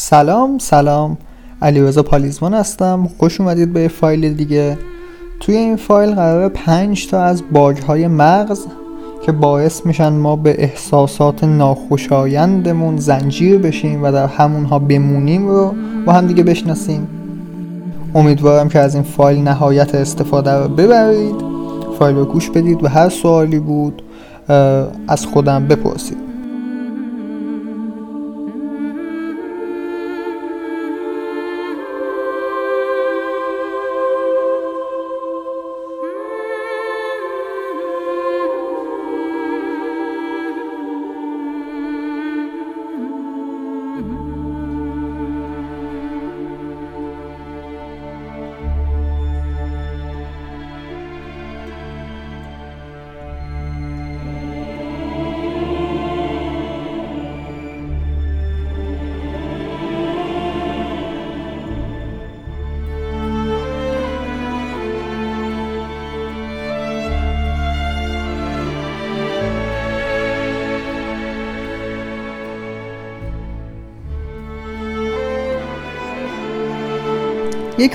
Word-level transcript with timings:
سلام 0.00 0.58
سلام. 0.58 1.18
علیرضا 1.62 2.02
پالیزمان 2.02 2.54
هستم. 2.54 3.08
خوش 3.18 3.40
اومدید 3.40 3.72
به 3.72 3.88
فایل 3.88 4.34
دیگه. 4.34 4.78
توی 5.40 5.56
این 5.56 5.76
فایل 5.76 6.14
قرار 6.14 6.48
پنج 6.48 7.06
تا 7.06 7.22
از 7.22 7.42
باگ 7.52 7.78
های 7.78 8.06
مغز 8.08 8.66
که 9.26 9.32
باعث 9.32 9.86
میشن 9.86 10.08
ما 10.08 10.36
به 10.36 10.62
احساسات 10.62 11.44
ناخوشایندمون 11.44 12.96
زنجیر 12.96 13.58
بشیم 13.58 14.02
و 14.02 14.12
در 14.12 14.26
همونها 14.26 14.78
بمونیم 14.78 15.48
رو 15.48 15.74
با 16.06 16.12
هم 16.12 16.26
دیگه 16.26 16.42
بشناسیم. 16.42 17.08
امیدوارم 18.14 18.68
که 18.68 18.78
از 18.78 18.94
این 18.94 19.04
فایل 19.04 19.42
نهایت 19.42 19.94
استفاده 19.94 20.52
رو 20.52 20.68
ببرید. 20.68 21.36
فایل 21.98 22.16
رو 22.16 22.24
گوش 22.24 22.50
بدید 22.50 22.84
و 22.84 22.88
هر 22.88 23.08
سوالی 23.08 23.58
بود 23.58 24.02
از 25.08 25.26
خودم 25.26 25.68
بپرسید. 25.68 26.27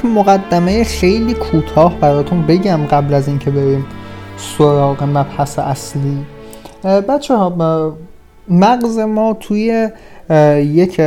یک 0.04 0.10
مقدمه 0.10 0.84
خیلی 0.84 1.34
کوتاه 1.34 2.00
براتون 2.00 2.42
بگم 2.42 2.86
قبل 2.86 3.14
از 3.14 3.28
اینکه 3.28 3.52
بریم 3.52 3.86
سراغ 4.58 5.04
مبحث 5.04 5.60
اصلی. 5.60 6.18
بچه 6.84 7.36
ها 7.36 7.98
مغز 8.50 9.00
ما 9.00 9.34
توی 9.34 9.90
یک 10.58 11.02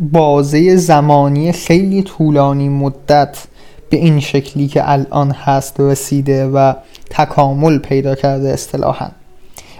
بازه 0.00 0.76
زمانی 0.76 1.52
خیلی 1.52 2.02
طولانی 2.02 2.68
مدت 2.68 3.46
به 3.90 3.96
این 3.96 4.20
شکلی 4.20 4.68
که 4.68 4.90
الان 4.90 5.30
هست 5.30 5.80
رسیده 5.80 6.46
و 6.46 6.74
تکامل 7.10 7.78
پیدا 7.78 8.14
کرده 8.14 8.48
اصطلاحا. 8.48 9.08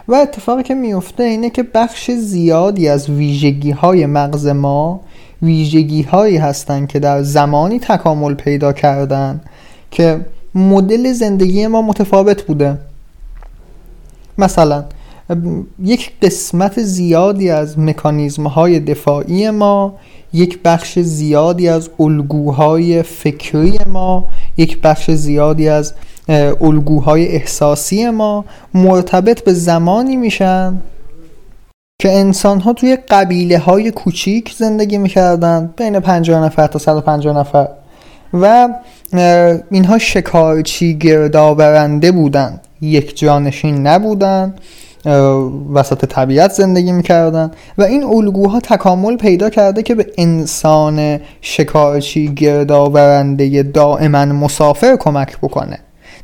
و 0.08 0.14
اتفاقی 0.14 0.62
که 0.62 0.74
میفته 0.74 1.22
اینه 1.22 1.50
که 1.50 1.62
بخش 1.62 2.10
زیادی 2.10 2.88
از 2.88 3.10
ویژگی 3.10 3.70
های 3.70 4.06
مغز 4.06 4.46
ما 4.46 5.00
ویژگی 5.42 6.02
هایی 6.02 6.36
هستند 6.36 6.88
که 6.88 6.98
در 6.98 7.22
زمانی 7.22 7.78
تکامل 7.78 8.34
پیدا 8.34 8.72
کردن 8.72 9.40
که 9.90 10.20
مدل 10.54 11.12
زندگی 11.12 11.66
ما 11.66 11.82
متفاوت 11.82 12.42
بوده. 12.42 12.78
مثلا 14.38 14.84
یک 15.82 16.12
قسمت 16.22 16.82
زیادی 16.82 17.50
از 17.50 17.78
مکانیزم 17.78 18.46
های 18.46 18.80
دفاعی 18.80 19.50
ما 19.50 19.94
یک 20.32 20.58
بخش 20.64 20.98
زیادی 20.98 21.68
از 21.68 21.90
الگوهای 22.00 23.02
فکری 23.02 23.78
ما 23.86 24.24
یک 24.56 24.80
بخش 24.80 25.10
زیادی 25.10 25.68
از 25.68 25.94
الگوهای 26.60 27.28
احساسی 27.28 28.10
ما 28.10 28.44
مرتبط 28.74 29.44
به 29.44 29.52
زمانی 29.52 30.16
میشن 30.16 30.80
که 32.02 32.12
انسان 32.12 32.60
ها 32.60 32.72
توی 32.72 32.96
قبیله 32.96 33.58
های 33.58 33.90
کوچیک 33.90 34.54
زندگی 34.58 34.98
می‌کردن 34.98 35.74
بین 35.76 36.00
50 36.00 36.44
نفر 36.44 36.66
تا 36.66 36.78
150 36.78 37.38
نفر. 37.38 37.68
و 38.34 38.68
اینها 39.70 39.98
شکارچی 39.98 40.98
گردآورنده 40.98 42.12
بودند 42.12 42.60
یک 42.80 43.18
جانشین 43.18 43.86
نبودن 43.86 44.54
وسط 45.74 46.04
طبیعت 46.04 46.52
زندگی 46.52 46.92
می‌کردن. 46.92 47.50
و 47.78 47.82
این 47.82 48.04
الگوها 48.04 48.60
تکامل 48.60 49.16
پیدا 49.16 49.50
کرده 49.50 49.82
که 49.82 49.94
به 49.94 50.06
انسان 50.18 51.20
شکارچی 51.40 52.34
گردآورنده 52.34 53.62
دائما 53.62 54.24
مسافر 54.24 54.96
کمک 54.96 55.38
بکنه. 55.38 55.78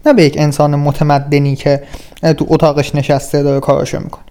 نه 0.07 0.13
به 0.13 0.25
یک 0.25 0.35
انسان 0.39 0.77
متمدنی 0.77 1.57
که 1.57 1.83
تو 2.23 2.47
اتاقش 2.49 2.95
نشسته 2.95 3.43
داره 3.43 3.61
کاراشو 3.61 3.99
می‌کنه. 3.99 4.28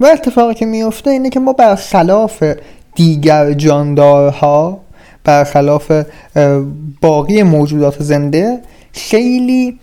و 0.00 0.06
اتفاقی 0.06 0.54
که 0.54 0.66
میفته 0.66 1.10
اینه 1.10 1.30
که 1.30 1.40
ما 1.40 1.52
برخلاف 1.52 2.44
دیگر 2.94 3.52
جاندارها 3.52 4.80
برخلاف 5.24 5.92
باقی 7.00 7.42
موجودات 7.42 8.02
زنده 8.02 8.58
خیلی 8.92 9.78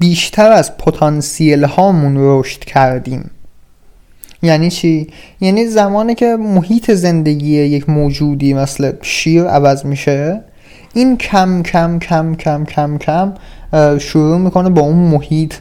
بیشتر 0.00 0.52
از 0.52 0.76
پتانسیل 0.76 1.64
هامون 1.64 2.16
رشد 2.18 2.60
کردیم 2.60 3.30
یعنی 4.42 4.70
چی؟ 4.70 5.08
یعنی 5.40 5.66
زمانی 5.66 6.14
که 6.14 6.36
محیط 6.36 6.90
زندگی 6.90 7.56
یک 7.56 7.88
موجودی 7.88 8.54
مثل 8.54 8.92
شیر 9.02 9.44
عوض 9.44 9.86
میشه 9.86 10.40
این 10.94 11.16
کم 11.16 11.62
کم 11.62 11.98
کم 11.98 12.34
کم 12.34 12.64
کم 12.64 12.98
کم 12.98 13.34
شروع 13.98 14.38
می‌کنه 14.38 14.70
با 14.70 14.82
اون 14.82 14.96
محیط 14.96 15.54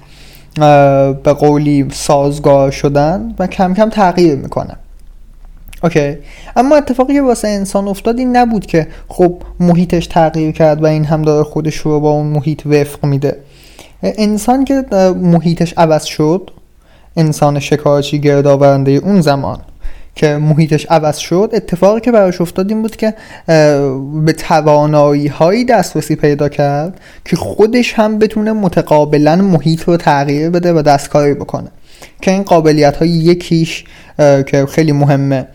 به 1.24 1.34
قولی 1.34 1.88
سازگار 1.92 2.72
شدن 2.72 3.36
و 3.40 3.48
کم 3.48 3.74
کم 3.74 3.90
تغییر 3.90 4.36
می‌کنه. 4.36 4.76
اوکی. 5.84 6.18
اما 6.56 6.76
اتفاقی 6.76 7.14
که 7.14 7.22
واسه 7.22 7.48
انسان 7.48 7.88
افتاد 7.88 8.20
این 8.20 8.36
نبود 8.38 8.66
که 8.66 8.88
خب 9.08 9.42
محیطش 9.60 10.08
تغییر 10.08 10.52
کرد 10.52 10.84
و 10.84 10.86
این 10.86 11.06
هم 11.06 11.22
داره 11.22 11.44
خودش 11.44 11.76
رو 11.76 12.00
با 12.00 12.10
اون 12.10 12.28
محیط 12.28 12.66
وفق 12.66 13.06
میده. 13.06 13.38
انسان 14.04 14.66
که 14.66 14.86
محیطش 15.22 15.74
عوض 15.78 16.04
شد 16.04 16.52
انسان 17.18 17.60
شکارچی 17.60 18.20
گردآورنده 18.20 18.92
اون 18.92 19.22
زمان 19.22 19.60
که 20.18 20.38
محیطش 20.38 20.86
عوض 20.86 21.18
شد 21.18 21.50
اتفاقی 21.54 22.02
که 22.02 22.12
براش 22.12 22.42
افتاد 22.42 22.70
این 22.70 22.82
بود 22.82 22.96
که 22.96 23.14
به 24.26 24.34
توانایی 24.34 25.28
هایی 25.28 25.66
دسترسی 25.66 26.16
پیدا 26.16 26.50
کرد 26.50 27.00
که 27.26 27.36
خودش 27.36 27.94
هم 27.94 28.20
بتونه 28.20 28.54
متقابلا 28.54 29.36
محیط 29.36 29.82
رو 29.82 29.98
تغییر 29.98 30.50
بده 30.50 30.74
و 30.74 30.82
دستکاری 30.82 31.34
بکنه. 31.34 31.68
که 32.22 32.32
این 32.32 32.44
قابلیت 32.44 32.98
های 32.98 33.10
یکیش 33.10 33.84
که 34.18 34.66
خیلی 34.70 34.92
مهمه 34.92 35.48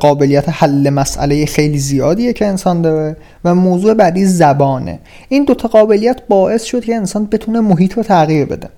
قابلیت 0.00 0.44
حل 0.48 0.90
مسئله 0.90 1.46
خیلی 1.46 1.78
زیادیه 1.78 2.32
که 2.32 2.46
انسان 2.46 2.82
داره 2.82 3.16
و 3.44 3.54
موضوع 3.54 3.94
بعدی 3.94 4.24
زبانه. 4.24 4.98
این 5.28 5.44
دوتا 5.44 5.68
قابلیت 5.68 6.20
باعث 6.28 6.64
شد 6.64 6.84
که 6.84 6.94
انسان 6.94 7.26
بتونه 7.26 7.60
محیط 7.60 7.92
رو 7.92 8.02
تغییر 8.02 8.44
بده. 8.46 8.68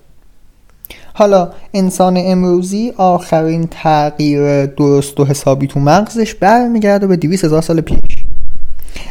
حالا 1.13 1.49
انسان 1.73 2.17
امروزی 2.17 2.93
آخرین 2.97 3.67
تغییر 3.71 4.65
درست 4.65 5.19
و 5.19 5.25
حسابی 5.25 5.67
تو 5.67 5.79
مغزش 5.79 6.33
برمیگرده 6.33 7.07
به 7.07 7.15
200 7.15 7.45
هزار 7.45 7.61
سال 7.61 7.81
پیش. 7.81 8.25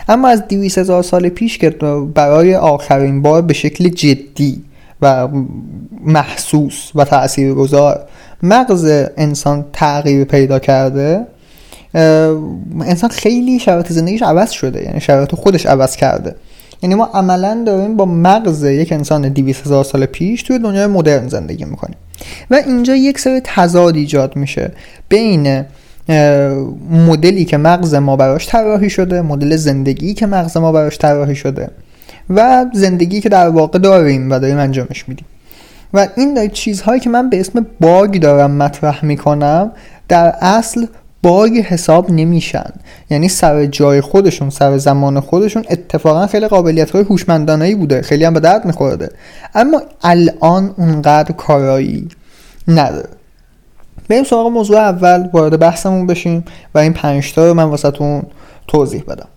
اما 0.09 0.29
از 0.29 0.49
200 0.49 0.79
هزار 0.79 1.03
سال 1.03 1.29
پیش 1.29 1.59
که 1.59 1.71
برای 2.15 2.55
آخرین 2.55 3.23
بار 3.23 3.43
به 3.43 3.55
شکل 3.55 3.89
جدی 3.89 4.63
و 5.03 5.29
محسوس 6.05 6.91
و 6.95 7.05
تاثیرگذار 7.05 8.05
مغز 8.43 9.09
انسان 9.17 9.65
تغییر 9.73 10.25
پیدا 10.25 10.59
کرده 10.59 11.27
انسان 12.81 13.11
خیلی 13.11 13.59
شرایط 13.59 13.93
زندگیش 13.93 14.23
عوض 14.23 14.51
شده 14.51 14.83
یعنی 14.83 15.01
شرایط 15.01 15.35
خودش 15.35 15.67
عوض 15.67 15.97
کرده. 15.97 16.35
یعنی 16.83 16.95
ما 16.95 17.05
عملا 17.05 17.63
داریم 17.67 17.97
با 17.97 18.05
مغز 18.05 18.65
یک 18.65 18.93
انسان 18.93 19.29
200 19.29 19.67
هزار 19.67 19.85
سال 19.85 20.07
پیش 20.07 20.43
توی 20.43 20.59
دنیای 20.59 20.87
مدرن 20.87 21.29
زندگی 21.29 21.65
می‌کنیم. 21.65 21.97
و 22.51 22.55
اینجا 22.55 22.95
یک 22.95 23.19
سری 23.19 23.41
تضاد 23.45 23.97
ایجاد 23.97 24.37
میشه 24.37 24.73
بین 25.09 25.65
مدلی 26.91 27.45
که 27.45 27.57
مغز 27.57 27.95
ما 27.95 28.17
براش 28.17 28.49
طراحی 28.49 28.91
شده 28.91 29.23
مدل 29.23 29.57
زندگی 29.57 30.15
که 30.15 30.27
مغز 30.27 30.57
ما 30.57 30.73
براش 30.73 30.99
طراحی 30.99 31.37
شده 31.37 31.71
و 32.31 32.67
زندگی 32.73 33.21
که 33.21 33.29
در 33.29 33.49
واقع 33.49 33.79
داریم 33.79 34.31
و 34.31 34.39
داریم 34.39 34.59
انجامش 34.59 35.09
میدیم. 35.09 35.27
و 35.95 36.09
این 36.17 36.49
چیزهایی 36.49 37.01
که 37.01 37.11
من 37.11 37.31
به 37.31 37.41
اسم 37.41 37.67
باگ 37.81 38.21
دارم 38.21 38.51
مطرح 38.51 39.05
می‌کنم 39.05 39.73
در 40.09 40.35
اصل 40.41 40.87
باگ 41.23 41.59
حساب 41.59 42.11
نمیشن. 42.11 42.71
یعنی 43.11 43.29
سر 43.29 43.67
جای 43.67 44.01
خودشون 44.01 44.51
سر 44.51 44.79
زمان 44.79 45.21
خودشون 45.21 45.65
اتفاقا 45.71 46.27
خیلی 46.27 46.49
قابلیت 46.49 46.91
های 46.91 47.05
هوشمندانه 47.05 47.75
بوده. 47.75 48.03
خیلی 48.03 48.25
هم 48.25 48.35
به 48.35 48.41
درد 48.41 48.65
میخورده. 48.65 49.11
اما 49.55 49.83
الان 50.03 50.75
اونقدر 50.79 51.33
کارایی 51.33 52.09
نداره. 52.69 53.09
بریم 54.09 54.25
سراغ 54.25 54.47
موضوع 54.47 54.77
اول. 54.77 55.29
وارد 55.33 55.59
بحثمون 55.59 56.07
بشیم 56.07 56.45
و 56.75 56.79
این 56.79 56.93
پنجتا 56.93 57.49
رو 57.49 57.55
من 57.55 57.65
واسهتون 57.65 58.23
توضیح 58.67 59.03
بدم. 59.09 59.29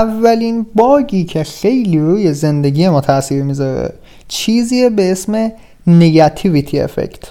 اولین 0.00 0.66
باگی 0.74 1.24
که 1.24 1.44
خیلی 1.44 1.98
روی 1.98 2.32
زندگی 2.34 2.88
ما 2.88 3.00
تاثیر 3.00 3.42
می‌ذاره 3.42 3.92
چیزی 4.28 4.90
به 4.90 5.12
اسم 5.12 5.52
نگاتیویتی 5.86 6.80
افکت 6.80 7.24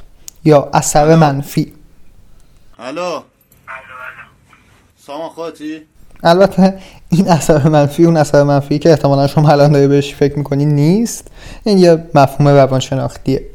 یا 0.45 0.69
اثر 0.73 1.15
منفی. 1.15 1.73
الو. 2.79 3.21
سامان 5.05 5.29
خواهدی؟ 5.29 5.81
البته 6.23 6.77
این 7.09 7.27
اثر 7.27 7.67
منفی 7.67 8.05
اون 8.05 8.17
اثر 8.17 8.43
منفی 8.43 8.79
که 8.79 8.89
احتمالا 8.89 9.27
شما 9.27 9.49
الان 9.49 9.71
داری 9.71 9.87
بهش 9.87 10.13
فکر 10.13 10.37
می‌کنی 10.37 10.65
نیست. 10.65 11.27
این 11.63 11.77
یه 11.77 12.03
مفهوم 12.15 12.47
روانشناختیه. 12.47 13.45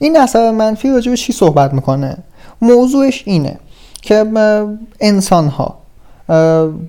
این 0.00 0.16
اثر 0.16 0.50
منفی 0.50 0.90
راجع 0.90 1.10
به 1.10 1.16
چی 1.16 1.32
صحبت 1.32 1.74
می‌کنه؟ 1.74 2.16
موضوعش 2.60 3.22
اینه 3.26 3.58
که 4.02 4.26
انسان 5.00 5.48
ها 5.48 5.79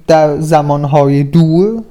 در 0.07 0.39
زمانهای 0.39 1.23
دور 1.23 1.83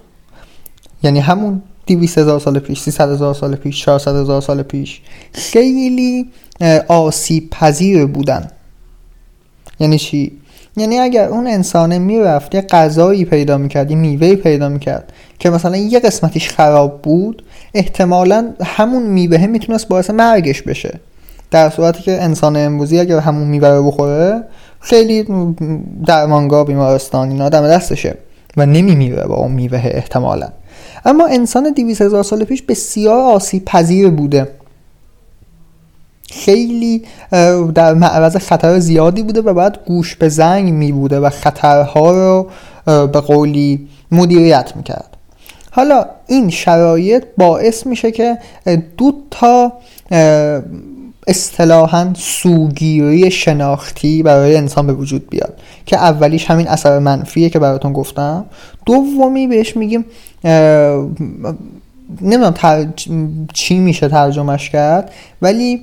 یعنی 1.03 1.21
همون 1.21 1.63
200 1.87 2.19
هزار 2.19 2.41
سال 2.41 2.59
پیش 2.59 2.81
300 2.81 3.11
هزار 3.11 3.35
سال 3.35 3.57
پیش 3.57 3.85
400 3.85 4.17
هزار 4.17 4.41
سال 4.41 4.63
پیش 4.63 5.01
خیلی 5.33 6.31
آسیب 6.89 7.51
پذیر 7.51 8.07
بودن 8.07 8.51
یعنی 9.81 9.99
چی؟ 9.99 10.33
یعنی 10.77 10.99
اگر 10.99 11.29
اون 11.29 11.47
انسانه 11.47 11.99
می‌رفت 11.99 12.55
یه 12.55 12.61
غذایی 12.61 13.25
پیدا 13.25 13.59
می‌کرد 13.59 13.91
یه 13.91 13.97
میوه 13.97 14.35
پیدا 14.35 14.69
می‌کرد 14.69 15.13
که 15.39 15.51
مثلا 15.51 15.77
یه 15.77 16.01
قسمتیش 16.01 16.49
خراب 16.49 17.03
بود 17.03 17.45
احتمالا 17.75 18.53
همون 18.65 19.03
میوه 19.03 19.47
می‌تونست 19.47 19.89
باعث 19.89 20.11
مرگش 20.11 20.63
بشه 20.63 21.01
در 21.51 21.71
صورتی 21.71 22.03
که 22.03 22.23
انسان 22.23 22.57
امروزی 22.57 23.01
اگر 23.01 23.19
همون 23.19 23.49
میوه 23.49 23.69
رو 23.69 23.87
بخوره 23.87 24.43
خیلی 24.81 25.27
درمانگاه 26.07 26.67
بیمارستان 26.67 27.31
اینا 27.31 27.49
دم 27.49 27.69
دستشه 27.69 28.17
و 28.57 28.67
نمیمیره 28.67 29.27
با 29.27 29.35
اون 29.35 29.53
میوه 29.53 29.83
احتمالا. 29.85 30.49
اما 31.05 31.27
انسان 31.27 31.73
دیویس 31.73 32.03
هزار 32.03 32.23
سال 32.23 32.45
پیش 32.45 32.63
بسیار 32.63 33.21
آسیب 33.21 33.65
پذیر 33.65 34.09
بوده. 34.09 34.49
خیلی 36.31 37.05
در 37.75 37.95
معرض 37.95 38.37
خطر 38.37 38.79
زیادی 38.79 39.23
بوده 39.23 39.41
و 39.41 39.55
باید 39.55 39.79
گوش 39.87 40.17
به 40.17 40.29
زنگ 40.29 40.73
می 40.73 40.93
بوده 40.93 41.21
و 41.21 41.31
خطرها 41.31 42.13
رو 42.13 42.51
به 43.07 43.21
قولی 43.21 43.89
مدیریت 44.13 44.73
می‌کرد. 44.77 45.17
حالا 45.71 46.05
این 46.27 46.51
شرایط 46.51 47.25
باعث 47.39 47.87
میشه 47.87 48.11
که 48.11 48.39
دو 48.97 49.15
تا 49.31 49.73
اصطلاحا 51.31 52.13
سوگیری 52.15 53.31
شناختی 53.31 54.23
برای 54.23 54.57
انسان 54.57 54.87
به 54.87 54.93
وجود 54.93 55.31
بیاد 55.31 55.59
که 55.87 55.97
اولیش 55.97 56.51
همین 56.51 56.69
اثر 56.69 56.99
منفیه 56.99 57.51
که 57.51 57.59
براتون 57.59 57.93
گفتم. 57.93 58.45
دومی 58.87 59.47
بهش 59.47 59.77
میگیم 59.77 60.05
نمی‌دونم 62.21 62.51
تر... 62.51 62.87
چی 63.55 63.79
میشه 63.79 64.09
ترجمهش 64.09 64.71
کرد 64.71 65.13
ولی 65.43 65.81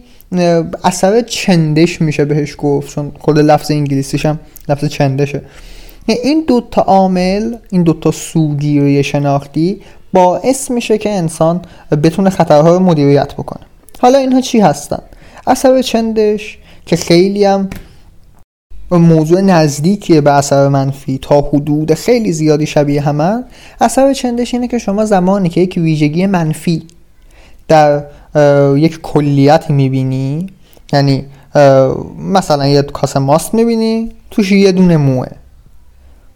اثر 0.84 1.22
چندش 1.22 2.02
میشه 2.02 2.26
بهش 2.26 2.56
گفت 2.58 2.96
چون 2.96 3.12
خود 3.20 3.40
لفظ 3.40 3.72
انگلیسیش 3.72 4.26
هم 4.26 4.40
لفظ 4.70 4.86
چندشه. 4.86 5.42
این 6.08 6.44
دوتا 6.48 6.82
عامل 6.82 7.56
این 7.70 7.84
دوتا 7.84 8.12
سوگیری 8.12 9.04
شناختی 9.04 9.82
باعث 10.14 10.72
میشه 10.72 10.98
که 10.98 11.10
انسان 11.10 11.62
بتونه 12.04 12.30
خطرها 12.30 12.78
رو 12.78 12.80
مدیریت 12.80 13.34
بکنه. 13.34 13.66
حالا 14.00 14.18
اینها 14.18 14.42
چی 14.42 14.60
هستن؟ 14.60 15.00
اثر 15.48 15.82
چندش 15.82 16.58
که 16.86 16.96
خیلی 16.96 17.46
هم 17.46 17.70
موضوع 18.92 19.42
نزدیکیه 19.42 20.22
به 20.22 20.32
اثر 20.32 20.68
منفی. 20.68 21.20
تا 21.22 21.42
حدود 21.42 21.94
خیلی 21.94 22.32
زیادی 22.32 22.66
شبیه 22.66 23.02
همه 23.02 23.44
اثر 23.82 24.14
چندش 24.14 24.54
اینه 24.54 24.68
که 24.68 24.78
شما 24.78 25.06
زمانی 25.06 25.50
که 25.50 25.62
یک 25.62 25.78
ویژگی 25.78 26.26
منفی 26.26 26.84
در 27.68 28.04
یک 28.76 29.02
کلیت 29.02 29.70
می‌بینی 29.70 30.48
یعنی 30.94 31.26
مثلا 32.20 32.68
یه 32.68 32.82
کاسه 32.82 33.20
ماست 33.20 33.54
می‌بینی 33.54 34.12
توش 34.32 34.52
یه 34.52 34.72
دونه 34.72 34.98
موه. 34.98 35.28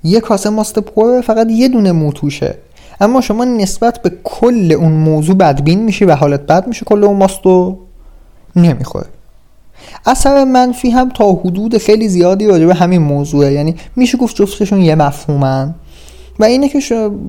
یه 0.03 0.19
کاسه 0.19 0.49
ماست 0.49 0.79
پره 0.79 1.21
فقط 1.21 1.47
یه 1.49 1.67
دونه 1.67 1.91
مو 1.91 2.11
توشه. 2.11 2.55
اما 3.01 3.21
شما 3.21 3.45
نسبت 3.45 4.01
به 4.01 4.11
کل 4.23 4.71
اون 4.71 4.91
موضوع 4.91 5.35
بدبین 5.35 5.83
میشی 5.83 6.05
و 6.05 6.15
حالت 6.15 6.41
بد 6.41 6.67
میشه 6.67 6.85
کل 6.85 7.03
اون 7.03 7.17
ماست 7.17 7.39
رو. 7.43 7.79
نمی‌خوره. 8.55 9.07
اثر 10.05 10.43
منفی 10.43 10.89
هم 10.89 11.09
تا 11.09 11.31
حدود 11.31 11.77
خیلی 11.77 12.07
زیادی 12.07 12.47
راجع 12.47 12.65
به 12.65 12.73
همین 12.73 13.01
موضوعه. 13.01 13.53
یعنی 13.53 13.75
میشه 13.95 14.17
گفت 14.17 14.35
جفتشون 14.35 14.81
یه 14.81 14.95
مفهومن. 14.95 15.75
و 16.39 16.43
اینه 16.43 16.69
که 16.69 16.79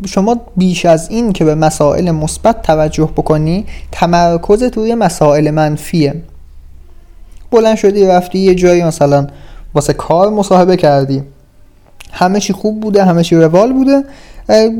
شما 0.06 0.40
بیش 0.56 0.86
از 0.86 1.10
این 1.10 1.32
که 1.32 1.44
به 1.44 1.54
مسائل 1.54 2.10
مثبت 2.10 2.62
توجه 2.62 3.10
بکنی 3.16 3.66
تمرکز 3.92 4.64
توی 4.64 4.94
مسائل 4.94 5.50
منفیه. 5.50 6.14
بلند 7.50 7.76
شدی 7.76 8.06
رفتی 8.06 8.38
یه 8.38 8.54
جایی 8.54 8.84
مثلا 8.84 9.26
واسه 9.74 9.92
کار 9.92 10.30
مصاحبه 10.30 10.76
کردی. 10.76 11.22
همه 12.12 12.40
چی 12.40 12.52
خوب 12.52 12.80
بوده 12.80 13.04
همه 13.04 13.22
چی 13.22 13.36
روال 13.36 13.72
بوده. 13.72 14.04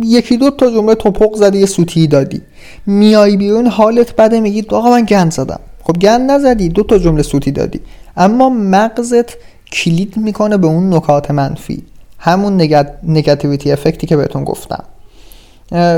یکی 0.03 0.37
دو 0.37 0.51
تا 0.51 0.71
جمله 0.71 0.95
توپق 0.95 1.37
زدی 1.37 1.59
یه 1.59 1.67
سوتی 1.67 2.07
دادی. 2.07 2.43
میای 2.87 3.37
بیرون 3.37 3.67
حالت 3.67 4.17
بده 4.17 4.41
میگی 4.41 4.67
آقا 4.71 4.91
من 4.91 5.05
گند 5.05 5.33
زدم. 5.33 5.61
خب 5.83 5.93
گند 5.93 6.31
نزدی 6.31 6.69
دو 6.69 6.83
تا 6.83 6.99
جمله 6.99 7.23
سوتی 7.23 7.51
دادی. 7.51 7.81
اما 8.17 8.49
مغزت 8.49 9.33
کلید 9.73 10.17
می‌کنه 10.17 10.57
به 10.57 10.67
اون 10.67 10.95
نکات 10.95 11.31
منفی. 11.31 11.83
همون 12.19 12.63
نگاتیویتی 13.03 13.73
افکتی 13.73 14.07
که 14.07 14.17
بهتون 14.17 14.45
گفتم. 14.45 14.85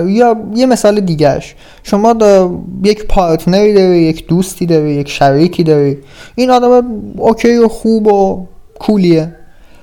یا 0.07 0.37
یه 0.55 0.67
مثال 0.67 1.01
دیگهش. 1.01 1.55
شما 1.83 2.13
دا 2.13 2.59
یک 2.85 3.05
پارتنری 3.07 3.75
داری 3.75 3.99
یک 3.99 4.27
دوستی 4.27 4.67
داری 4.67 4.95
یک 4.95 5.09
شریکی 5.09 5.63
داری. 5.63 5.99
این 6.35 6.51
آدم 6.51 6.85
اوکی 7.17 7.57
و 7.57 7.69
خوب 7.69 8.07
و 8.07 8.47
کولیه. 8.79 9.35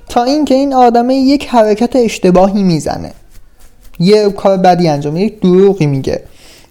تا 0.09 0.23
اینکه 0.23 0.55
این 0.55 0.73
آدم 0.73 1.09
یک 1.09 1.47
حرکت 1.47 1.95
اشتباهی 1.95 2.63
می‌زنه. 2.63 3.11
یه 3.99 4.29
کار 4.29 4.57
بدی 4.57 4.87
انجام 4.87 5.17
یک 5.17 5.41
دروغی 5.41 5.85
میگه. 5.85 6.21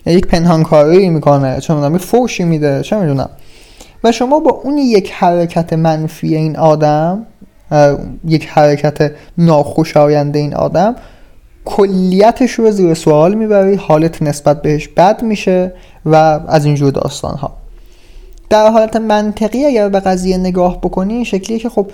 یک 0.06 0.26
پنهانکاری 0.26 1.08
می‌کنه 1.08 1.60
چه 1.60 1.74
می‌دونم 1.74 1.98
فوشی 1.98 2.44
میده 2.44 2.82
چه 2.82 2.96
می‌دونم. 2.96 3.30
و 4.04 4.12
شما 4.12 4.38
با 4.40 4.50
اون 4.50 4.78
یک 4.78 5.12
حرکت 5.12 5.72
منفی 5.72 6.36
این 6.36 6.56
آدم 6.56 7.26
یک 8.24 8.48
حرکت 8.48 9.12
ناخوشایند 9.38 10.36
این 10.36 10.54
آدم 10.54 10.96
کلیتش 11.64 12.52
رو 12.52 12.70
زیر 12.70 12.94
سوال 12.94 13.34
می‌بری 13.34 13.74
حالت 13.74 14.22
نسبت 14.22 14.62
بهش 14.62 14.88
بد 14.88 15.22
میشه 15.22 15.72
و 16.06 16.40
از 16.48 16.64
اینجور 16.64 16.90
داستان 16.90 17.34
ها 17.34 17.59
در 18.50 18.70
حالت 18.70 18.96
منطقی 18.96 19.66
اگر 19.66 19.88
به 19.88 20.00
قضیه 20.00 20.36
نگاه 20.36 20.80
بکنی 20.80 21.14
این 21.14 21.24
شکلیه 21.24 21.58
که 21.58 21.68
خب 21.68 21.90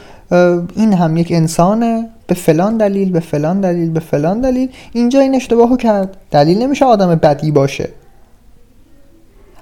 این 0.77 0.93
هم 0.93 1.17
یک 1.17 1.33
انسانه 1.33 2.09
به 2.27 2.35
فلان 2.35 2.77
دلیل 2.77 3.13
به 3.13 3.21
فلان 3.21 3.61
دلیل 3.61 3.91
به 3.91 4.01
فلان 4.01 4.41
دلیل. 4.41 4.69
اینجا 4.93 5.21
این 5.21 5.35
اشتباهو 5.35 5.77
کرد. 5.77 6.17
دلیل 6.31 6.63
نمیشه 6.63 6.85
آدم 6.85 7.15
بدی 7.15 7.51
باشه. 7.51 7.89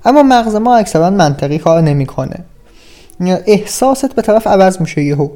اما 0.04 0.22
مغز 0.22 0.54
ما 0.54 0.76
اکثرا 0.76 1.10
منطقی 1.10 1.58
کار 1.58 1.80
نمی‌کنه. 1.80 2.44
احساست 3.46 4.14
به 4.14 4.22
طرف 4.22 4.46
عوض 4.46 4.80
میشه 4.80 5.02
یهو. 5.02 5.28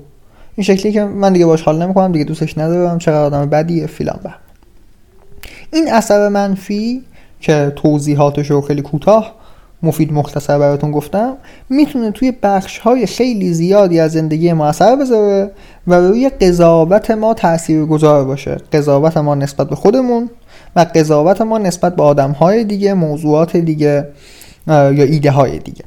این 0.56 0.64
شکلی 0.64 0.92
که 0.92 1.04
من 1.04 1.32
دیگه 1.32 1.46
باش 1.46 1.62
حال 1.62 1.82
نمی‌کنم 1.82 2.12
دیگه 2.12 2.24
دوستش 2.24 2.58
ندارم 2.58 2.98
چقدر 2.98 3.24
آدم 3.24 3.46
بدیه 3.46 3.86
فیلان 3.86 4.20
به 4.22 4.30
این 5.72 5.92
اثر 5.92 6.28
منفی 6.28 7.02
که 7.40 7.72
توضیحاتش 7.76 8.50
رو 8.50 8.60
خیلی 8.60 8.82
کوتاه 8.82 9.37
مفید 9.82 10.12
مختصر 10.12 10.58
براتون 10.58 10.90
گفتم 10.90 11.36
می‌تونه 11.68 12.10
توی 12.10 12.32
بخش 12.42 12.78
های 12.78 13.06
خیلی 13.06 13.52
زیادی 13.52 14.00
از 14.00 14.12
زندگی 14.12 14.52
ما 14.52 14.66
اثر 14.66 14.96
بذاره 14.96 15.50
و 15.86 15.94
روی 15.94 16.28
قضاوت 16.28 17.10
ما 17.10 17.34
تأثیر 17.34 17.84
گذار 17.84 18.24
باشه. 18.24 18.56
قضاوت 18.72 19.16
ما 19.16 19.34
نسبت 19.34 19.68
به 19.68 19.76
خودمون 19.76 20.30
و 20.76 20.86
قضاوت 20.94 21.40
ما 21.40 21.58
نسبت 21.58 21.96
به 21.96 22.02
آدم 22.02 22.30
های 22.30 22.64
دیگه 22.64 22.94
موضوعات 22.94 23.56
دیگه 23.56 24.08
یا 24.68 25.04
ایده 25.04 25.30
های 25.30 25.58
دیگه. 25.58 25.84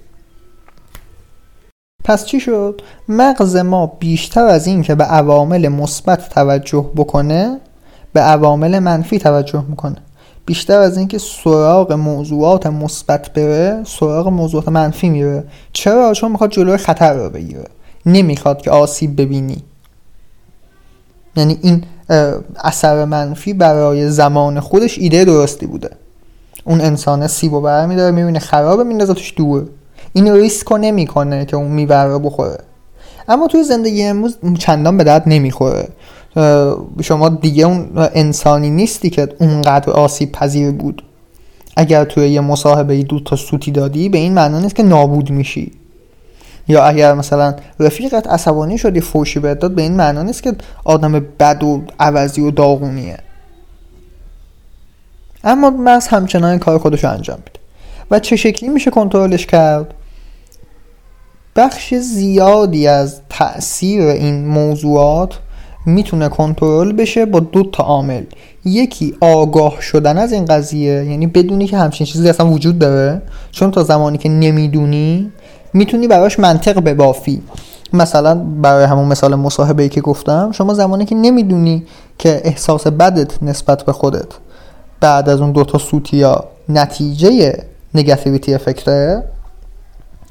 پس 2.04 2.26
چی 2.26 2.40
شد؟ 2.40 2.82
مغز 3.10 3.56
ما 3.56 3.86
بیشتر 4.00 4.46
از 4.46 4.68
این 4.68 4.82
که 4.82 4.96
به 4.96 5.04
عوامل 5.04 5.68
مثبت 5.68 6.30
توجه 6.30 6.90
بکنه 6.96 7.60
به 8.14 8.20
عوامل 8.20 8.80
منفی 8.80 9.20
توجه 9.20 9.64
می‌کنه. 9.70 9.98
بیشتر 10.52 10.80
از 10.80 10.98
اینکه 10.98 11.18
سراغ 11.18 11.92
موضوعات 11.92 12.68
مثبت 12.68 13.34
بره 13.34 13.84
سراغ 13.86 14.28
موضوعات 14.28 14.68
منفی 14.68 15.10
میره. 15.10 15.44
چرا؟ 15.74 16.14
چون 16.14 16.32
می‌خواد 16.32 16.50
جلوی 16.52 16.78
خطر 16.78 17.14
رو 17.14 17.30
بگیره. 17.30 17.64
نمی‌خواد 18.06 18.62
که 18.62 18.72
آسیب 18.72 19.22
ببینی. 19.22 19.64
یعنی 21.36 21.58
این 21.62 21.84
اثر 22.64 23.06
منفی 23.06 23.54
برای 23.54 24.10
زمان 24.10 24.60
خودش 24.60 24.98
ایده 24.98 25.26
درستی 25.26 25.66
بوده. 25.66 25.90
اون 26.66 26.82
انسان 26.82 27.28
سیب 27.28 27.54
و 27.54 27.62
بر 27.62 27.86
میداره 27.86 28.12
می‌بینه 28.12 28.40
خرابه 28.40 28.84
میندازه 28.84 29.14
توش 29.14 29.34
دور. 29.38 29.68
این 30.14 30.34
ریسک 30.34 30.68
رو 30.68 30.78
نمی‌کنه 30.78 31.46
که 31.46 31.56
اون 31.56 31.68
میوه 31.68 31.96
رو 31.96 32.20
بخوره. 32.20 32.60
اما 33.28 33.48
توی 33.48 33.64
زندگی 33.64 34.04
امروز 34.04 34.38
چندان 34.60 34.98
به 34.98 35.04
درد 35.04 35.24
نمی‌خوره. 35.26 35.88
شما 37.04 37.30
دیگه 37.30 37.66
اون 37.66 37.90
انسانی 37.96 38.70
نیستی 38.70 39.10
که 39.10 39.30
اونقدر 39.40 39.90
آسیب 39.90 40.32
پذیر 40.32 40.72
بود. 40.72 41.04
اگر 41.78 42.06
توی 42.06 42.30
یه 42.30 42.42
مصاحبه 42.42 43.04
دو 43.04 43.20
تا 43.20 43.36
سوتی 43.36 43.72
دادی 43.72 44.10
به 44.10 44.18
این 44.18 44.34
معنا 44.34 44.60
نیست 44.60 44.76
که 44.76 44.84
نابود 44.84 45.30
میشی. 45.30 45.72
یا 46.68 46.84
اگر 46.84 47.14
مثلا 47.14 47.56
رفیقت 47.80 48.28
عصبانی 48.28 48.78
شدی 48.78 49.02
فوشی 49.02 49.40
بهت 49.40 49.60
داد 49.60 49.76
به 49.76 49.82
این 49.82 49.96
معنا 49.96 50.24
نیست 50.24 50.44
که 50.44 50.56
آدم 50.84 51.20
بد 51.40 51.64
و 51.64 51.82
عوضی 52.00 52.42
و 52.42 52.52
داغونیه. 52.52 53.18
اما 55.44 55.70
مغز 55.70 56.08
همچنان 56.08 56.60
کار 56.60 56.78
خودش 56.78 57.06
انجام 57.06 57.38
میده. 57.38 57.60
و 58.12 58.20
چه 58.20 58.36
شکلی 58.36 58.70
میشه 58.70 58.92
کنترلش 58.92 59.46
کرد؟ 59.46 59.94
بخش 61.56 61.94
زیادی 61.94 62.88
از 62.88 63.22
تاثیر 63.30 64.02
این 64.02 64.48
موضوعات 64.48 65.40
می‌تونه 65.86 66.30
کنترل 66.30 66.92
بشه 66.92 67.26
با 67.26 67.40
دو 67.40 67.64
تا 67.64 67.84
عامل. 67.84 68.24
یکی 68.66 69.16
آگاه 69.22 69.82
شدن 69.82 70.18
از 70.18 70.32
این 70.32 70.46
قضیه 70.46 71.06
یعنی 71.06 71.28
بدونی 71.28 71.68
که 71.68 71.78
همچین 71.78 72.08
چیزی 72.08 72.30
اصلا 72.30 72.48
وجود 72.48 72.80
داره. 72.80 73.22
چون 73.52 73.72
تا 73.72 73.84
زمانی 73.84 74.18
که 74.18 74.30
نمی‌دونی 74.30 75.32
می‌تونی 75.74 76.08
براش 76.08 76.40
منطق 76.40 76.80
ببافی. 76.80 77.42
مثلا 77.94 78.36
برای 78.36 78.86
همون 78.86 79.08
مثال 79.08 79.36
مصاحبه 79.36 79.84
ای 79.84 79.90
که 79.90 80.02
گفتم 80.02 80.52
شما 80.52 80.74
زمانی 80.74 81.06
که 81.06 81.16
نمی‌دونی 81.16 81.84
که 82.18 82.42
احساس 82.44 82.88
بدت 82.88 83.44
نسبت 83.44 83.84
به 83.84 83.92
خودت 83.92 84.28
بعد 85.00 85.30
از 85.30 85.42
اون 85.42 85.52
دوتا 85.52 85.78
سوتی 85.78 86.18
یا 86.18 86.44
نتیجه 86.70 87.64
نگاتیویتی 87.94 88.54
افکته 88.54 89.24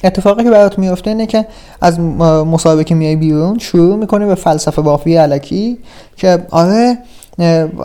اتفاقی 0.05 0.45
که 0.45 0.51
برات 0.51 0.79
میفته 0.79 1.11
اینه 1.11 1.27
که 1.27 1.47
از 1.81 2.01
مصاحبه 2.01 2.85
که 2.85 2.95
میای 2.95 3.17
بیرون 3.17 3.59
شروع 3.59 3.97
می‌کنه 3.97 4.27
به 4.27 4.35
فلسفه 4.35 4.83
بافی 4.83 5.17
علکی 5.17 5.79
که 6.17 6.47
آره 6.51 6.99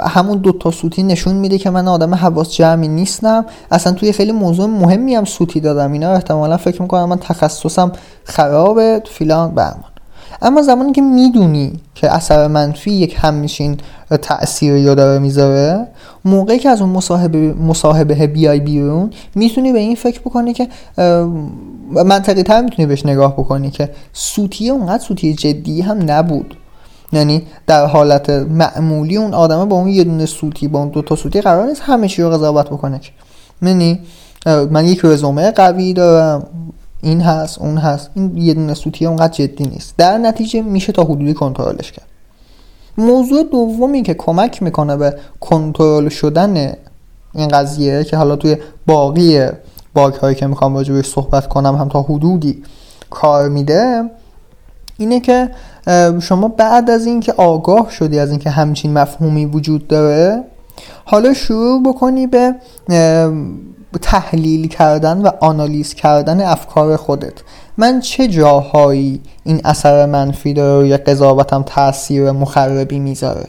همون 0.06 0.38
دو 0.38 0.52
تا 0.52 0.72
سوتی 0.72 1.04
نشون 1.04 1.36
میده 1.36 1.58
که 1.58 1.70
من 1.70 1.88
آدم 1.88 2.16
حواس 2.16 2.54
جمعی 2.54 2.88
نیستم. 2.88 3.46
اصلا 3.72 3.94
توی 3.94 4.12
خیلی 4.12 4.32
موضوع 4.32 4.66
مهمی 4.66 5.16
هم 5.16 5.26
سوتی 5.26 5.60
دادم. 5.60 5.92
اینا 5.92 6.12
احتمالا 6.12 6.58
فکر 6.58 6.82
می‌کنم 6.82 7.10
من 7.10 7.18
تخصصم 7.18 7.92
خرابه 8.24 9.02
فیلان 9.06 9.56
برمان 9.56 9.95
اما 10.42 10.62
زمانی 10.62 10.92
که 10.92 11.02
می‌دونی 11.02 11.74
که 11.96 12.16
اثر 12.16 12.48
منفی 12.48 12.92
یک 12.92 13.16
همچین 13.18 13.78
تأثیری 14.22 14.88
رو 14.88 14.96
داره 14.96 15.20
می‌ذاره 15.20 15.88
موقعی 16.26 16.60
که 16.60 16.70
از 16.70 16.82
اون 16.82 16.90
مصاحبه, 16.90 17.54
مصاحبه 17.54 18.28
بیای 18.28 18.60
بیرون 18.60 19.10
می‌تونی 19.36 19.74
به 19.74 19.80
این 19.80 19.96
فکر 19.96 20.20
بکنی 20.20 20.54
که 20.54 20.68
منطقی 22.06 22.44
تر 22.44 22.62
می‌تونی 22.62 22.86
بهش 22.86 23.06
نگاه 23.06 23.34
بکنی 23.34 23.72
که 23.72 23.90
سوتیه 24.14 24.72
اونقدر 24.72 25.04
سوتیه 25.04 25.34
جدی 25.34 25.82
هم 25.82 26.12
نبود. 26.12 26.58
یعنی 27.14 27.44
در 27.68 27.86
حالت 27.86 28.30
معمولی 28.30 29.18
اون 29.18 29.34
آدمه 29.34 29.66
با 29.66 29.76
اون 29.76 29.88
یه 29.88 30.04
دونه 30.04 30.26
سوتی 30.26 30.68
با 30.68 30.80
اون 30.80 30.90
دو 30.90 31.02
تا 31.02 31.16
سوتی 31.16 31.42
قرار 31.42 31.68
نیست 31.68 31.82
همه 31.86 32.08
چی 32.08 32.22
رو 32.22 32.30
قضاوت 32.30 32.66
بکنه 32.66 33.00
یعنی 33.62 34.00
من 34.46 34.86
یک 34.86 35.00
رزومه 35.04 35.52
قوی 35.52 35.94
دارم 35.94 36.48
این 37.06 37.22
هست 37.22 37.62
اون 37.62 37.78
هست. 37.78 38.10
این 38.16 38.38
یه 38.38 38.54
دونه 38.54 38.74
سوتی 38.74 39.06
اونقدر 39.06 39.34
جدی 39.34 39.64
نیست. 39.64 39.94
در 39.98 40.18
نتیجه 40.18 40.62
میشه 40.62 40.92
تا 40.92 41.04
حدودی 41.04 41.34
کنترلش 41.34 41.92
کرد. 41.92 42.06
موضوع 42.98 43.44
دومی 43.44 44.04
که 44.04 44.14
کمک 44.14 44.64
می‌کنه 44.64 44.98
به 44.98 45.16
کنترل 45.40 46.10
شدن 46.10 46.74
این 47.34 47.48
قضیه 47.48 48.04
که 48.04 48.18
حالا 48.18 48.36
توی 48.36 48.58
باقی 48.86 49.48
باگ 49.94 50.14
هایی 50.14 50.36
که 50.36 50.48
می‌خوام 50.48 50.76
راجع 50.76 51.02
صحبت 51.02 51.48
کنم 51.48 51.76
هم 51.76 51.90
تا 51.90 52.02
حدودی 52.02 52.64
کار 53.10 53.50
میده 53.50 54.04
اینه 54.98 55.20
که 55.20 55.50
شما 56.22 56.48
بعد 56.48 56.90
از 56.90 57.06
اینکه 57.06 57.34
آگاه 57.34 57.92
شدی 57.92 58.20
از 58.20 58.30
اینکه 58.30 58.50
همچین 58.50 58.94
مفهومی 58.94 59.46
وجود 59.46 59.88
داره 59.88 60.44
حالا 61.06 61.34
شروع 61.34 61.84
بکنی 61.84 62.28
به 62.28 62.56
تحلیل 64.02 64.68
کردن 64.68 65.22
و 65.22 65.30
آنالیز 65.40 65.94
کردن 65.94 66.42
افکار 66.42 66.96
خودت. 66.98 67.34
من 67.78 68.00
چه 68.00 68.28
جاهایی 68.28 69.22
این 69.44 69.62
اثر 69.66 70.06
منفی 70.06 70.54
داره 70.54 70.88
یا 70.88 70.98
قضاوتم 70.98 71.64
تاثیر 71.64 72.32
مخربی 72.32 73.00
می‌ذاره؟ 73.00 73.48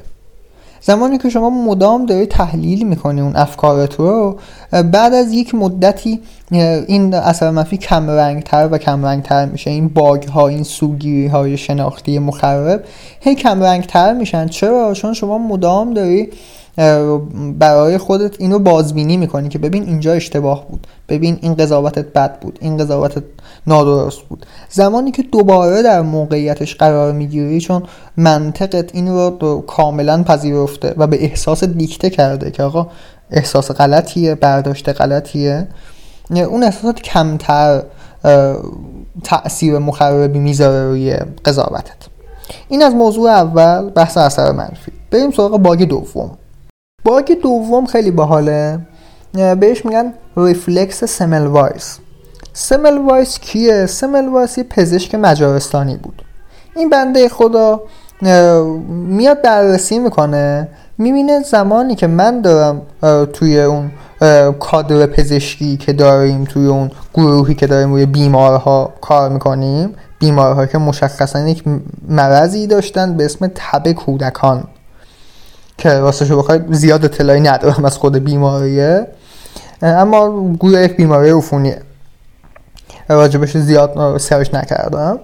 زمانی 0.80 1.18
که 1.18 1.30
شما 1.30 1.50
مدام 1.50 2.06
داری 2.06 2.26
تحلیل 2.26 2.86
می‌کنی 2.86 3.20
اون 3.20 3.36
افکارت 3.36 3.94
رو 3.94 4.36
بعد 4.70 5.14
از 5.14 5.32
یک 5.32 5.54
مدتی 5.54 6.20
این 6.50 7.14
اثر 7.14 7.50
منفی 7.50 7.76
کم 7.76 8.10
رنگ 8.10 8.42
تر 8.42 8.68
و 8.72 8.78
کم 8.78 9.06
رنگ 9.06 9.22
تر 9.22 9.46
میشه. 9.46 9.70
این 9.70 9.88
باگ 9.88 10.22
ها 10.28 10.48
این 10.48 10.62
سوگیری 10.62 11.26
های 11.26 11.56
شناختی 11.56 12.18
مخرب 12.18 12.84
هی 13.20 13.34
کم 13.34 13.62
رنگ 13.62 13.86
تر 13.86 14.12
میشن. 14.12 14.46
چرا؟ 14.46 14.94
چون 14.94 15.14
شما 15.14 15.38
مدام 15.38 15.94
داری 15.94 16.28
برای 17.58 17.98
خودت 17.98 18.40
اینو 18.40 18.58
بازبینی 18.58 19.16
می‌کنی 19.16 19.48
که 19.48 19.58
ببین 19.58 19.82
اینجا 19.82 20.12
اشتباه 20.12 20.68
بود. 20.68 20.86
ببین 21.08 21.38
این 21.40 21.54
قضاوتت 21.54 22.12
بد 22.12 22.40
بود. 22.40 22.58
این 22.62 22.76
قضاوتت 22.76 23.22
نادرست 23.66 24.20
بود. 24.20 24.46
زمانی 24.70 25.10
که 25.10 25.22
دوباره 25.22 25.82
در 25.82 26.02
موقعیتش 26.02 26.74
قرار 26.74 27.12
می‌گیری 27.12 27.60
چون 27.60 27.82
منطقت 28.16 28.94
این 28.94 29.08
رو 29.08 29.64
کاملا 29.66 30.22
پذیرفته 30.22 30.94
و 30.96 31.06
به 31.06 31.24
احساس 31.24 31.64
دیکته 31.64 32.10
کرده 32.10 32.50
که 32.50 32.62
آقا 32.62 32.86
احساس 33.30 33.70
غلطیه 33.70 34.34
برداشت 34.34 34.88
غلطیه 34.88 35.68
اون 36.30 36.62
احساسات 36.62 37.02
کمتر 37.02 37.82
تأثیر 39.24 39.78
مخربی 39.78 40.38
می‌ذاره 40.38 40.88
روی 40.88 41.16
قضاوتت. 41.44 42.06
این 42.68 42.82
از 42.82 42.94
موضوع 42.94 43.30
اول 43.30 43.90
بحث 43.90 44.16
اثر 44.16 44.52
منفی. 44.52 44.92
بریم 45.10 45.30
سراغ 45.30 45.58
bug 45.58 45.82
دوم. 45.82 46.30
bug 47.06 47.32
دوم 47.42 47.86
خیلی 47.86 48.10
باحاله 48.10 48.78
بهش 49.60 49.84
میگن 49.84 50.12
ریفلکس 50.36 51.04
سمل 51.04 51.46
وایس 51.46 51.98
سمل 52.52 52.98
وایس 52.98 53.38
کیه؟ 53.38 53.86
سمل 53.86 54.28
وایس 54.28 54.58
یه 54.58 54.64
پزشک 54.64 55.14
مجارستانی 55.14 55.96
بود. 55.96 56.22
این 56.76 56.88
بنده 56.88 57.28
خدا 57.28 57.80
میاد 58.88 59.42
بررسی 59.42 59.98
می‌کنه 59.98 60.68
می‌بینه 60.98 61.40
زمانی 61.40 61.94
که 61.94 62.06
من 62.06 62.40
دارم 62.40 62.82
توی 63.32 63.60
اون 63.60 63.90
کادر 64.60 65.06
پزشکی 65.06 65.76
که 65.76 65.92
داریم 65.92 66.44
توی 66.44 66.66
اون 66.66 66.90
گروهی 67.14 67.54
که 67.54 67.66
داریم 67.66 67.90
روی 67.92 68.06
بیمارها 68.06 68.92
کار 69.00 69.28
می‌کنیم 69.28 69.94
بیمارها 70.18 70.66
که 70.66 70.78
مشخصا 70.78 71.48
یک 71.48 71.64
مرضی 72.08 72.66
داشتن 72.66 73.16
به 73.16 73.24
اسم 73.24 73.50
تب 73.54 73.92
کودکان. 73.92 74.64
که 75.78 75.90
راستشو 75.90 76.38
بخواید 76.38 76.72
زیاد 76.72 77.04
اطلاعی 77.04 77.40
ندارم 77.40 77.84
از 77.84 77.98
خود 77.98 78.16
بیماریه. 78.16 79.06
اما 79.82 80.30
گویا 80.40 80.82
یک 80.82 80.96
بیماری 80.96 81.30
عفونیه. 81.30 81.82
راجبش 83.08 83.56
زیاد 83.56 84.18
سرچ 84.18 84.54
نکردم. 84.54 85.18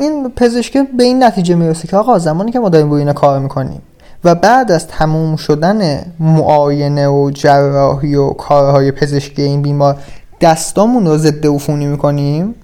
این 0.00 0.32
پزشک 0.36 0.78
به 0.96 1.04
این 1.04 1.24
نتیجه 1.24 1.54
می‌رسه 1.54 1.88
که 1.88 1.96
آقا 1.96 2.18
زمانی 2.18 2.52
که 2.52 2.58
ما 2.58 2.68
داریم 2.68 2.90
روی 2.90 2.98
اینا 2.98 3.12
کار 3.12 3.38
می‌کنیم 3.38 3.82
و 4.24 4.34
بعد 4.34 4.72
از 4.72 4.86
تموم 4.86 5.36
شدن 5.36 6.02
معاینه 6.20 7.08
و 7.08 7.30
جراحی 7.30 8.14
و 8.14 8.30
کارهای 8.30 8.92
پزشکی 8.92 9.42
این 9.42 9.62
بیمار 9.62 9.96
دستامون 10.40 11.06
رو 11.06 11.18
ضد 11.18 11.46
عفونی 11.46 11.86
می‌کنیم 11.86 12.54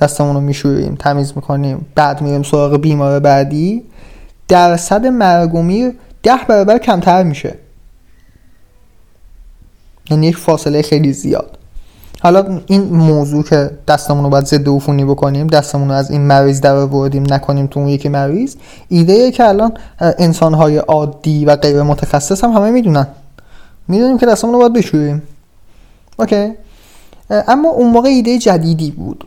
دستامون 0.00 0.34
رو 0.34 0.40
میشوریم 0.40 0.94
تمیز 0.94 1.32
می‌کنیم 1.36 1.86
بعد 1.94 2.20
میریم 2.20 2.42
سراغ 2.42 2.76
بیمار 2.76 3.20
بعدی. 3.20 3.84
درصد 4.48 5.06
مرگ 5.06 5.54
و 5.54 5.62
میر 5.62 5.92
ده 6.22 6.40
برابر 6.48 6.78
کمتر 6.78 7.22
میشه. 7.22 7.54
یعنی 10.10 10.26
یک 10.26 10.36
فاصله 10.36 10.82
خیلی 10.82 11.12
زیاد. 11.12 11.58
حالا 12.22 12.60
این 12.66 12.82
موضوع 12.82 13.44
که 13.44 13.70
دستمون 13.88 14.24
رو 14.24 14.30
باید 14.30 14.46
ضد 14.46 14.68
عفونی 14.68 15.04
بکنیم 15.04 15.46
دستمون 15.46 15.88
رو 15.88 15.94
از 15.94 16.10
این 16.10 16.20
مریض 16.20 16.60
در 16.60 16.74
آوردیم 16.74 17.24
نکنیم 17.32 17.66
تو 17.66 17.80
اون 17.80 17.88
یکی 17.88 18.08
مریض 18.08 18.56
ایده 18.88 19.30
که 19.30 19.48
الان 19.48 19.72
انسانهای 20.00 20.76
عادی 20.76 21.44
و 21.44 21.56
غیر 21.56 21.82
متخصص 21.82 22.44
هم 22.44 22.50
همه 22.50 22.70
می‌دونن. 22.70 23.06
می‌دونیم 23.88 24.18
که 24.18 24.26
دستمون 24.26 24.54
رو 24.54 24.60
باید 24.60 24.72
بشوریم. 24.72 25.22
اوکی. 26.18 26.52
اما 27.30 27.68
اون 27.68 27.90
موقع 27.90 28.08
ایده 28.08 28.38
جدیدی 28.38 28.90
بود. 28.90 29.24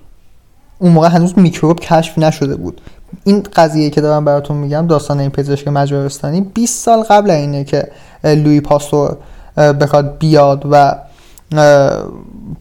اون 0.80 0.92
موقع 0.92 1.08
هنوز 1.08 1.40
میکروب 1.40 1.80
کشف 1.80 2.18
نشده 2.18 2.56
بود. 2.56 2.82
این 3.24 3.44
قضیه 3.56 3.90
که 3.90 4.02
دارم 4.02 4.26
براتون 4.26 4.58
میگم 4.58 4.88
داستان 4.88 5.20
این 5.20 5.30
پزشک 5.30 5.68
مجارستانی 5.68 6.42
20 6.42 6.84
سال 6.84 7.04
قبل 7.04 7.32
اینه 7.32 7.64
که 7.64 7.92
لوی 8.24 8.62
پاستور 8.62 9.18
بخواد 9.58 10.18
بیاد 10.18 10.66
و 10.72 10.96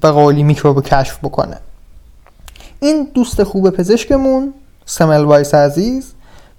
به 0.01 0.11
قولی 0.11 0.43
میکروب 0.43 0.83
کشف 0.83 1.19
بکنه. 1.19 1.57
این 2.81 3.09
دوست 3.15 3.43
خوب 3.43 3.71
پزشکمون 3.71 4.55
سمل 4.87 5.25
وایس 5.25 5.55
عزیز 5.55 6.13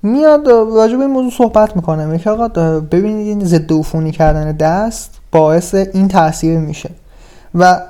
میاد 0.04 0.48
راجع 0.48 0.96
به 0.96 1.02
این 1.02 1.12
موضوع 1.12 1.32
صحبت 1.32 1.76
می‌کنه. 1.76 2.06
میگه 2.06 2.32
آقا 2.32 2.48
ببینید 2.80 3.28
این 3.28 3.46
ضد 3.46 3.74
عفونی 3.74 4.12
کردن 4.12 4.52
دست 4.52 5.12
باعث 5.32 5.76
این 5.76 6.08
تاثیر 6.08 6.60
میشه. 6.60 6.90
و 7.56 7.82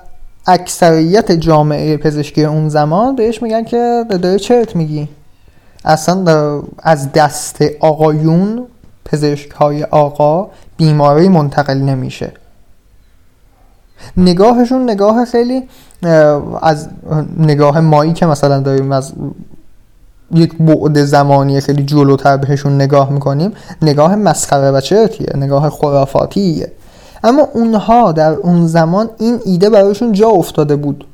اکثریت 0.48 1.32
جامعه 1.32 1.98
پزشکی 1.98 2.44
اون 2.44 2.70
زمان 2.70 3.16
بهش 3.16 3.42
میگن 3.42 3.64
که 3.64 4.06
داره 4.10 4.40
چرت 4.40 4.76
میگی؟ 4.76 5.10
اصلا 5.86 6.62
از 6.80 7.12
دست 7.14 7.62
آقایون 7.80 8.66
پزشک 9.06 9.52
های 9.52 9.84
آقا 9.84 10.48
بیماری 10.78 11.30
منتقل 11.30 11.78
نمیشه. 11.78 12.32
نگاهشون 14.18 14.84
نگاه 14.84 15.26
خیلی 15.26 15.64
از 16.62 16.90
نگاه 17.40 17.80
مایی 17.80 18.14
که 18.14 18.26
مثلا 18.26 18.60
داریم 18.60 18.92
از 18.92 19.14
یک 20.32 20.58
بعد 20.58 21.04
زمانی 21.04 21.62
خیلی 21.62 21.84
جلوتر 21.84 22.38
بهشون 22.38 22.76
نگاه 22.76 23.10
می‌کنیم 23.10 23.52
نگاه 23.82 24.16
مسخره 24.16 24.72
و 24.72 24.82
چرتیه 24.82 25.28
نگاه 25.36 25.70
خرافاتیه. 25.70 26.72
اما 27.24 27.48
اونها 27.54 28.12
در 28.12 28.32
اون 28.32 28.68
زمان 28.68 29.10
این 29.20 29.40
ایده 29.46 29.70
برایشون 29.70 30.12
جا 30.12 30.28
افتاده 30.30 30.76
بود. 30.76 31.06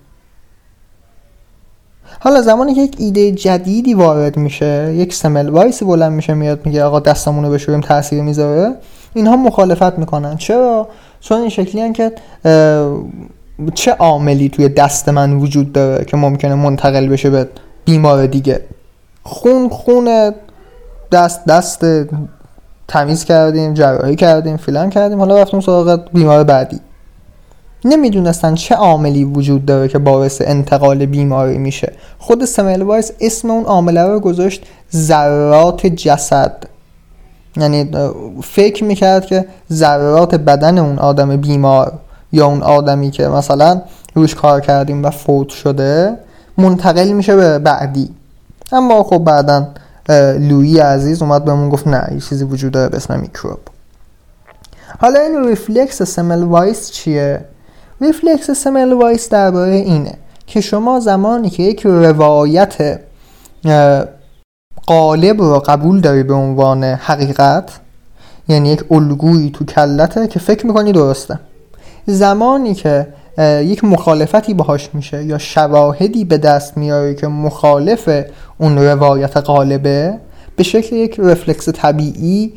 حالا 2.24 2.42
زمانی 2.42 2.74
که 2.74 2.82
یک 2.82 2.96
ایده 3.00 3.32
جدیدی 3.32 3.94
وارد 3.94 4.38
میشه 4.38 4.94
یک 4.96 5.14
سمل 5.14 5.50
وایسی 5.50 5.86
بلند 5.86 6.12
میشه 6.12 6.34
میاد 6.34 6.66
میگه 6.66 6.84
آقا 6.84 7.00
دستمون 7.00 7.46
رو 7.46 7.52
بشوریم 7.52 7.82
تاثیر 7.82 8.22
می‌ذاره 8.22 8.76
اینها 9.14 9.36
مخالفت 9.36 10.00
می‌کنن. 10.00 10.38
چرا؟ 10.38 10.88
چون 11.20 11.40
این 11.40 11.50
شکلی 11.50 11.94
که 11.94 12.12
چه 13.74 13.92
عاملی 13.92 14.50
توی 14.50 14.70
دست 14.70 15.10
من 15.10 15.34
وجود 15.34 15.74
داره 15.74 16.06
که 16.06 16.18
ممکنه 16.18 16.56
منتقل 16.56 17.08
بشه 17.08 17.30
به 17.30 17.48
بیمار 17.86 18.26
دیگه؟ 18.26 18.62
خون 19.24 19.70
خون 19.70 20.34
دست 21.12 21.46
دست 21.46 21.86
تمیز 22.88 23.26
کردیم 23.26 23.74
جراحی 23.74 24.16
کردیم 24.16 24.58
فیلان 24.58 24.90
کردیم 24.90 25.20
حالا 25.20 25.42
رفتیم 25.42 25.60
سراغ 25.60 26.00
بیمار 26.14 26.44
بعدی. 26.44 26.80
نمی‌دونستن 27.86 28.56
چه 28.56 28.76
عاملی 28.76 29.24
وجود 29.24 29.66
داره 29.66 29.88
که 29.88 29.98
باعث 29.98 30.42
انتقال 30.46 31.06
بیماری 31.06 31.58
میشه. 31.58 31.94
خود 32.20 32.46
سمل 32.46 32.82
وایس 32.82 33.12
اسم 33.20 33.52
اون 33.52 33.64
عامله 33.64 34.04
رو 34.04 34.20
گذاشت 34.20 34.66
ذرات 34.96 35.88
جسد. 35.88 36.64
یعنی 37.58 37.92
فکر 38.44 38.84
می‌کرد 38.84 39.26
که 39.26 39.46
ذرات 39.72 40.36
بدن 40.36 40.78
اون 40.78 41.00
آدم 41.00 41.38
بیمار 41.38 41.94
یا 42.32 42.46
اون 42.46 42.62
آدمی 42.62 43.12
که 43.12 43.28
مثلا 43.28 43.82
روش 44.16 44.36
کار 44.36 44.62
کردیم 44.62 45.06
و 45.06 45.10
فوت 45.10 45.50
شده 45.50 46.18
منتقل 46.58 47.12
میشه 47.12 47.36
به 47.36 47.60
بعدی. 47.60 48.10
اما 48.72 49.04
خب 49.04 49.18
بعدا 49.18 49.68
لویی 50.40 50.80
عزیز 50.80 51.22
اومد 51.22 51.46
بهمون 51.46 51.70
گفت 51.70 51.88
نه 51.88 52.10
یه 52.14 52.20
چیزی 52.20 52.44
وجود 52.44 52.72
داره 52.72 52.90
به 52.90 52.98
اسم 52.98 53.20
میکروب. 53.20 53.60
حالا 55.00 55.20
این 55.20 55.48
ریفلکس 55.48 56.04
سمل 56.04 56.44
وایس 56.44 56.92
چیه؟ 56.92 57.46
ریفلکس 58.02 58.52
سمل 58.52 58.94
وایس 58.94 59.30
درباره 59.30 59.74
اینه 59.74 60.14
که 60.48 60.62
شما 60.62 61.00
زمانی 61.00 61.50
که 61.50 61.64
یک 61.64 61.82
روایت 61.86 63.00
قالب 64.86 65.42
رو 65.42 65.60
قبول 65.60 66.02
داری 66.02 66.24
به 66.24 66.34
عنوان 66.34 66.84
حقیقت 66.84 67.80
یعنی 68.48 68.70
یک 68.70 68.84
الگویی 68.92 69.50
تو 69.50 69.66
کلته 69.66 70.28
که 70.28 70.40
فکر 70.40 70.68
می‌کنی 70.68 70.92
درسته 70.92 71.40
زمانی 72.06 72.74
که 72.74 73.08
یک 73.64 73.84
مخالفتی 73.84 74.54
باهاش 74.54 74.90
میشه 74.94 75.24
یا 75.24 75.38
شواهدی 75.38 76.26
به 76.26 76.38
دست 76.38 76.78
میاری 76.78 77.16
که 77.16 77.28
مخالف 77.28 78.10
اون 78.58 78.78
روایت 78.78 79.38
قالبه 79.38 80.14
به 80.56 80.64
شکل 80.64 80.96
یک 80.96 81.20
رفلکس 81.20 81.70
طبیعی 81.70 82.54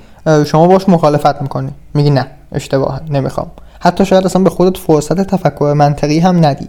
شما 0.47 0.67
باش 0.67 0.89
مخالفت 0.89 1.43
می‌کنی. 1.43 1.71
میگی 1.95 2.11
نه 2.11 2.27
اشتباه 2.53 3.01
نمی‌خوام. 3.11 3.51
حتی 3.85 4.05
شاید 4.05 4.25
اصلا 4.25 4.43
به 4.43 4.51
خودت 4.51 4.77
فرصت 4.79 5.21
تفکر 5.21 5.73
منطقی 5.77 6.19
هم 6.19 6.45
ندی. 6.47 6.69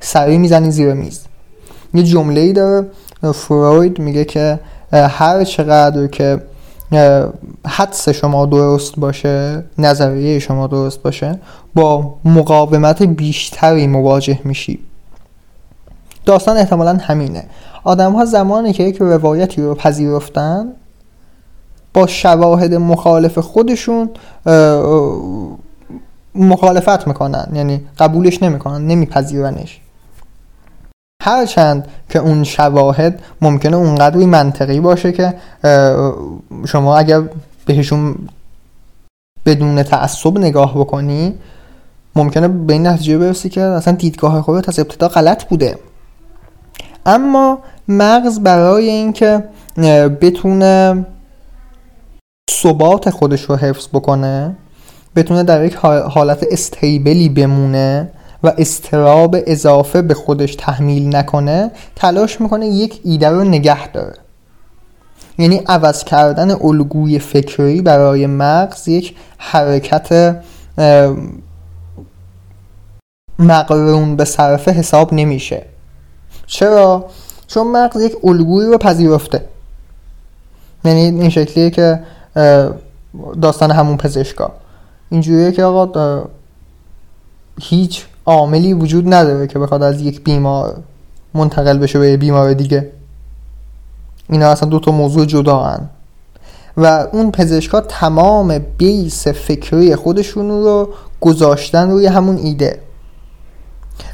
سری 0.00 0.38
می‌زنی 0.38 0.70
زیر 0.70 0.92
میز. 0.92 1.20
یه 1.94 2.02
جمله 2.02 2.40
ای 2.40 2.52
داره 2.52 2.86
فروید 3.34 3.98
میگه 3.98 4.24
که 4.24 4.60
هر 4.92 5.44
چقدر 5.44 6.06
که 6.06 6.42
حدس 7.66 8.08
شما 8.08 8.46
درست 8.46 8.96
باشه 8.96 9.64
نظریه 9.78 10.38
شما 10.38 10.66
درست 10.66 11.02
باشه 11.02 11.38
با 11.74 12.14
مقاومت 12.24 13.02
بیشتری 13.02 13.86
مواجه 13.86 14.40
میشی. 14.44 14.78
داستان 16.24 16.56
احتمالا 16.56 16.98
همینه. 17.02 17.44
آدم 17.84 18.12
ها 18.12 18.24
زمانی 18.24 18.72
که 18.72 18.82
یک 18.82 18.96
روایتی 18.96 19.62
رو 19.62 19.74
پذیرفتن 19.74 20.72
با 21.94 22.06
شواهد 22.06 22.74
مخالف 22.74 23.38
خودشون 23.38 24.10
مخالفت 26.34 27.06
می‌کنن 27.06 27.48
یعنی 27.52 27.80
قبولش 27.98 28.42
نمی‌کنن 28.42 28.86
نمیپذیرنش. 28.86 29.80
هرچند 31.22 31.88
که 32.08 32.18
اون 32.18 32.44
شواهد 32.44 33.22
ممکنه 33.40 33.76
اونقدری 33.76 34.26
منطقی 34.26 34.80
باشه 34.80 35.12
که 35.12 35.34
شما 36.66 36.96
اگر 36.96 37.22
بهشون 37.66 38.16
بدون 39.46 39.82
تعصب 39.82 40.38
نگاه 40.38 40.74
بکنی 40.74 41.34
ممکنه 42.16 42.48
به 42.48 42.72
این 42.72 42.86
نتیجه 42.86 43.18
برسی 43.18 43.48
که 43.48 43.60
اصلا 43.60 43.94
دیدگاه 43.94 44.42
خودت 44.42 44.68
از 44.68 44.78
ابتدا 44.78 45.08
غلط 45.08 45.44
بوده. 45.44 45.78
اما 47.06 47.58
مغز 47.88 48.40
برای 48.40 48.88
اینکه 48.88 49.44
بتونه 50.20 51.06
ثبات 52.50 53.10
خودش 53.10 53.42
رو 53.42 53.56
حفظ 53.56 53.88
بکنه 53.88 54.56
بتونه 55.16 55.42
در 55.42 55.64
یک 55.64 55.74
حالت 55.74 56.46
استیبلی 56.50 57.28
بمونه 57.28 58.10
و 58.42 58.52
استراب 58.58 59.36
اضافه 59.46 60.02
به 60.02 60.14
خودش 60.14 60.54
تحمیل 60.54 61.16
نکنه 61.16 61.70
تلاش 61.96 62.40
می‌کنه 62.40 62.66
یک 62.66 63.00
ایده 63.04 63.28
رو 63.28 63.44
نگه 63.44 63.88
داره. 63.88 64.14
یعنی 65.38 65.56
عوض 65.66 66.04
کردن 66.04 66.50
الگوی 66.50 67.18
فکری 67.18 67.82
برای 67.82 68.26
مغز 68.26 68.88
یک 68.88 69.16
حرکت 69.38 70.36
مقرون 73.38 74.16
به 74.16 74.24
صرفه 74.24 74.70
حساب 74.70 75.14
نمیشه. 75.14 75.62
چرا؟ 76.46 77.04
چون 77.46 77.66
مغز 77.66 78.02
یک 78.02 78.16
الگوی 78.24 78.66
رو 78.66 78.78
پذیرفته. 78.78 79.44
یعنی 80.84 81.00
این 81.00 81.30
شکلیه 81.30 81.70
که 81.70 82.00
داستان 83.42 83.70
همون 83.70 83.96
پزشکا. 83.96 84.52
اینجوریه 85.10 85.52
که 85.52 85.64
آقا 85.64 86.24
هیچ 87.60 88.04
عاملی 88.26 88.72
وجود 88.72 89.14
نداره 89.14 89.46
که 89.46 89.58
بخواد 89.58 89.82
از 89.82 90.00
یک 90.00 90.24
بیمار 90.24 90.76
منتقل 91.34 91.78
بشه 91.78 91.98
به 91.98 92.16
بیمار 92.16 92.52
دیگه 92.52 92.92
اینا 94.30 94.48
اصلا 94.48 94.68
دو 94.68 94.78
تا 94.78 94.92
موضوع 94.92 95.24
جدا 95.24 95.58
هن. 95.58 95.88
و 96.76 97.06
اون 97.12 97.30
پزشکا 97.30 97.80
تمام 97.80 98.58
بیس 98.58 99.28
فکری 99.28 99.96
خودشون 99.96 100.48
رو 100.48 100.88
گذاشتن 101.20 101.90
روی 101.90 102.06
همون 102.06 102.36
ایده 102.36 102.78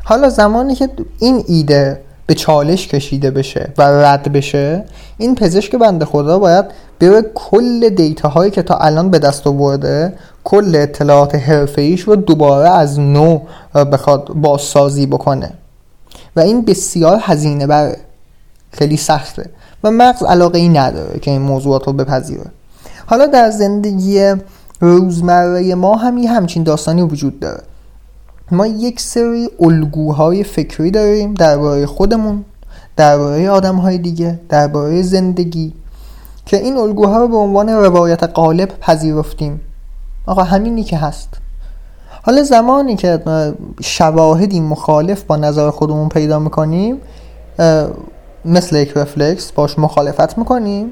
حالا 0.04 0.28
زمانی 0.28 0.74
که 0.74 0.88
این 1.18 1.44
ایده 1.46 2.00
به 2.26 2.34
چالش 2.34 2.88
کشیده 2.88 3.30
بشه 3.30 3.72
و 3.78 3.82
رد 3.82 4.32
بشه 4.32 4.84
این 5.18 5.34
پزشک 5.34 5.76
بنده 5.76 6.04
خدا 6.04 6.38
باید 6.38 6.64
بره 7.00 7.22
کل 7.34 7.88
دیتا 7.88 8.28
هایی 8.28 8.50
که 8.50 8.62
تا 8.62 8.76
الان 8.76 9.10
به 9.10 9.18
دست 9.18 9.46
آورده 9.46 10.12
کل 10.44 10.76
اطلاعات 10.76 11.34
حرفه 11.34 11.96
رو 12.06 12.16
دوباره 12.16 12.68
از 12.68 13.00
نو 13.00 13.38
بخواد 13.74 14.28
بازسازی 14.28 15.06
بکنه. 15.06 15.52
و 16.36 16.40
این 16.40 16.64
بسیار 16.64 17.18
هزینه 17.22 17.66
بره. 17.66 17.96
خیلی 18.72 18.96
سخته. 18.96 19.50
و 19.84 19.90
مغز 19.90 20.22
علاقه 20.22 20.58
ای 20.58 20.68
نداره 20.68 21.18
که 21.18 21.30
این 21.30 21.42
موضوعات 21.42 21.86
رو 21.86 21.92
بپذیره. 21.92 22.46
حالا 23.06 23.26
در 23.26 23.50
زندگی 23.50 24.34
روزمره 24.80 25.74
ما 25.74 25.96
هم 25.96 26.18
همچین 26.18 26.62
داستانی 26.62 27.02
وجود 27.02 27.40
داره. 27.40 27.62
ما 28.50 28.66
یک 28.66 29.00
سری 29.00 29.50
الگوهای 29.60 30.44
فکری 30.44 30.90
داریم 30.90 31.34
درباره 31.34 31.86
خودمون 31.86 32.44
درباره 32.96 33.50
آدمهای 33.50 33.98
دیگه 33.98 34.40
درباره 34.48 35.02
زندگی. 35.02 35.72
که 36.46 36.56
این 36.56 36.76
الگوها 36.76 37.18
رو 37.18 37.28
به 37.28 37.36
عنوان 37.36 37.68
روایت 37.68 38.22
قالب 38.22 38.68
پذیرفتیم. 38.80 39.60
آقا 40.26 40.42
همینی 40.42 40.84
که 40.84 40.96
هست. 40.96 41.28
حالا 42.22 42.42
زمانی 42.42 42.96
که 42.96 43.22
شواهدی 43.82 44.60
مخالف 44.60 45.22
با 45.22 45.36
نظر 45.36 45.70
خودمون 45.70 46.08
پیدا 46.08 46.38
می‌کنیم 46.38 46.96
مثل 48.44 48.76
یک 48.76 48.92
رفلکس 48.96 49.52
باش 49.52 49.78
مخالفت 49.78 50.38
می‌کنیم 50.38 50.90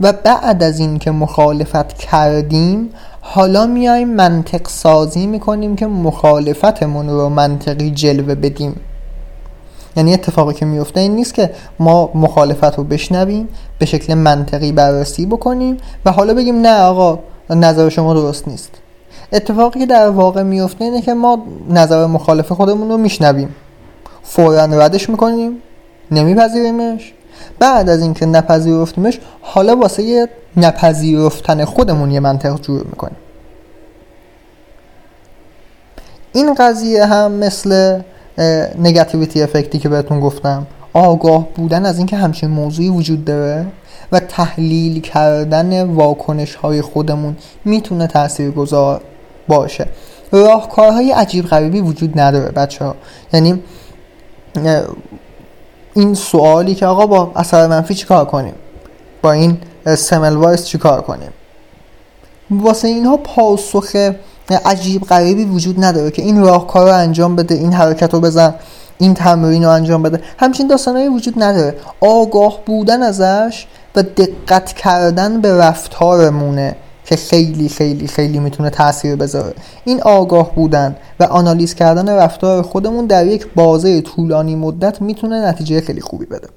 و 0.00 0.12
بعد 0.12 0.62
از 0.62 0.78
این 0.78 0.98
که 0.98 1.10
مخالفت 1.10 1.92
کردیم 1.92 2.90
حالا 3.20 3.66
میایم 3.66 4.08
منطق 4.08 4.68
سازی 4.68 5.26
می‌کنیم 5.26 5.76
که 5.76 5.86
مخالفتمون 5.86 7.08
رو 7.08 7.28
منطقی 7.28 7.90
جلوه 7.90 8.34
بدیم. 8.34 8.80
یعنی 9.96 10.14
اتفاقی 10.14 10.54
که 10.54 10.66
میفته 10.66 11.00
این 11.00 11.14
نیست 11.14 11.34
که 11.34 11.50
ما 11.78 12.10
مخالفت 12.14 12.78
رو 12.78 12.84
بشنویم 12.84 13.48
به 13.78 13.86
شکل 13.86 14.14
منطقی 14.14 14.72
بررسی 14.72 15.26
بکنیم 15.26 15.76
و 16.04 16.12
حالا 16.12 16.34
بگیم 16.34 16.60
نه 16.60 16.80
آقا 16.80 17.18
نظر 17.50 17.88
شما 17.88 18.14
درست 18.14 18.48
نیست. 18.48 18.70
اتفاقی 19.32 19.80
که 19.80 19.86
در 19.86 20.08
واقع 20.08 20.42
میفته 20.42 20.84
اینه 20.84 21.02
که 21.02 21.14
ما 21.14 21.44
نظر 21.70 22.06
مخالف 22.06 22.52
خودمون 22.52 22.88
رو 22.88 22.96
میشنویم. 22.96 23.54
فورا 24.22 24.64
ردش 24.64 25.10
می‌کنیم 25.10 25.62
نمیپذیریمش. 26.10 27.12
بعد 27.58 27.88
از 27.88 28.02
اینکه 28.02 28.26
نپذیرفتیمش 28.26 29.20
حالا 29.40 29.76
واسه 29.76 30.28
نپذیرفتن 30.56 31.64
خودمون 31.64 32.10
یه 32.10 32.20
منطق 32.20 32.60
جور 32.60 32.84
می‌کنیم. 32.84 33.16
این 36.32 36.54
قضیه 36.54 37.06
هم 37.06 37.32
مثل 37.32 38.00
نگاتیویتی 38.78 39.42
افکتی 39.42 39.78
که 39.78 39.88
بهتون 39.88 40.20
گفتم. 40.20 40.66
آگاه 40.92 41.48
بودن 41.54 41.86
از 41.86 41.98
اینکه 41.98 42.16
همچین 42.16 42.50
موضوعی 42.50 42.88
وجود 42.88 43.24
داره 43.24 43.66
و 44.12 44.20
تحلیل 44.20 45.00
کردن 45.00 45.82
واکنش 45.82 46.54
های 46.54 46.82
خودمون 46.82 47.36
می‌تونه 47.64 48.06
تأثیر 48.06 48.50
گذار 48.50 49.00
باشه. 49.48 49.86
راهکارهای 50.32 51.12
عجیب 51.12 51.46
غریبی 51.46 51.80
وجود 51.80 52.20
نداره 52.20 52.50
بچه 52.50 52.84
ها 52.84 52.96
یعنی 53.32 53.62
این 55.94 56.14
سوالی 56.14 56.74
که 56.74 56.86
آقا 56.86 57.06
با 57.06 57.32
اثر 57.36 57.66
منفی 57.66 57.94
چیکار 57.94 58.24
کنیم؟ 58.24 58.54
با 59.22 59.32
این 59.32 59.58
سمل 59.84 60.36
وایس 60.36 60.66
چیکار 60.66 61.00
کنیم؟ 61.00 61.30
واسه 62.50 62.88
اینها 62.88 63.16
پاسخ 63.16 64.12
عجیب 64.56 65.02
غریبی 65.02 65.44
وجود 65.44 65.84
نداره 65.84 66.10
که 66.10 66.22
این 66.22 66.40
راهکار 66.40 66.86
رو 66.86 66.94
انجام 66.94 67.36
بده 67.36 67.54
این 67.54 67.72
حرکت 67.72 68.14
رو 68.14 68.20
بزن 68.20 68.54
این 68.98 69.14
تمرین 69.14 69.64
رو 69.64 69.70
انجام 69.70 70.02
بده. 70.02 70.20
همچین 70.38 70.66
داستانهایی 70.66 71.08
وجود 71.08 71.42
نداره. 71.42 71.76
آگاه 72.00 72.64
بودن 72.66 73.02
ازش 73.02 73.66
و 73.96 74.02
دقت 74.02 74.72
کردن 74.72 75.40
به 75.40 75.56
رفتارمونه 75.56 76.76
که 77.04 77.16
خیلی 77.16 77.68
خیلی 77.68 78.06
خیلی 78.06 78.38
می‌تونه 78.38 78.70
تاثیر 78.70 79.16
بذاره. 79.16 79.54
این 79.84 80.02
آگاه 80.02 80.54
بودن 80.54 80.96
و 81.20 81.24
آنالیز 81.24 81.74
کردن 81.74 82.08
رفتار 82.08 82.62
خودمون 82.62 83.06
در 83.06 83.26
یک 83.26 83.46
بازه 83.54 84.00
طولانی 84.00 84.54
مدت 84.54 85.02
می‌تونه 85.02 85.46
نتیجه 85.46 85.80
خیلی 85.80 86.00
خوبی 86.00 86.26
بده. 86.26 86.48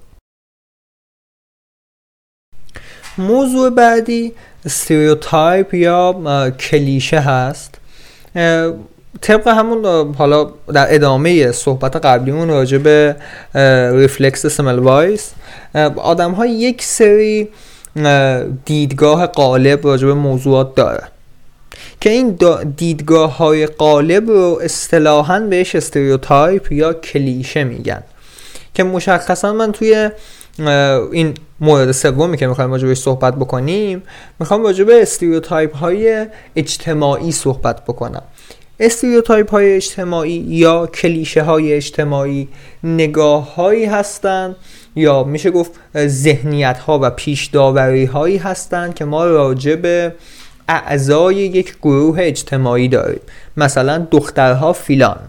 موضوع 3.17 3.69
بعدی 3.69 4.33
stereotype 4.65 5.73
یا 5.73 6.51
کلیشه 6.51 7.19
هست. 7.19 7.75
طبق 9.21 9.47
همون 9.47 10.13
حالا 10.15 10.51
در 10.73 10.95
ادامه 10.95 11.51
صحبت 11.51 11.95
قبلیمون 11.95 12.49
راجع 12.49 12.77
به 12.77 13.15
ریفلکس 13.95 14.45
سمل 14.45 14.79
وایس 14.79 15.31
آدم 15.95 16.31
ها 16.31 16.45
یک 16.45 16.83
سری 16.83 17.49
دیدگاه 18.65 19.27
غالب 19.27 19.87
راجع 19.87 20.07
به 20.07 20.13
موضوعات 20.13 20.75
داره 20.75 21.03
که 22.01 22.09
این 22.09 22.37
دیدگاه 22.77 23.37
های 23.37 23.65
غالب 23.65 24.29
رو 24.29 24.59
اصطلاحا 24.63 25.39
بهش 25.39 25.75
stereotype 25.75 26.71
یا 26.71 26.93
کلیشه 26.93 27.63
میگن. 27.63 28.03
که 28.73 28.83
مشخصا 28.83 29.53
من 29.53 29.71
توی 29.71 30.09
این 31.11 31.33
مورد 31.59 31.91
سومی 31.91 32.37
که 32.37 32.47
می‌خوایم 32.47 32.71
راجع 32.71 32.93
صحبت 32.93 33.35
بکنیم 33.35 34.03
می‌خوام 34.39 34.63
راجع 34.63 34.83
به 34.83 35.01
stereotype 35.01 35.75
های 35.75 36.25
اجتماعی 36.55 37.31
صحبت 37.31 37.83
بکنم. 37.83 38.21
stereotype 38.79 39.51
های 39.51 39.75
اجتماعی 39.75 40.45
یا 40.47 40.87
کلیشه 40.87 41.43
های 41.43 41.73
اجتماعی 41.73 42.47
نگاه 42.83 43.55
هایی 43.55 43.85
هستند 43.85 44.55
یا 44.95 45.23
میشه 45.23 45.51
گفت 45.51 45.71
ذهنیت 45.97 46.77
ها 46.77 46.99
و 47.01 47.09
پیش 47.09 47.45
داوری 47.45 48.05
هایی 48.05 48.37
هستند 48.37 48.93
که 48.93 49.05
ما 49.05 49.25
راجع 49.25 49.75
به 49.75 50.13
اعضای 50.67 51.35
یک 51.35 51.75
گروه 51.81 52.17
اجتماعی 52.19 52.87
داریم. 52.87 53.21
مثلا 53.57 54.07
دخترها 54.11 54.73
فیلان 54.73 55.19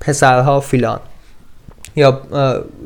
پسرها 0.00 0.60
فیلان. 0.60 1.00
یا 1.96 2.22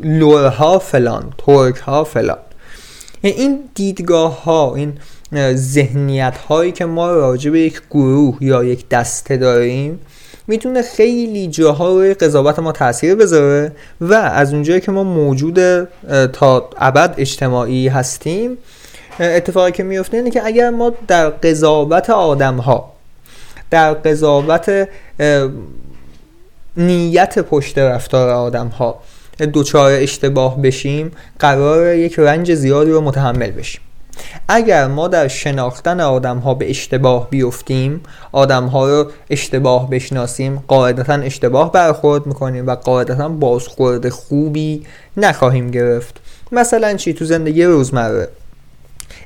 لورها 0.03 0.79
فلان 0.79 1.33
ترک 1.39 1.77
ها 1.77 2.05
فلان 2.05 2.39
این 3.23 3.61
دیدگاه 3.75 4.45
ها 4.45 4.75
این 4.75 4.93
ذهنیت 5.55 6.39
هایی 6.39 6.73
که 6.73 6.85
ما 6.85 7.13
راجع 7.13 7.51
به 7.51 7.61
یک 7.61 7.83
گروه 7.91 8.37
یا 8.41 8.65
یک 8.65 8.89
دسته 8.89 9.37
داریم 9.37 10.01
می‌تونه 10.47 10.83
خیلی 10.83 11.47
جاها 11.47 11.89
روی 11.89 12.15
قضاوت 12.15 12.59
ما 12.59 12.73
تاثیر 12.73 13.15
بذاره 13.15 13.73
و 14.01 14.15
از 14.15 14.53
اونجایی 14.53 14.81
که 14.81 14.93
ما 14.93 15.05
موجود 15.05 15.85
تا 16.33 16.71
ابد 16.77 17.15
اجتماعی 17.19 17.89
هستیم 17.89 18.59
اتفاقی 19.21 19.73
که 19.73 19.83
میفته 19.83 20.17
اینه 20.17 20.31
که 20.31 20.47
اگر 20.47 20.71
ما 20.71 20.93
در 21.09 21.31
قضاوت 21.31 22.11
آدم 22.11 22.57
ها 22.57 22.93
در 23.71 23.95
قضاوت 23.95 24.89
نیت 26.79 27.39
پشت 27.39 27.79
رفتار 27.79 28.31
آدم 28.31 28.69
ها 28.69 29.01
دوچار 29.53 29.93
اشتباه 29.93 30.63
بشیم 30.63 31.13
قرار 31.39 31.95
یک 31.95 32.19
رنج 32.19 32.55
زیادی 32.55 32.91
رو 32.91 33.01
متحمل 33.01 33.51
بشیم. 33.51 33.81
اگر 34.49 34.87
ما 34.87 35.09
در 35.09 35.29
شناختن 35.29 36.01
آدم 36.01 36.39
ها 36.39 36.55
به 36.55 36.71
اشتباه 36.71 37.31
بیفتیم 37.31 38.01
آدم 38.33 38.67
ها 38.67 38.89
رو 38.89 39.11
اشتباه 39.31 39.91
بشناسیم 39.91 40.65
قاعدتا 40.69 41.15
اشتباه 41.15 41.73
برخورد 41.73 42.27
می‌کنیم 42.27 42.67
و 42.67 42.75
قاعدتا 42.75 43.29
بازخورد 43.29 44.09
خوبی 44.09 44.87
نخواهیم 45.17 45.71
گرفت. 45.71 46.17
مثلا 46.53 46.95
چی؟ 46.95 47.13
تو 47.13 47.25
زندگی 47.25 47.65
روزمره. 47.65 48.29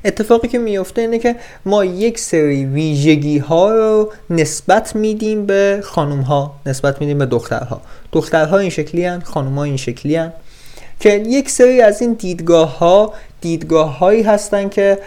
اتفاقی 0.05 0.47
که 0.47 0.59
میفته 0.59 1.01
اینه 1.01 1.19
که 1.19 1.35
ما 1.65 1.85
یک 1.85 2.19
سری 2.19 2.65
ویژگی 2.65 3.37
ها 3.37 3.71
رو 3.71 4.11
نسبت 4.29 4.95
میدیم 4.95 5.45
به 5.45 5.79
خانوم 5.83 6.21
ها 6.21 6.55
نسبت 6.65 7.01
میدیم 7.01 7.17
به 7.17 7.25
دخترها 7.25 7.81
دخترها 8.11 8.57
این 8.57 8.69
شکلی 8.69 9.05
هن 9.05 9.19
خانوم 9.19 9.55
ها 9.55 9.63
این 9.63 9.77
شکلی 9.77 10.15
هن. 10.15 10.33
که 10.99 11.23
یک 11.27 11.49
سری 11.49 11.81
از 11.81 12.01
این 12.01 12.13
دیدگاه 12.13 12.77
ها 12.77 13.13
دیدگاه 13.41 13.97
هایی 13.97 14.23
هستن 14.23 14.69
که 14.69 14.99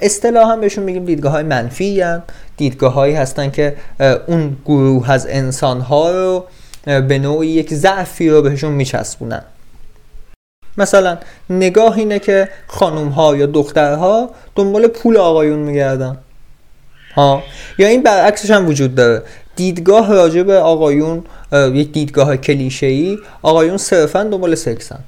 اصطلاحا 0.00 0.56
بهشون 0.56 0.84
میگیم 0.84 1.04
دیدگاه 1.04 1.32
های 1.32 1.42
منفی 1.42 2.00
هن. 2.00 2.22
دیدگاه 2.56 2.92
هایی 2.92 3.14
هستن 3.14 3.50
که 3.50 3.76
اون 4.26 4.56
گروه 4.64 5.10
از 5.10 5.26
انسان 5.30 5.80
ها 5.80 6.10
رو 6.10 6.44
به 6.84 7.18
نوعی 7.18 7.48
یک 7.48 7.74
ضعفی 7.74 8.30
رو 8.30 8.42
بهشون 8.42 8.72
میچسبونن 8.72 9.42
مثلا 10.78 11.18
نگاه 11.50 11.98
اینه 11.98 12.18
که 12.18 12.48
خانوم 12.66 13.08
ها 13.08 13.36
یا 13.36 13.46
دخترها 13.46 14.30
دنبال 14.56 14.86
پول 14.86 15.16
آقایون 15.16 15.58
میگردن. 15.58 16.18
ها. 17.14 17.42
یا 17.78 17.88
این 17.88 18.02
برعکسش 18.02 18.50
هم 18.50 18.68
وجود 18.68 18.94
داره. 18.94 19.22
دیدگاه 19.56 20.12
راجع 20.12 20.42
به 20.42 20.58
آقایون 20.58 21.24
یک 21.52 21.92
دیدگاه 21.92 22.36
کلیشه 22.36 22.86
ای 22.86 23.18
آقایون 23.42 23.76
صرفا 23.76 24.22
دنبال 24.22 24.54
سکسن. 24.54 24.98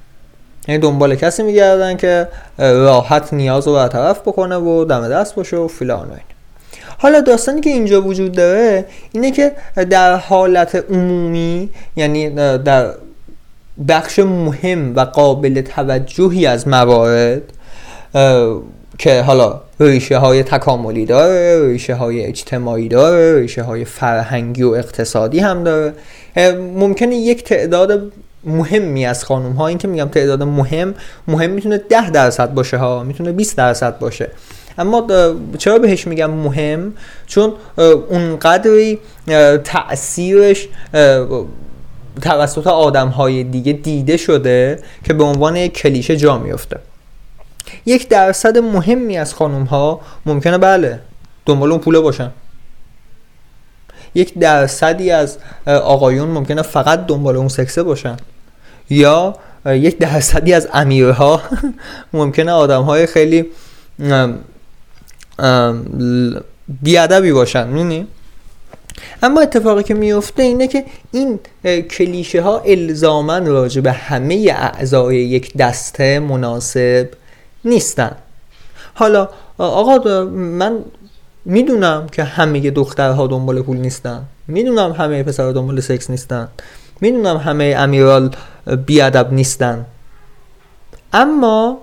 یعنی 0.67 0.81
دنبال 0.81 1.15
کسی 1.15 1.43
میگردن 1.43 1.97
که 1.97 2.27
راحت 2.57 3.33
نیاز 3.33 3.67
رو 3.67 3.73
برطرف 3.73 4.19
بکنه 4.19 4.57
و 4.57 4.85
دم 4.85 5.09
دست 5.09 5.35
باشه 5.35 5.57
و 5.57 5.67
فلان 5.67 6.09
این 6.09 6.19
حالا 6.97 7.21
داستانی 7.21 7.61
که 7.61 7.69
اینجا 7.69 8.01
وجود 8.01 8.31
داره 8.31 8.85
اینه 9.11 9.31
که 9.31 9.51
در 9.89 10.15
حالت 10.15 10.75
عمومی 10.75 11.69
یعنی 11.95 12.29
در 12.57 12.93
بخش 13.87 14.19
مهم 14.19 14.95
و 14.95 14.99
قابل 14.99 15.61
توجهی 15.61 16.45
از 16.45 16.67
موارد 16.67 17.41
که 18.97 19.21
حالا 19.21 19.61
ریشه 19.79 20.17
های 20.17 20.43
تکاملی 20.43 21.05
داره 21.05 21.67
ریشه 21.67 21.95
های 21.95 22.25
اجتماعی 22.25 22.87
داره 22.87 23.39
ریشه 23.39 23.63
های 23.63 23.85
فرهنگی 23.85 24.63
و 24.63 24.69
اقتصادی 24.69 25.39
هم 25.39 25.63
داره. 25.63 25.93
ممکنه 26.75 27.15
یک 27.15 27.43
تعداد 27.43 28.11
مهمی 28.43 29.05
از 29.05 29.25
خانوم 29.25 29.51
ها 29.51 29.67
این 29.67 29.77
که 29.77 29.87
میگم 29.87 30.07
تعداد 30.07 30.43
مهم 30.43 30.93
مهم 31.27 31.49
می‌تونه 31.49 31.77
ده 31.77 32.09
درصد 32.09 32.53
باشه 32.53 32.77
ها 32.77 33.03
می‌تونه 33.03 33.31
20 33.31 33.57
درصد 33.57 33.99
باشه. 33.99 34.31
اما 34.77 35.07
چرا 35.57 35.79
بهش 35.79 36.07
میگم 36.07 36.29
مهم؟ 36.29 36.93
چون 37.27 37.53
اونقدری 38.09 38.99
تاثیرش 39.63 40.67
توسط 42.21 42.67
آدم 42.67 43.07
های 43.07 43.43
دیگه 43.43 43.73
دیده 43.73 44.17
شده 44.17 44.79
که 45.03 45.13
به 45.13 45.23
عنوان 45.23 45.55
یک 45.55 45.73
کلیشه 45.73 46.17
جا 46.17 46.37
میفته 46.37 46.79
یک 47.85 48.07
درصد 48.07 48.57
مهمی 48.57 49.17
از 49.17 49.33
خانوم 49.33 49.63
ها 49.63 50.01
ممکنه 50.25 50.57
بله 50.57 50.99
دنبال 51.45 51.71
اون 51.71 51.81
پوله 51.81 51.99
باشن. 51.99 52.31
یک 54.15 54.37
درصدی 54.37 55.11
از 55.11 55.37
آقایون 55.65 56.29
ممکنه 56.29 56.61
فقط 56.61 57.05
دنبال 57.05 57.35
اون 57.35 57.47
سکسه 57.47 57.83
باشن. 57.83 58.17
یا 58.89 59.35
یک 59.65 59.97
درصدی 59.97 60.53
از 60.53 60.67
امیرها 60.73 61.41
ممکنه 62.13 62.51
آدم 62.51 62.81
های 62.81 63.05
خیلی 63.05 63.45
بیادبی 66.81 67.31
باشن. 67.31 67.67
می‌دونی؟ 67.67 68.07
اما 69.23 69.41
اتفاقی 69.41 69.83
که 69.83 69.93
میفته 69.93 70.43
اینه 70.43 70.67
که 70.67 70.85
این 71.11 71.39
کلیشه 71.91 72.41
ها 72.41 72.59
الزامن 72.59 73.45
راجع 73.45 73.81
به 73.81 73.91
همه 73.91 74.55
اعضای 74.57 75.15
یک 75.15 75.57
دسته 75.57 76.19
مناسب 76.19 77.09
نیستن. 77.65 78.15
حالا 78.93 79.29
آقا 79.57 80.23
من 80.25 80.79
می‌دونم 81.45 82.07
که 82.11 82.23
همه 82.23 82.71
دخترها 82.71 83.27
دنبال 83.27 83.61
پول 83.61 83.77
نیستن. 83.77 84.23
می‌دونم 84.47 84.91
همه 84.91 85.23
پسرها 85.23 85.51
دنبال 85.51 85.79
سکس 85.79 86.09
نیستن. 86.09 86.47
می‌دونم 87.01 87.37
همه 87.37 87.75
امیرال 87.77 88.31
بیادب 88.85 89.33
نیستن. 89.33 89.85
اما 91.13 91.77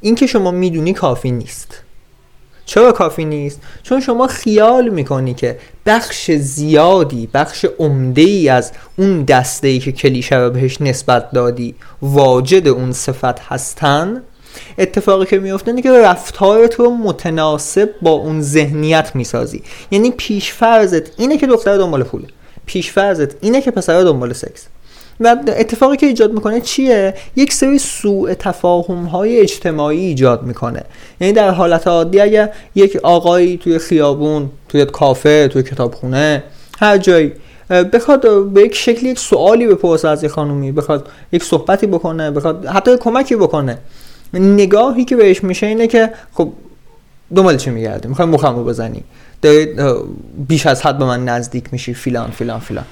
اینکه 0.00 0.26
شما 0.26 0.50
می‌دونی 0.50 0.92
کافی 0.92 1.30
نیست. 1.30 1.82
چرا 2.68 2.92
کافی 2.92 3.24
نیست؟ 3.24 3.60
چون 3.82 4.00
شما 4.00 4.26
خیال 4.26 4.88
می‌کنی 4.88 5.34
که 5.34 5.58
بخش 5.86 6.30
زیادی 6.30 7.28
بخش 7.34 7.66
عمده 7.78 8.22
ای 8.22 8.48
از 8.48 8.72
اون 8.96 9.22
دسته 9.22 9.68
ای 9.68 9.78
که 9.78 9.92
کلیشه 9.92 10.36
رو 10.36 10.50
بهش 10.50 10.80
نسبت 10.80 11.30
دادی 11.30 11.74
واجد 12.02 12.68
اون 12.68 12.92
صفت 12.92 13.40
هستن؟ 13.40 14.22
اتفاقی 14.78 15.26
که 15.26 15.38
میفته 15.38 15.68
اینه 15.68 15.82
که 15.82 15.92
رفتارت 15.92 16.74
رو 16.74 16.90
متناسب 16.90 17.90
با 18.02 18.10
اون 18.10 18.42
ذهنیت 18.42 19.10
می‌سازی. 19.14 19.62
یعنی 19.90 20.10
پیشفرزت 20.10 21.20
اینه 21.20 21.38
که 21.38 21.46
دختر 21.46 21.76
دنبال 21.76 22.02
پوله. 22.02 22.26
پیشفرزت 22.66 23.44
اینه 23.44 23.60
که 23.60 23.70
پسر 23.70 24.02
دنبال 24.02 24.32
سکس. 24.32 24.66
و 25.20 25.36
اتفاقی 25.48 25.96
که 25.96 26.06
ایجاد 26.06 26.32
می‌کنه 26.32 26.60
چیه؟ 26.60 27.14
یک 27.36 27.52
سری 27.52 27.78
سوء 27.78 28.34
تفاهم 28.34 29.04
های 29.04 29.40
اجتماعی 29.40 29.98
ایجاد 29.98 30.42
می‌کنه. 30.42 30.82
یعنی 31.20 31.32
در 31.32 31.50
حالت 31.50 31.86
عادی 31.86 32.20
اگر 32.20 32.52
یک 32.74 32.96
آقایی 32.96 33.56
توی 33.56 33.78
خیابون 33.78 34.50
توی 34.68 34.84
کافه 34.84 35.48
توی 35.48 35.62
کتابخونه 35.62 36.42
هر 36.78 36.98
جایی 36.98 37.32
بخواد 37.92 38.46
به 38.52 38.62
یک 38.62 38.74
شکلی 38.74 39.10
یک 39.10 39.18
سوالی 39.18 39.66
بپرسه 39.66 40.08
از 40.08 40.24
یک 40.24 40.30
خانومی 40.30 40.72
بخواد 40.72 41.08
یک 41.32 41.44
صحبتی 41.44 41.86
بکنه 41.86 42.30
بخواد 42.30 42.66
حتی 42.66 42.96
کمکی 42.96 43.36
بکنه 43.36 43.78
نگاهی 44.34 45.04
که 45.04 45.16
بهش 45.16 45.44
میشه 45.44 45.66
اینه 45.66 45.86
که 45.86 46.10
خب 46.34 46.52
دنبال 47.34 47.56
چی 47.56 47.70
میگردی؟ 47.70 48.08
می‌خوای 48.08 48.28
مخم 48.28 48.56
رو 48.56 48.64
بزنی؟ 48.64 49.04
دارید 49.42 49.80
بیش 50.48 50.66
از 50.66 50.82
حد 50.86 50.98
به 50.98 51.04
من 51.04 51.24
نزدیک 51.24 51.64
میشی 51.72 51.94
فیلان 51.94 52.30
فیلان 52.30 52.60
فیلان 52.60 52.84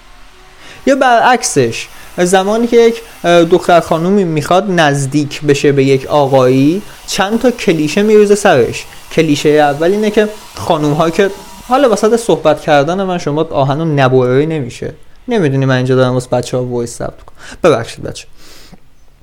یا 0.86 0.96
برعکسش 0.96 1.88
زمانی 2.18 2.66
که 2.66 2.76
یک 2.76 3.02
دختر 3.24 3.80
خانومی 3.80 4.24
می‌خواد 4.24 4.70
نزدیک 4.70 5.42
بشه 5.42 5.72
به 5.72 5.84
یک 5.84 6.06
آقایی 6.06 6.82
چند 7.06 7.40
تا 7.40 7.50
کلیشه 7.50 8.02
میروزه 8.02 8.34
سرش. 8.34 8.84
کلیشه 9.12 9.48
اول 9.48 9.90
اینه 9.90 10.10
که 10.10 10.28
خانوم 10.54 11.10
که 11.10 11.30
حالا 11.68 11.90
وسط 11.90 12.16
صحبت 12.16 12.60
کردن 12.60 13.02
من 13.02 13.18
شما 13.18 13.42
آهن 13.42 14.00
نبوری 14.00 14.46
نمیشه. 14.46 14.92
نمی‌دونی 15.28 15.66
من 15.66 15.76
اینجا 15.76 15.96
دارم 15.96 16.14
واسه 16.14 16.28
بچه 16.28 16.56
ها 16.56 16.64
وایس 16.64 16.98
ثبت 16.98 17.22
کنم. 17.22 17.36
ببخشید 17.62 18.04
بچه. 18.04 18.26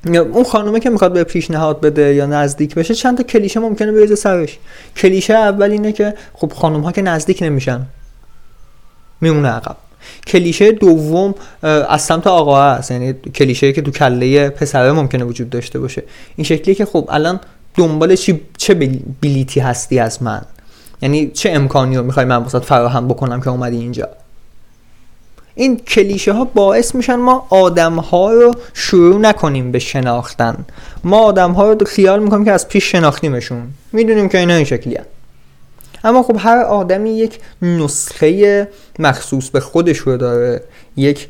اون 0.06 0.44
خانومه 0.44 0.80
که 0.80 0.90
می‌خواد 0.90 1.14
به 1.14 1.24
پیشنهاد 1.24 1.82
بده 1.82 2.14
یا 2.16 2.26
نزدیک 2.26 2.76
بشه 2.76 2.96
چند 2.96 3.18
تا 3.18 3.24
کلیشه 3.24 3.60
ممکنه 3.60 3.92
بریزه 3.92 4.16
سرش. 4.16 4.58
کلیشه 4.98 5.34
اول 5.34 5.72
اینه 5.72 5.92
که 5.92 6.14
خب 6.34 6.52
خانوم 6.56 6.82
ها 6.82 6.92
که 6.92 7.02
نزدیک 7.02 7.40
نمیشن. 7.44 7.86
میمونه 9.22 9.50
عقب. 9.50 9.78
کلیشه 10.28 10.72
دوم 10.72 11.36
از 11.62 12.02
سمت 12.02 12.28
آقا 12.28 12.64
هست 12.64 12.92
یعنی 12.92 13.14
کلیشه 13.14 13.74
که 13.74 13.82
تو 13.82 13.92
کله 13.92 14.50
پسره 14.50 14.92
ممکنه 14.92 15.24
وجود 15.24 15.50
داشته 15.50 15.80
باشه. 15.80 16.04
این 16.36 16.46
شکلیه 16.46 16.76
که 16.76 16.86
خب 16.86 17.10
الان 17.12 17.40
دنبال 17.78 18.16
چی 18.16 18.42
چه 18.58 18.74
بلیتی 19.22 19.60
هستی 19.60 20.00
از 20.00 20.24
من؟ 20.24 20.42
یعنی 21.02 21.28
چه 21.28 21.52
امکانی 21.52 21.98
رو 21.98 22.04
می‌خوای 22.04 22.26
من 22.26 22.36
واسات 22.36 22.66
فراهم 22.66 23.08
بکنم 23.08 23.42
که 23.42 23.50
اومدی 23.50 23.78
اینجا؟ 23.78 24.10
این 25.56 25.78
کلیشه 25.78 26.34
ها 26.34 26.46
باعث 26.46 26.96
میشن 26.96 27.16
ما 27.16 27.48
آدم 27.50 27.96
ها 27.96 28.32
رو 28.32 28.54
شروع 28.74 29.20
نکنیم 29.20 29.72
به 29.72 29.80
شناختن. 29.80 30.66
ما 31.04 31.20
آدم 31.20 31.52
ها 31.52 31.72
رو 31.72 31.86
خیال 31.86 32.24
می‌کنیم 32.24 32.46
که 32.46 32.52
از 32.52 32.68
پیش 32.68 32.92
شناختیمشون. 32.92 33.62
می‌دونیم 33.92 34.30
که 34.30 34.38
اینا 34.38 34.54
این 34.54 34.66
شکلی 34.66 34.98
اما 36.04 36.24
خب 36.24 36.36
هر 36.40 36.58
آدمی 36.58 37.10
یک 37.10 37.40
نسخه 37.62 38.68
مخصوص 39.00 39.50
به 39.50 39.60
خودش 39.60 39.98
رو 39.98 40.18
داره 40.18 40.64
یک 40.96 41.28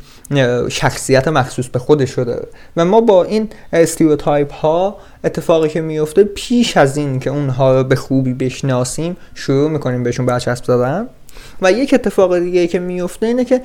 شخصیت 0.70 1.28
مخصوص 1.28 1.68
به 1.68 1.80
خودش 1.80 2.12
رو 2.12 2.24
داره. 2.24 2.48
و 2.78 2.86
ما 2.86 3.02
با 3.02 3.24
این 3.24 3.50
استریوتایپ 3.74 4.54
ها 4.54 4.98
اتفاقی 5.24 5.70
که 5.70 5.82
میفته 5.82 6.24
پیش 6.24 6.78
از 6.78 6.98
این 6.98 7.20
که 7.20 7.30
اونها 7.30 7.76
رو 7.76 7.84
به 7.84 7.96
خوبی 7.96 8.34
بشناسیم 8.34 9.18
شروع 9.36 9.70
می‌کنیم 9.70 10.04
بهشون 10.04 10.26
برچسب 10.26 10.66
زدن. 10.66 11.08
و 11.62 11.72
یک 11.72 11.94
اتفاق 11.94 12.40
دیگه 12.40 12.68
که 12.68 12.80
میفته 12.80 13.26
اینه 13.26 13.46
که 13.46 13.62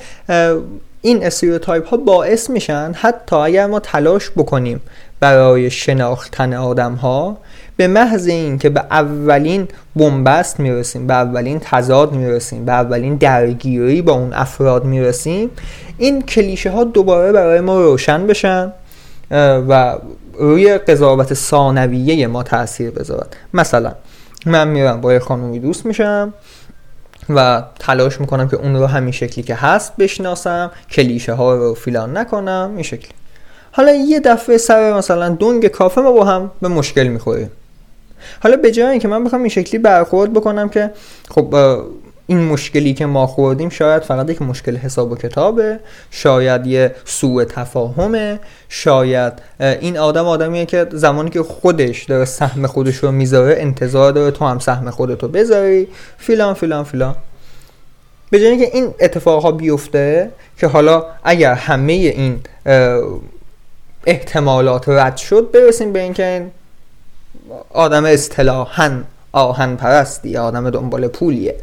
این 1.02 1.24
استریوتایپ 1.24 1.88
ها 1.88 1.96
باعث 1.96 2.50
میشن 2.50 2.92
حتی 2.96 3.36
اگر 3.36 3.66
ما 3.66 3.80
تلاش 3.80 4.30
بکنیم 4.30 4.80
برای 5.20 5.70
شناختن 5.70 6.54
آدم 6.54 6.94
ها 6.94 7.38
به 7.78 7.86
محض 7.86 8.26
این 8.26 8.58
که 8.58 8.68
به 8.68 8.80
اولین 8.90 9.68
بنبست 9.96 10.60
می‌رسیم 10.60 11.06
به 11.06 11.14
اولین 11.14 11.60
تضاد 11.60 12.12
می‌رسیم 12.12 12.64
به 12.64 12.72
اولین 12.72 13.16
درگیری 13.16 14.02
با 14.02 14.12
اون 14.12 14.32
افراد 14.32 14.84
می‌رسیم 14.84 15.50
این 15.98 16.22
کلیشه 16.22 16.70
ها 16.70 16.84
دوباره 16.84 17.32
برای 17.32 17.60
ما 17.60 17.80
روشن 17.80 18.26
بشن 18.26 18.72
و 19.30 19.98
روی 20.38 20.78
قضاوت 20.78 21.34
ثانویه 21.34 22.26
ما 22.26 22.42
تاثیر 22.42 22.90
بذارن. 22.90 23.26
مثلا 23.54 23.92
من 24.46 24.68
میرم 24.68 25.00
با 25.00 25.12
یه 25.12 25.18
خانومی 25.18 25.58
دوست 25.58 25.86
میشم 25.86 26.34
و 27.30 27.62
تلاش 27.78 28.20
می‌کنم 28.20 28.48
که 28.48 28.56
اون 28.56 28.76
رو 28.76 28.86
همین 28.86 29.12
شکلی 29.12 29.44
که 29.44 29.54
هست 29.54 29.96
بشناسم 29.96 30.70
کلیشه 30.90 31.32
ها 31.32 31.54
رو 31.54 31.74
فیلان 31.74 32.16
نکنم 32.16 32.70
این 32.74 32.82
شکلی. 32.82 33.12
حالا 33.72 33.92
یه 33.92 34.20
دفعه 34.20 34.58
سر 34.58 34.92
مثلا 34.92 35.28
دنگ 35.28 35.66
کافه 35.66 36.00
ما 36.00 36.12
با 36.12 36.24
هم 36.24 36.50
به 36.62 36.68
مشکل 36.68 37.06
می‌خوریم. 37.06 37.50
حالا 38.42 38.56
به 38.56 38.70
جای 38.70 38.86
اینکه 38.86 39.08
من 39.08 39.24
بخوام 39.24 39.42
این 39.42 39.50
شکلی 39.50 39.78
برخورد 39.78 40.32
بکنم 40.32 40.68
که 40.68 40.90
خب 41.30 41.54
این 42.30 42.44
مشکلی 42.44 42.94
که 42.94 43.06
ما 43.06 43.26
خوردیم 43.26 43.68
شاید 43.68 44.02
فقط 44.02 44.30
یک 44.30 44.42
مشکل 44.42 44.76
حساب 44.76 45.12
و 45.12 45.16
کتابه 45.16 45.80
شاید 46.10 46.66
یه 46.66 46.94
سوء 47.04 47.44
تفاهمه 47.44 48.40
شاید 48.68 49.32
این 49.60 49.98
آدم 49.98 50.26
آدمیه 50.26 50.66
که 50.66 50.86
زمانی 50.92 51.30
که 51.30 51.42
خودش 51.42 52.04
داره 52.04 52.24
سهم 52.24 52.66
خودش 52.66 52.96
رو 52.96 53.12
می‌ذاره 53.12 53.54
انتظار 53.58 54.12
داره 54.12 54.30
تو 54.30 54.44
هم 54.44 54.58
سهم 54.58 54.90
خودتو 54.90 55.28
بذاری 55.28 55.88
فیلان 56.18 56.54
فیلان 56.54 56.84
فیلان. 56.84 57.16
به 58.30 58.38
جای 58.40 58.48
اینکه 58.48 58.70
این 58.72 58.94
اتفاق 59.00 59.56
بیفته 59.56 60.30
که 60.58 60.66
حالا 60.66 61.04
اگر 61.24 61.54
همه 61.54 61.92
این 61.92 62.40
احتمالات 64.06 64.88
رد 64.88 65.16
شد 65.16 65.50
برسیم 65.52 65.92
به 65.92 66.00
اینکه 66.00 66.46
آدم 67.70 68.04
اصطلاحا 68.04 69.02
آهن 69.32 69.76
پرستی 69.76 70.36
آدم 70.36 70.70
دنبال 70.70 71.08
پولیه. 71.08 71.54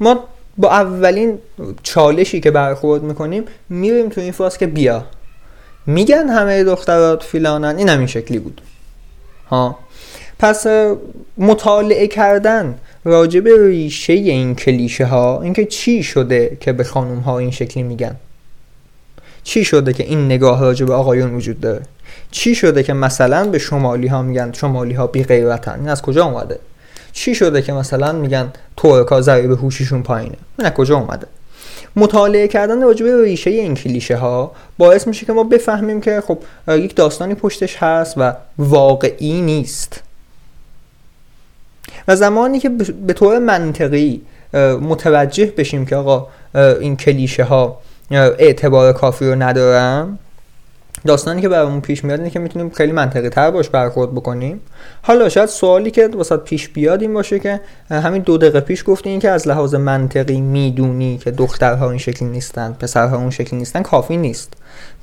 ما 0.00 0.24
با 0.58 0.70
اولین 0.70 1.38
چالشی 1.82 2.40
که 2.40 2.50
برخورد 2.50 3.02
می‌کنیم 3.02 3.44
میریم 3.68 4.08
تو 4.08 4.20
این 4.20 4.32
فاز 4.32 4.58
که 4.58 4.66
بیا. 4.66 5.04
میگن 5.86 6.28
همه 6.28 6.64
دخترات 6.64 7.22
فیلانن 7.22 7.76
این 7.76 7.88
همین 7.88 8.06
شکلی 8.06 8.38
بود. 8.38 8.60
ها؟ 9.50 9.78
پس 10.38 10.66
مطالعه 11.38 12.06
کردن 12.06 12.78
راجب 13.04 13.46
ریشه 13.46 14.12
این 14.12 14.54
کلیشه 14.54 15.04
ها 15.04 15.42
اینکه 15.42 15.64
چی 15.64 16.02
شده 16.02 16.56
که 16.60 16.72
به 16.72 16.84
خانوم 16.84 17.18
ها 17.18 17.38
این 17.38 17.50
شکلی 17.50 17.82
میگن؟ 17.82 18.16
چی 19.44 19.64
شده 19.64 19.92
که 19.92 20.04
این 20.04 20.24
نگاه 20.24 20.60
راجب 20.60 20.90
آقایون 20.90 21.34
وجود 21.34 21.60
داره؟ 21.60 21.82
چی 22.30 22.54
شده 22.54 22.82
که 22.82 22.92
مثلا 22.92 23.44
به 23.44 23.58
شمالی 23.58 24.06
ها 24.06 24.22
میگن 24.22 24.52
شمالی 24.52 24.94
ها 24.94 25.06
بی 25.06 25.24
غیرتن 25.24 25.78
این 25.80 25.88
از 25.88 26.02
کجا 26.02 26.24
اومده؟ 26.24 26.58
چی 27.12 27.34
شده 27.34 27.62
که 27.62 27.72
مثلا 27.72 28.12
میگن 28.12 28.52
تورکا 28.76 29.20
به 29.20 29.56
هوشیشون 29.56 30.02
پایینه؟ 30.02 30.36
این 30.58 30.66
از 30.66 30.74
کجا 30.74 30.96
اومده؟ 30.96 31.26
مطالعه 31.96 32.48
کردن 32.48 32.82
راجع 32.82 33.04
به 33.04 33.22
ریشه 33.22 33.50
این 33.50 33.74
کلیشه 33.74 34.16
ها 34.16 34.52
باعث 34.78 35.06
میشه 35.06 35.26
که 35.26 35.32
ما 35.32 35.44
بفهمیم 35.44 36.00
که 36.00 36.22
خب 36.26 36.38
یک 36.68 36.96
داستانی 36.96 37.34
پشتش 37.34 37.76
هست 37.76 38.14
و 38.16 38.32
واقعی 38.58 39.40
نیست. 39.40 40.02
و 42.08 42.16
زمانی 42.16 42.58
که 42.58 42.68
به 43.06 43.12
طور 43.12 43.38
منطقی 43.38 44.22
متوجه 44.80 45.46
بشیم 45.46 45.86
که 45.86 45.96
آقا 45.96 46.26
این 46.54 46.96
کلیشه 46.96 47.44
ها 47.44 47.80
اعتبار 48.10 48.92
کافی 48.92 49.26
رو 49.26 49.34
ندارن 49.34 50.18
داستانی 51.06 51.42
که 51.42 51.48
برامون 51.48 51.80
پیش 51.80 52.04
میاد 52.04 52.18
اینه 52.18 52.30
که 52.30 52.38
می‌تونیم 52.38 52.70
خیلی 52.70 52.92
منطقی 52.92 53.28
تر 53.28 53.50
باش 53.50 53.68
برخورد 53.68 54.14
بکنیم. 54.14 54.60
حالا 55.02 55.28
شاید 55.28 55.48
سوالی 55.48 55.90
که 55.90 56.08
واسه 56.08 56.36
پیش 56.36 56.68
بیاد 56.68 57.02
این 57.02 57.14
باشه 57.14 57.38
که 57.38 57.60
همین 57.90 58.22
دو 58.22 58.38
دقیقه 58.38 58.60
پیش 58.60 58.84
گفتین 58.86 59.20
که 59.20 59.30
از 59.30 59.48
لحاظ 59.48 59.74
منطقی 59.74 60.40
می‌دونی 60.40 61.18
که 61.18 61.30
دخترها 61.30 61.90
این 61.90 61.98
شکلی 61.98 62.28
نیستن 62.28 62.76
پسرها 62.80 63.16
اون 63.16 63.30
شکلی 63.30 63.58
نیستن 63.58 63.82
کافی 63.82 64.16
نیست. 64.16 64.52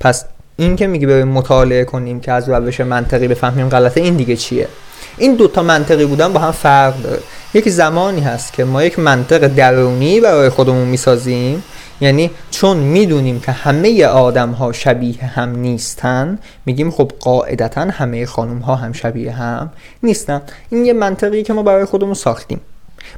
پس 0.00 0.24
این 0.56 0.76
که 0.76 0.86
میگه 0.86 1.06
بریم 1.06 1.28
مطالعه 1.28 1.84
کنیم 1.84 2.20
که 2.20 2.32
از 2.32 2.48
روش 2.48 2.80
منطقی 2.80 3.28
بفهمیم 3.28 3.68
غلطه 3.68 4.00
این 4.00 4.16
دیگه 4.16 4.36
چیه؟ 4.36 4.68
این 5.18 5.34
دوتا 5.34 5.62
منطقی 5.62 6.04
بودن 6.04 6.32
با 6.32 6.40
هم 6.40 6.52
فرق 6.52 7.02
داره. 7.02 7.20
یک 7.54 7.68
زمانی 7.68 8.20
هست 8.20 8.52
که 8.52 8.64
ما 8.64 8.84
یک 8.84 8.98
منطق 8.98 9.46
درونی 9.46 10.20
برای 10.20 10.48
خودمون 10.48 10.88
می‌سازیم 10.88 11.62
یعنی 12.00 12.30
چون 12.50 12.76
می‌دونیم 12.76 13.40
که 13.40 13.52
همه 13.52 14.04
آدم 14.04 14.50
ها 14.50 14.72
شبیه 14.72 15.24
هم 15.24 15.56
نیستن 15.56 16.38
میگیم 16.66 16.90
خب 16.90 17.12
قاعدتا 17.20 17.80
همه 17.80 18.26
خانم 18.26 18.58
ها 18.58 18.74
هم 18.74 18.92
شبیه 18.92 19.32
هم 19.32 19.70
نیستن. 20.02 20.42
این 20.70 20.84
یه 20.84 20.92
منطقی 20.92 21.42
که 21.42 21.52
ما 21.52 21.62
برای 21.62 21.84
خودمون 21.84 22.14
ساختیم. 22.14 22.60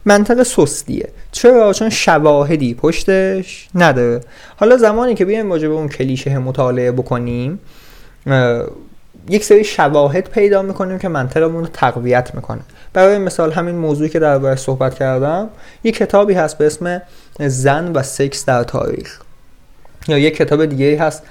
منطق 0.04 0.42
سستیه. 0.42 1.08
چرا؟ 1.32 1.72
چون 1.72 1.90
شواهدی 1.90 2.74
پشتش 2.74 3.68
نداره 3.74 4.20
حالا 4.56 4.76
زمانی 4.76 5.14
که 5.14 5.24
بیایم 5.24 5.52
راجع 5.52 5.68
اون 5.68 5.88
کلیشه 5.88 6.38
مطالعه 6.38 6.92
بکنیم 6.92 7.60
یک 9.28 9.44
سری 9.44 9.64
شواهد 9.64 10.28
پیدا 10.28 10.62
می‌کنیم 10.62 10.98
که 10.98 11.08
منطقمون 11.08 11.60
رو 11.60 11.70
تقویت 11.72 12.34
می‌کنه. 12.34 12.60
برای 12.92 13.18
مثال 13.18 13.52
همین 13.52 13.74
موضوعی 13.74 14.10
که 14.10 14.18
در 14.18 14.56
صحبت 14.56 14.94
کردم 14.94 15.48
یک 15.84 15.96
کتابی 15.96 16.34
هست 16.34 16.58
به 16.58 16.66
اسم 16.66 17.02
زن 17.48 17.92
و 17.92 18.02
سکس 18.02 18.44
در 18.44 18.64
تاریخ. 18.64 19.18
یا 20.08 20.18
یک 20.18 20.36
کتاب 20.36 20.64
دیگه 20.64 21.02
هست 21.02 21.22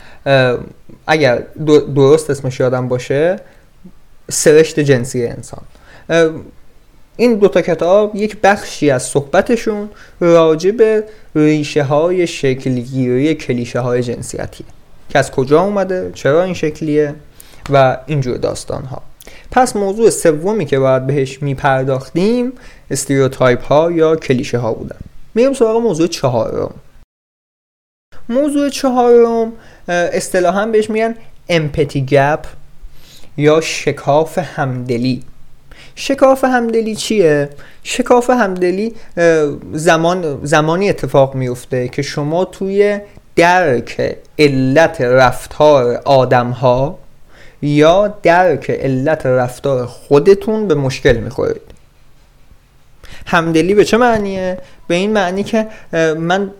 اگر 1.07 1.43
درست 1.95 2.29
اسمش 2.29 2.59
یادم 2.59 2.87
باشه 2.87 3.39
سرشت 4.29 4.79
جنسی 4.79 5.27
انسان. 5.27 5.61
این 7.17 7.35
دوتا 7.35 7.61
کتاب 7.61 8.15
یک 8.15 8.37
بخشی 8.43 8.91
از 8.91 9.03
صحبتشون 9.03 9.89
راجع 10.19 10.71
به 10.71 11.03
ریشه 11.35 11.83
های 11.83 12.27
شکلگیری 12.27 13.35
کلیشه 13.35 13.79
های 13.79 14.03
جنسیتی 14.03 14.63
که 15.09 15.19
از 15.19 15.31
کجا 15.31 15.61
اومده 15.61 16.11
چرا 16.13 16.43
این 16.43 16.53
شکلیه 16.53 17.15
و 17.69 17.97
اینجور 18.05 18.37
داستان 18.37 18.83
ها 18.83 19.01
پس 19.51 19.75
موضوع 19.75 20.09
سومی 20.09 20.65
که 20.65 20.79
باید 20.79 21.07
بهش 21.07 21.41
میپرداختیم 21.41 22.53
استریوتایپ 22.91 23.63
ها 23.63 23.91
یا 23.91 24.15
کلیشه 24.15 24.57
ها 24.57 24.73
بودن. 24.73 24.99
میریم 25.35 25.53
سراغ 25.53 25.77
موضوع 25.77 26.07
چهارم 26.07 26.73
موضوع 28.29 28.69
چهارم 28.69 29.51
اصطلاحا 29.87 30.65
بهش 30.65 30.89
میگن 30.89 31.15
امپتی 31.49 32.01
گپ 32.05 32.45
یا 33.37 33.61
شکاف 33.61 34.37
همدلی 34.37 35.23
شکاف 35.95 36.43
همدلی 36.43 36.95
چیه؟ 36.95 37.49
شکاف 37.83 38.29
همدلی 38.29 38.93
زمان 39.73 40.39
زمانی 40.43 40.89
اتفاق 40.89 41.35
میفته 41.35 41.87
که 41.87 42.01
شما 42.01 42.45
توی 42.45 42.99
درک 43.35 44.17
علت 44.39 45.01
رفتار 45.01 46.01
آدم 46.05 46.49
ها 46.49 46.99
یا 47.61 48.07
درک 48.23 48.69
علت 48.69 49.25
رفتار 49.25 49.85
خودتون 49.85 50.67
به 50.67 50.75
مشکل 50.75 51.17
می‌خورید 51.17 51.61
همدلی 53.25 53.73
به 53.73 53.85
چه 53.85 53.97
معنیه؟ 53.97 54.57
به 54.91 54.95
این 54.95 55.13
معنی 55.13 55.43
که 55.43 55.67
من 56.17 56.51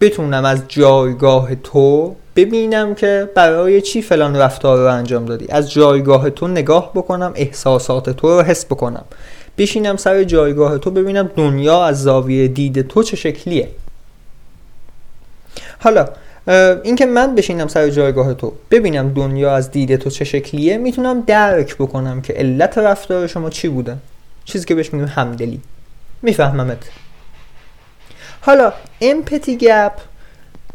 بتونم 0.00 0.44
از 0.44 0.62
جایگاه 0.68 1.54
تو 1.54 2.16
ببینم 2.36 2.94
که 2.94 3.30
برای 3.34 3.80
چی 3.80 4.02
فلان 4.02 4.36
رفتار 4.36 4.78
رو 4.78 4.94
انجام 4.94 5.24
دادی. 5.26 5.46
از 5.48 5.72
جایگاه 5.72 6.30
تو 6.30 6.48
نگاه 6.48 6.92
بکنم 6.94 7.32
احساسات 7.34 8.10
تو 8.10 8.28
رو 8.28 8.42
حس 8.42 8.64
بکنم. 8.64 9.04
بشینم 9.58 9.96
سر 9.96 10.24
جایگاه 10.24 10.78
تو 10.78 10.90
ببینم 10.90 11.30
دنیا 11.36 11.84
از 11.84 12.02
زاویه 12.02 12.48
دید 12.48 12.88
تو 12.88 13.02
چه 13.02 13.16
شکلیه. 13.16 13.68
حالا 15.78 16.08
اینکه 16.82 17.06
من 17.06 17.34
بشینم 17.34 17.68
سر 17.68 17.90
جایگاه 17.90 18.34
تو 18.34 18.52
ببینم 18.70 19.12
دنیا 19.14 19.54
از 19.54 19.70
دید 19.70 19.96
تو 19.96 20.10
چه 20.10 20.24
شکلیه 20.24 20.78
می‌تونم 20.78 21.20
درک 21.20 21.76
بکنم 21.76 22.20
که 22.20 22.32
علت 22.32 22.78
رفتار 22.78 23.26
شما 23.26 23.50
چی 23.50 23.68
بوده. 23.68 23.96
چیزی 24.44 24.66
که 24.66 24.74
بهش 24.74 24.92
میگیم 24.92 25.08
همدلی. 25.08 25.60
میفهممت؟ 26.22 26.78
حالا 28.48 28.72
امپتی 29.00 29.56
گپ 29.56 29.92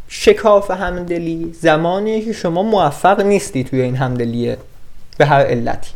شکاف 0.08 0.72
همدلی 0.72 1.56
زمانی 1.62 2.22
که 2.22 2.34
شما 2.34 2.64
موفق 2.64 3.22
نیستی 3.22 3.64
توی 3.64 3.82
این 3.82 3.96
همدلیه 3.96 4.58
به 5.18 5.26
هر 5.26 5.40
علتی. 5.40 5.92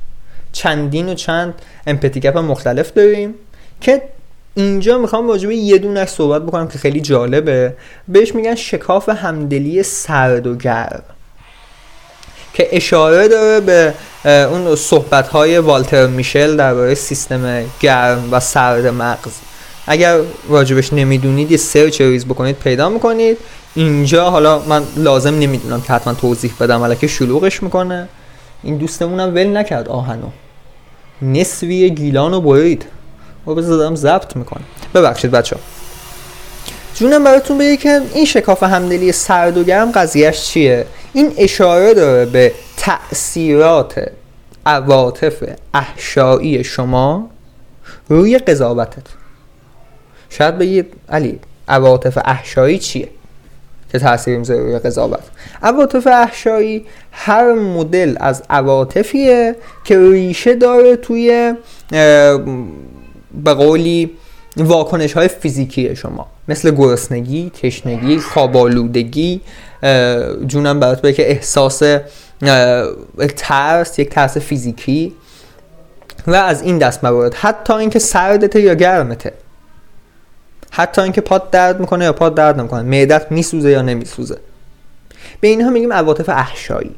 چندین 0.52 1.10
و 1.10 1.14
چند 1.14 1.54
امپتی 1.88 2.20
گپ 2.20 2.38
مختلف 2.38 2.94
داریم 2.94 3.34
که 3.82 4.02
اینجا 4.56 4.98
می‌خوام 4.98 5.28
راجع 5.28 5.48
به 5.48 5.56
یه 5.56 5.78
دونه 5.78 6.06
صحبت 6.06 6.42
بکنم 6.42 6.68
که 6.68 6.78
خیلی 6.78 7.02
جالبه. 7.02 7.74
بهش 8.08 8.36
میگن 8.36 8.56
شکاف 8.56 9.10
همدلی 9.10 9.84
سرد 9.84 10.48
و 10.48 10.56
گرم. 10.56 11.04
که 12.54 12.68
اشاره 12.72 13.28
داره 13.28 13.60
به 13.60 13.94
اون 14.26 14.76
صحبت 14.76 15.28
های 15.28 15.58
والتر 15.58 16.08
میشل 16.08 16.58
درباره 16.58 16.96
سیستم 16.96 17.66
گرم 17.80 18.30
و 18.32 18.40
سرد 18.40 18.88
مغز. 18.88 19.32
اگر 19.88 20.20
راجبش 20.50 20.94
نمی‌دونید 20.94 21.52
یه 21.52 21.58
سرچ 21.58 22.02
ریز 22.02 22.26
بکنید 22.26 22.56
پیدا 22.56 22.90
می‌کنید. 22.90 23.38
اینجا 23.76 24.30
حالا 24.30 24.60
من 24.60 24.84
لازم 24.96 25.40
نمی‌دونم 25.40 25.82
که 25.82 25.94
حتما 25.94 26.14
توضیح 26.14 26.54
بدم 26.60 26.96
که 26.96 27.08
شلوغش 27.08 27.64
می‌کنه. 27.64 28.10
این 28.64 28.78
دوستمونم 28.78 29.36
ول 29.36 29.58
نکرد 29.58 29.88
آهنو. 29.90 30.28
نصفی 31.22 31.90
گیلان 31.90 32.32
رو 32.32 32.42
برید. 32.42 32.86
و 33.48 33.54
بذارم 33.54 33.96
ضبط 33.96 34.36
می‌کنه 34.36 34.64
ببخشید 34.94 35.32
بچه 35.32 35.56
جونم 36.96 37.24
براتون 37.24 37.58
بگه 37.58 37.78
که 37.78 38.02
این 38.14 38.26
شکاف 38.26 38.64
همدلی 38.64 39.12
سرد 39.12 39.58
و 39.58 39.64
گرم 39.64 39.92
قضیهش 39.92 40.42
چیه؟ 40.42 40.86
این 41.14 41.34
اشاره 41.38 41.94
داره 41.94 42.26
به 42.26 42.52
تأثیرات 42.78 44.12
عواطف 44.66 45.44
احشایی 45.74 46.64
شما 46.64 47.30
روی 48.10 48.38
قضاوتت. 48.38 49.04
شاید 50.38 50.58
بگید 50.58 50.94
علی 51.10 51.40
عواطف 51.68 52.18
احشایی 52.26 52.80
چیه 52.80 53.10
که 53.92 54.00
تاثیر 54.00 54.38
می‌ذاره 54.38 54.60
روی 54.60 54.80
قضاوت؟ 54.80 55.24
عواطف 55.64 56.08
احشایی 56.08 56.86
هر 57.12 57.54
مدل 57.54 58.16
از 58.20 58.44
عواطفیه 58.50 59.56
که 59.84 60.00
ریشه 60.00 60.56
داره 60.56 60.96
توی 60.96 61.54
به 63.44 63.54
قولی 63.54 64.12
واکنش 64.58 65.14
های 65.14 65.28
فیزیکی 65.28 65.96
شما. 65.96 66.28
مثل 66.48 66.72
گرسنگی، 66.72 67.52
تشنگی، 67.62 68.20
خوابالودگی 68.20 69.42
جونم 70.48 70.80
برات 70.80 71.02
بگه 71.02 71.14
که 71.14 71.32
احساس 71.32 71.82
ترس 73.38 74.00
یک 74.00 74.10
ترس 74.10 74.38
فیزیکی 74.38 75.14
و 76.28 76.36
از 76.36 76.62
این 76.62 76.78
دست 76.78 77.04
موارد. 77.04 77.34
حتی 77.34 77.74
اینکه 77.74 78.00
سردته 78.00 78.62
یا 78.62 78.74
گرمته. 78.74 79.34
حتی 80.72 81.02
اینکه 81.02 81.22
پاد 81.22 81.50
درد 81.50 81.80
می‌کنه 81.80 82.06
یا 82.06 82.14
پاد 82.14 82.36
درد 82.36 82.60
نمی‌کنه 82.60 82.82
معدت 82.82 83.32
میسوزه 83.32 83.70
یا 83.70 83.82
نمیسوزه. 83.82 84.38
به 85.40 85.48
اینها 85.48 85.70
میگیم 85.70 85.94
عواطف 85.94 86.30
احشایی. 86.30 86.96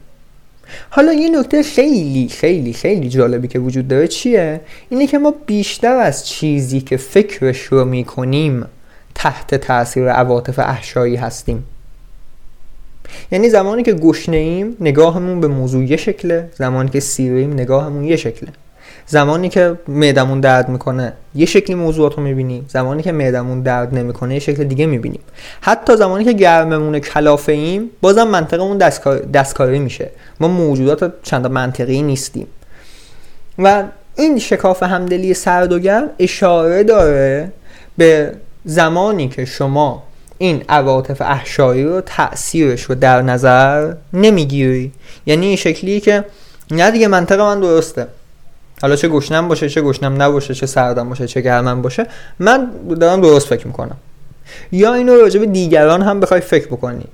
حالا 0.89 1.13
یه 1.13 1.39
نکته 1.39 1.63
خیلی 1.63 2.29
خیلی 2.29 2.73
خیلی 2.73 3.09
جالبی 3.09 3.47
که 3.47 3.59
وجود 3.59 3.87
داره 3.87 4.07
چیه؟ 4.07 4.61
اینه 4.89 5.07
که 5.07 5.17
ما 5.17 5.33
بیشتر 5.45 5.95
از 5.97 6.27
چیزی 6.27 6.81
که 6.81 6.97
فکرش 6.97 7.59
رو 7.59 7.85
می‌کنیم 7.85 8.65
تحت 9.15 9.55
تاثیر 9.55 10.09
عواطف 10.09 10.59
احشایی 10.59 11.15
هستیم. 11.15 11.63
یعنی 13.31 13.49
زمانی 13.49 13.83
که 13.83 13.93
گشنه 13.93 14.37
ایم 14.37 14.77
نگاهمون 14.79 15.41
به 15.41 15.47
موضوع 15.47 15.83
یه 15.83 15.97
شکله 15.97 16.49
زمانی 16.55 16.89
که 16.89 16.99
سیریم 16.99 17.53
نگاهمون 17.53 18.03
یه 18.03 18.15
شکله. 18.15 18.49
زمانی 19.11 19.49
که 19.49 19.79
معدمون 19.87 20.39
درد 20.39 20.69
می‌کنه 20.69 21.13
یه 21.35 21.45
شکلی 21.45 21.75
موضوعات 21.75 22.15
رو 22.15 22.23
می‌بینیم 22.23 22.65
زمانی 22.69 23.03
که 23.03 23.11
معدمون 23.11 23.61
درد 23.61 23.95
نمی‌کنه 23.95 24.33
یه 24.33 24.39
شکل 24.39 24.63
دیگه 24.63 24.85
می‌بینیم. 24.85 25.21
حتی 25.61 25.97
زمانی 25.97 26.23
که 26.23 26.33
گرممون 26.33 26.99
کلافه 26.99 27.51
ایم 27.51 27.89
بازم 28.01 28.27
منطقمون 28.27 28.77
دستکاری 29.33 29.79
میشه. 29.79 30.09
ما 30.39 30.47
موجودات 30.47 31.13
چند 31.23 31.47
منطقی 31.47 32.01
نیستیم. 32.01 32.47
و 33.59 33.83
این 34.15 34.39
شکاف 34.39 34.83
همدلی 34.83 35.33
سرد 35.33 35.71
و 35.71 35.79
گرم 35.79 36.09
اشاره 36.19 36.83
داره 36.83 37.51
به 37.97 38.33
زمانی 38.65 39.29
که 39.29 39.45
شما 39.45 40.03
این 40.37 40.63
عواطف 40.69 41.21
احشایی 41.21 41.83
رو 41.83 42.01
تأثیرش 42.01 42.81
رو 42.81 42.95
در 42.95 43.21
نظر 43.21 43.93
نمی‌گیری. 44.13 44.91
یعنی 45.25 45.45
این 45.45 45.55
شکلی 45.55 45.99
که 45.99 46.25
نه 46.71 46.91
دیگه 46.91 47.07
منطقه 47.07 47.43
من 47.43 47.59
درسته. 47.59 48.07
حالا 48.81 48.95
چه 48.95 49.07
گشنم 49.07 49.47
باشه 49.47 49.69
چه 49.69 49.81
گشنم 49.81 50.21
نباشه 50.21 50.53
چه 50.53 50.65
سردم 50.65 51.09
باشه 51.09 51.27
چه 51.27 51.41
گرمم 51.41 51.81
باشه 51.81 52.07
من 52.39 52.71
دارم 52.99 53.21
درست 53.21 53.47
فکر 53.47 53.67
می‌کنم. 53.67 53.97
یا 54.71 54.93
اینو 54.93 55.15
راجع 55.15 55.39
به 55.39 55.45
دیگران 55.45 56.01
هم 56.01 56.19
بخوای 56.19 56.41
فکر 56.41 56.67
بکنی. 56.67 57.05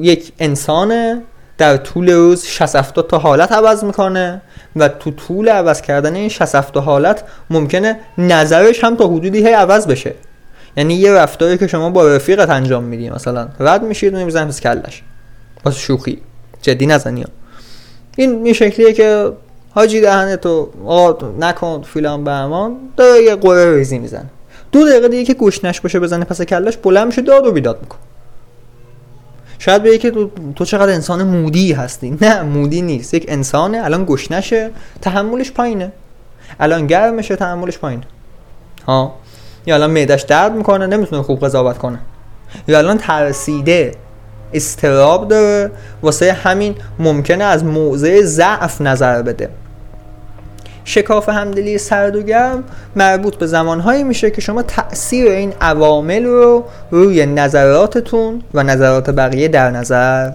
یک 0.00 0.32
انسان 0.38 1.22
در 1.58 1.76
طول 1.76 2.10
روز 2.10 2.44
60 2.44 3.08
تا 3.08 3.18
حالت 3.18 3.52
عوض 3.52 3.84
می‌کنه 3.84 4.42
و 4.76 4.88
تو 4.88 5.10
طول 5.10 5.48
عوض 5.48 5.82
کردن 5.82 6.14
این 6.14 6.28
60 6.28 6.72
تا 6.72 6.80
حالت 6.80 7.24
ممکنه 7.50 8.00
نظرش 8.18 8.84
هم 8.84 8.96
تا 8.96 9.08
حدودی 9.08 9.38
هی 9.38 9.52
عوض 9.52 9.86
بشه. 9.86 10.14
یعنی 10.76 10.94
یه 10.94 11.12
رفتاری 11.12 11.58
که 11.58 11.66
شما 11.66 11.90
با 11.90 12.08
رفیقت 12.08 12.50
انجام 12.50 12.84
میدی 12.84 13.10
مثلا 13.10 13.48
رد 13.60 13.82
میشید 13.82 14.14
و 14.14 14.24
می‌زنید 14.24 14.48
پس 14.48 14.60
کلش. 14.60 15.02
واسه 15.64 15.78
شوخی. 15.78 16.18
جدی 16.62 16.86
نزنی 16.86 17.24
این 18.16 18.44
این 18.44 18.52
شکلیه 18.52 18.92
که 18.92 19.32
حاجی 19.76 20.00
دهنه 20.00 20.36
تو 20.36 20.70
آقا 20.86 21.28
نکن 21.40 21.82
فیلان 21.82 22.24
به 22.24 22.30
امان. 22.30 22.76
داره 22.96 23.22
یه 23.22 23.36
قره 23.36 23.76
ریزی 23.76 23.98
می‌زنه. 23.98 24.30
دو 24.72 24.88
دقیقه 24.88 25.08
دیگه 25.08 25.24
که 25.24 25.34
گوشنش 25.34 25.80
باشه 25.80 26.00
بزنه 26.00 26.24
پس 26.24 26.42
کلش 26.42 26.76
بلند 26.76 27.06
میشه 27.06 27.22
داد 27.22 27.46
و 27.46 27.52
بیداد 27.52 27.78
میکن 27.82 27.98
شاید 29.58 29.82
بگه 29.82 29.98
که 29.98 30.10
تو, 30.10 30.30
تو 30.56 30.64
چقدر 30.64 30.92
انسان 30.92 31.22
مودی 31.22 31.72
هستی. 31.72 32.18
نه 32.20 32.42
مودی 32.42 32.82
نیست. 32.82 33.14
یک 33.14 33.24
انسانه 33.28 33.84
الان 33.84 34.04
گشنشه 34.04 34.70
تحملش 35.02 35.52
پایینه. 35.52 35.92
الان 36.60 36.86
گرمشه 36.86 37.36
تحملش 37.36 37.78
پایینه. 37.78 38.04
ها؟ 38.86 39.14
یا 39.66 39.74
الان 39.74 39.90
معدش 39.90 40.22
درد 40.22 40.52
می‌کنه 40.52 40.86
نمی‌تونه 40.86 41.22
خوب 41.22 41.44
قضاوت 41.44 41.78
کنه. 41.78 41.98
یا 42.68 42.78
الان 42.78 42.98
ترسیده 42.98 43.92
استراب 44.52 45.28
داره 45.28 45.70
واسه 46.02 46.32
همین 46.32 46.74
ممکنه 46.98 47.44
از 47.44 47.64
موضع 47.64 48.22
ضعف 48.22 48.80
نظر 48.80 49.22
بده. 49.22 49.50
شکاف 50.88 51.28
همدلی 51.28 51.78
سرد 51.78 52.16
و 52.16 52.22
گرم 52.22 52.64
مربوط 52.96 53.36
به 53.36 53.46
زمانهایی 53.46 54.04
میشه 54.04 54.30
که 54.30 54.40
شما 54.40 54.62
تاثیر 54.62 55.28
این 55.28 55.52
عوامل 55.60 56.24
رو 56.24 56.64
روی 56.90 57.26
نظراتتون 57.26 58.42
و 58.54 58.62
نظرات 58.62 59.10
بقیه 59.10 59.48
در 59.48 59.70
نظر 59.70 60.32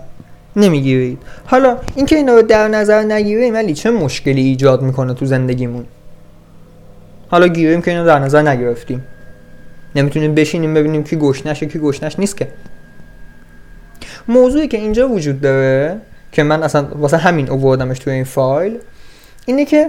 نمی‌گیرید. 0.55 1.17
حالا 1.45 1.77
اینکه 1.95 2.15
اینا 2.15 2.35
رو 2.35 2.41
در 2.41 2.67
نظر 2.67 3.03
نگیریم 3.03 3.53
ولی 3.53 3.73
چه 3.73 3.91
مشکلی 3.91 4.41
ایجاد 4.41 4.81
می‌کنه 4.81 5.13
تو 5.13 5.25
زندگیمون؟ 5.25 5.85
حالا 7.29 7.47
گیریم 7.47 7.81
که 7.81 7.91
اینو 7.91 8.05
در 8.05 8.19
نظر 8.19 8.41
نگرفتیم. 8.41 9.03
نمی‌تونیم 9.95 10.35
بشینیم 10.35 10.73
ببینیم 10.73 11.03
کی 11.03 11.17
گشنشه 11.17 11.65
کی 11.65 11.79
گشنش 11.79 12.19
نیست 12.19 12.37
که. 12.37 12.47
موضوعی 14.27 14.67
که 14.67 14.77
اینجا 14.77 15.09
وجود 15.09 15.41
داره 15.41 15.97
که 16.31 16.43
من 16.43 16.63
اصلا 16.63 16.87
واسه 16.95 17.17
همین 17.17 17.49
اووردمش 17.49 17.99
توی 17.99 18.13
این 18.13 18.23
فایل 18.23 18.77
اینه 19.45 19.65
که 19.65 19.87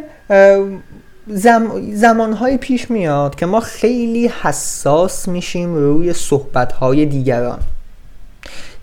زم... 1.27 1.93
زمانهایی 1.95 2.57
پیش 2.57 2.91
میاد 2.91 3.35
که 3.35 3.47
ما 3.47 3.61
خیلی 3.61 4.29
حساس 4.43 5.29
میشیم 5.29 5.75
روی 5.75 6.13
صحبتهای 6.13 7.07
دیگران. 7.07 7.59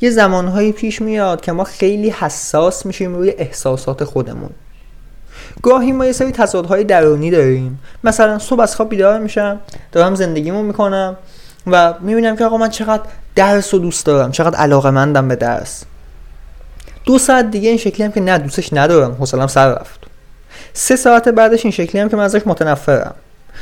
یه 0.01 0.09
زمانهایی 0.09 0.71
پیش 0.71 1.01
میاد 1.01 1.41
که 1.41 1.51
ما 1.51 1.63
خیلی 1.63 2.09
حساس 2.09 2.85
میشیم 2.85 3.15
روی 3.15 3.29
احساسات 3.29 4.03
خودمون. 4.03 4.49
گاهی 5.63 5.91
ما 5.91 6.05
یه 6.05 6.11
سری 6.11 6.31
تضادهای 6.31 6.83
درونی 6.83 7.31
داریم. 7.31 7.79
مثلا 8.03 8.39
صبح 8.39 8.61
از 8.61 8.75
خواب 8.75 8.89
بیدار 8.89 9.19
میشم 9.19 9.59
دارم 9.91 10.15
زندگیمو 10.15 10.63
می‌کنم 10.63 11.17
و 11.67 11.93
می‌بینم 12.01 12.35
که 12.35 12.45
آقا 12.45 12.57
من 12.57 12.69
چقدر 12.69 13.03
درس 13.35 13.73
رو 13.73 13.79
دوست 13.79 14.05
دارم 14.05 14.31
چقدر 14.31 14.57
علاقه 14.57 14.89
مندم 14.89 15.27
به 15.27 15.35
درس. 15.35 15.83
دو 17.05 17.17
ساعت 17.17 17.51
دیگه 17.51 17.69
این 17.69 17.77
شکلی 17.77 18.03
هم 18.05 18.11
که 18.11 18.21
نه 18.21 18.37
دوستش 18.37 18.73
ندارم. 18.73 19.11
حوصلم 19.11 19.47
سر 19.47 19.73
رفت. 19.73 19.98
سه 20.73 20.95
ساعت 20.95 21.29
بعدش 21.29 21.65
این 21.65 21.71
شکلی 21.71 22.01
هم 22.01 22.09
که 22.09 22.15
من 22.15 22.23
ازش 22.23 22.41
متنفرم. 22.45 23.15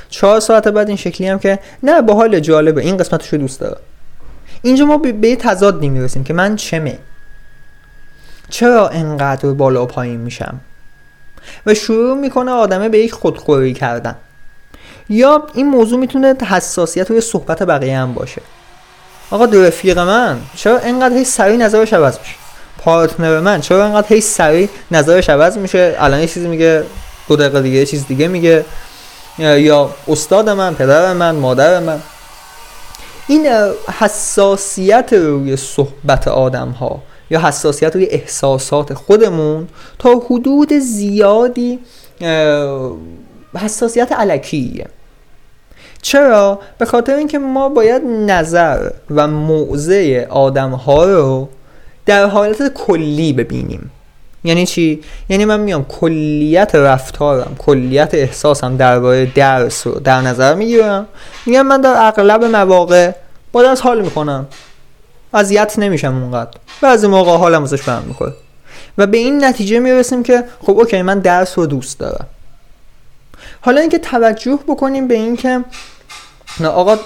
چهار 0.10 0.40
ساعت 0.40 0.68
بعد 0.68 0.88
این 0.88 0.98
شکلی 0.98 1.28
هم 1.28 1.40
که 1.40 1.60
نه 1.84 2.02
با 2.02 2.14
حال 2.14 2.40
جالبه. 2.40 2.82
این 2.82 2.98
قسمتش 2.98 3.28
رو 3.28 3.38
دوست 3.38 3.60
دارم. 3.60 3.82
اینجا 4.62 4.86
ما 4.86 4.98
به 4.98 5.36
تضاد 5.36 5.82
می‌رسیم 5.82 6.24
که 6.24 6.34
من 6.34 6.56
چمه. 6.56 7.00
چرا 8.50 8.90
انقدر 8.90 9.50
بالا 9.50 9.84
و 9.84 9.86
پایین 9.86 10.20
میشم؟ 10.20 10.60
و 11.66 11.74
شروع 11.74 12.18
می‌کنه 12.18 12.52
آدمه 12.52 12.90
به 12.90 13.00
یک 13.00 13.12
خودخوری 13.12 13.74
کردن. 13.74 14.16
یا 15.10 15.48
این 15.54 15.70
موضوع 15.70 16.00
می‌تونه 16.00 16.34
حساسیت 16.34 17.10
روی 17.10 17.22
صحبت 17.22 17.64
بقیه 17.64 17.98
هم 17.98 18.14
باشه. 18.14 18.42
آقا 19.32 19.46
رفیق 19.46 20.00
من 20.00 20.40
چرا 20.56 20.80
انقدر 20.80 21.16
هی 21.16 21.24
سریع 21.24 21.58
نظرش 21.58 21.94
عوض 21.94 22.20
میشه؟ 22.20 22.36
پارتنر 22.88 23.40
من. 23.40 23.62
چرا 23.62 23.86
انقدر 23.86 24.08
هی 24.08 24.22
سریع 24.22 24.70
نظرش 24.92 25.30
عوض 25.30 25.58
میشه؟ 25.58 25.96
الان 26.00 26.20
یه 26.20 26.28
چیزی 26.28 26.48
میگه 26.48 26.84
دو 27.28 27.36
دقیقه 27.36 27.62
دیگه 27.62 27.78
یه 27.78 27.86
چیز 27.86 28.08
دیگه 28.08 28.28
میگه. 28.28 28.66
یا 29.40 29.90
استاد 30.08 30.50
من 30.50 30.74
پدر 30.74 31.14
من 31.14 31.36
مادر 31.36 31.80
من. 31.80 32.00
این 33.28 33.48
حساسیت 34.00 35.14
روی 35.14 35.58
صحبت 35.58 36.28
آدم 36.28 36.70
ها 36.70 37.02
یا 37.30 37.40
حساسیت 37.40 37.96
روی 37.96 38.06
احساسات 38.06 38.94
خودمون 38.94 39.68
تا 40.00 40.22
حدود 40.30 40.74
زیادی 40.74 41.80
حساسیت 43.56 44.12
علکیه. 44.12 44.86
چرا؟ 46.02 46.60
به 46.78 46.86
خاطر 46.86 47.16
اینکه 47.16 47.40
ما 47.40 47.70
باید 47.70 48.02
نظر 48.06 48.90
و 49.10 49.28
موضع 49.28 50.26
آدم 50.30 50.72
ها 50.72 51.06
رو 51.06 51.50
در 52.08 52.26
حالت 52.26 52.74
کلی 52.74 53.34
ببینیم. 53.34 53.92
یعنی 54.44 54.66
چی؟ 54.66 55.04
یعنی 55.30 55.46
من 55.46 55.60
میام 55.60 55.86
کلیت 55.86 56.76
رفتارم 56.76 57.56
کلیت 57.60 58.14
احساسم 58.14 58.78
درباره 58.78 59.26
درس 59.26 59.88
رو 59.88 60.00
در 60.00 60.22
نظر 60.22 60.56
می‌گیرم. 60.56 61.08
میگم 61.46 61.62
من 61.62 61.82
در 61.82 61.96
اغلب 61.98 62.44
مواقع 62.44 63.12
با 63.52 63.64
درس 63.64 63.82
حال 63.82 64.02
می‌کنم. 64.02 64.48
اذیت 65.34 65.80
نمیشم 65.80 66.16
اونقدر. 66.22 66.58
بعضی 66.82 67.08
موقع 67.08 67.38
حالم 67.38 67.64
ازش 67.64 67.82
فهم 67.82 68.04
می‌کنه 68.04 68.34
و 68.98 69.08
به 69.08 69.18
این 69.18 69.44
نتیجه 69.44 69.80
می‌رسیم 69.80 70.24
که 70.24 70.44
خب 70.62 70.70
اوکی 70.70 71.02
من 71.02 71.20
درس 71.20 71.58
رو 71.58 71.66
دوست 71.66 72.00
دارم. 72.00 72.28
حالا 73.62 73.82
اینکه 73.82 74.00
توجه 74.00 74.60
بکنیم 74.68 75.08
به 75.08 75.16
اینکه 75.16 75.64
آقا 76.64 76.98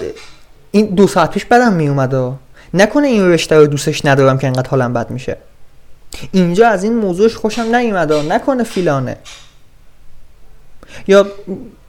این 0.71 0.85
دو 0.85 1.07
ساعت 1.07 1.31
پیش 1.31 1.45
بدم 1.45 1.73
میومد 1.73 2.13
نکنه 2.73 3.07
این 3.07 3.31
رشته 3.31 3.55
رو 3.55 3.67
دوستش 3.67 4.05
ندارم 4.05 4.37
که 4.37 4.47
انقدر 4.47 4.69
حالم 4.69 4.93
بد 4.93 5.11
میشه. 5.11 5.37
اینجا 6.31 6.67
از 6.67 6.83
این 6.83 6.93
موضوعش 6.93 7.35
خوشم 7.35 7.75
نیومده. 7.75 8.21
نکنه 8.21 8.63
فیلانه. 8.63 9.17
یا 11.07 11.27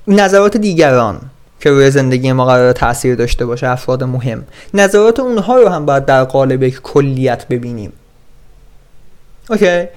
نظرات 0.09 0.57
دیگران 0.57 1.21
که 1.61 1.71
روی 1.71 1.91
زندگی 1.91 2.33
ما 2.33 2.45
قرار 2.45 2.73
تاثیر 2.73 3.15
داشته 3.15 3.47
باشه 3.47 3.69
افراد 3.69 4.05
مهم. 4.05 4.45
نظرات 4.75 5.21
اونها 5.21 5.57
رو 5.57 5.69
هم 5.69 5.87
باید 5.87 6.05
در 6.05 6.25
قالب 6.25 6.63
یک 6.63 6.81
کلیت 6.83 7.49
ببینیم. 7.49 7.93
اوکی؟ 9.51 9.89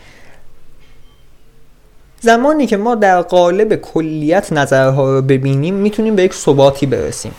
زمانی 2.21 2.67
که 2.67 2.77
ما 2.77 2.95
در 2.95 3.21
قالب 3.21 3.75
کلیت 3.75 4.53
نظرها 4.53 5.13
رو 5.13 5.21
ببینیم 5.21 5.73
می‌تونیم 5.73 6.15
به 6.15 6.23
یک 6.23 6.33
ثباتی 6.33 6.85
برسیم. 6.85 7.33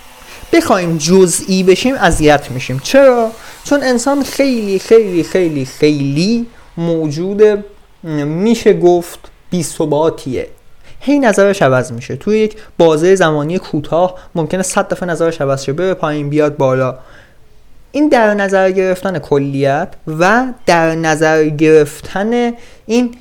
بخوایم 0.53 0.99
جزئی 0.99 1.63
بشیم 1.63 1.95
اذیت 1.95 2.51
میشیم. 2.51 2.81
چرا؟ 2.83 3.31
چون 3.65 3.83
انسان 3.83 4.23
خیلی 4.23 4.79
خیلی 4.79 5.23
خیلی 5.23 5.65
خیلی 5.65 6.47
موجود 6.77 7.43
میشه 8.25 8.73
گفت 8.73 9.19
بی 9.51 9.63
ثباتیه. 9.63 10.49
هی 11.01 11.19
نظرش 11.19 11.63
عوض 11.63 11.93
میشه. 11.93 12.17
توی 12.17 12.39
یک 12.39 12.57
بازه 12.79 13.15
زمانی 13.15 13.59
کوتاه 13.59 14.15
ممکنه 14.35 14.63
صد 14.63 14.89
دفعه 14.89 15.09
نظرش 15.09 15.41
عوض 15.41 15.63
شه 15.63 15.73
بره 15.73 15.95
پایین 15.95 16.29
بیاد 16.29 16.57
بالا. 16.57 16.99
این 17.93 18.09
در 18.09 18.35
نظر 18.35 18.71
گرفتن 18.71 19.19
کلیت 19.19 19.89
و 20.07 20.45
در 20.67 20.95
نظر 20.95 21.45
گرفتن 21.45 22.53
این 22.87 23.15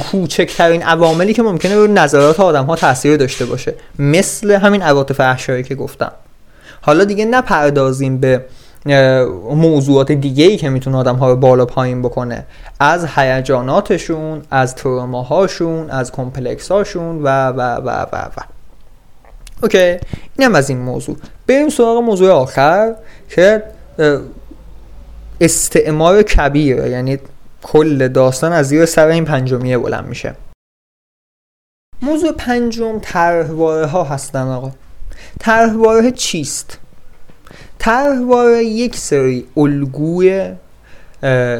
کوچکترین 0.00 0.82
عواملی 0.82 1.32
که 1.32 1.42
ممکنه 1.42 1.74
رو 1.74 1.86
نظرات 1.86 2.40
آدم 2.40 2.64
ها 2.64 2.76
تاثیر 2.76 3.16
داشته 3.16 3.44
باشه. 3.44 3.74
مثل 3.98 4.50
همین 4.50 4.82
عواطف 4.82 5.20
احشایی 5.20 5.62
که 5.62 5.74
گفتم. 5.74 6.12
حالا 6.80 7.04
دیگه 7.04 7.24
نپردازیم 7.24 8.18
به 8.18 8.44
موضوعات 9.54 10.12
دیگه 10.12 10.44
ای 10.44 10.56
که 10.56 10.70
می‌تونه 10.70 10.96
آدم 10.96 11.16
ها 11.16 11.30
رو 11.30 11.36
بالا 11.36 11.66
پایین 11.66 12.02
بکنه. 12.02 12.46
از 12.80 13.06
هیجاناتشون 13.16 14.42
از 14.50 14.74
تروماهاشون 14.74 15.90
از 15.90 16.12
complex 16.12 16.72
هاشون 16.72 17.22
و 17.22 17.48
و 17.48 17.60
و 17.60 18.06
و 18.12 18.16
و. 18.16 18.40
OK 19.62 19.96
اینم 20.38 20.54
از 20.54 20.70
این 20.70 20.78
موضوع. 20.78 21.16
بریم 21.46 21.68
سراغ 21.68 22.02
موضوع 22.02 22.30
آخر 22.30 22.94
که 23.28 23.62
استعمار 25.40 26.22
کبیر 26.22 26.86
یعنی 26.86 27.18
کل 27.62 28.08
داستان 28.08 28.52
از 28.52 28.68
زیر 28.68 28.86
سر 28.86 29.06
این 29.06 29.24
پنجمیه 29.24 29.78
بلند 29.78 30.06
میشه. 30.06 30.34
موضوع 32.02 32.32
پنجم 32.32 32.98
طرحواره 33.02 33.86
ها 33.86 34.04
هستن 34.04 34.46
آقا. 34.46 34.72
طرحواره 35.40 36.10
چیست؟ 36.10 36.78
طرحواره 37.78 38.64
یک 38.64 38.96
سری 38.96 39.46
الگوی 39.56 40.54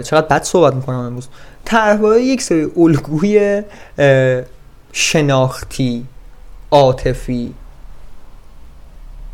چقدر 0.03 0.27
بد 0.31 0.43
صحبت 0.43 0.75
می‌کنم 0.75 0.97
امروز. 0.97 1.29
طرحواره 1.65 2.23
یک 2.23 2.43
سری 2.43 2.73
الگوی 2.77 3.63
شناختی 4.93 6.07
عاطفی 6.71 7.55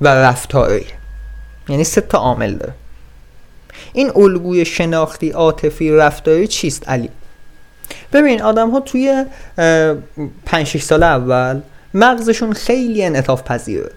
و 0.01 0.09
رفتاری. 0.09 0.87
یعنی 1.69 1.85
سه 1.85 2.01
تا 2.01 2.19
عامل 2.19 2.55
داره. 2.55 2.75
این 3.95 4.13
الگوی 4.17 4.65
شناختی 4.65 5.31
عاطفی 5.31 5.91
رفتاری 5.91 6.47
چیست 6.47 6.89
علی؟ 6.89 7.11
ببین 8.13 8.43
آدم 8.43 8.71
ها 8.71 8.81
توی 8.81 9.25
5 10.47 10.67
6 10.67 10.83
سال 10.83 11.03
اول 11.03 11.61
مغزشون 11.95 12.53
خیلی 12.53 13.05
انعطاف 13.05 13.43
پذیره. 13.43 13.91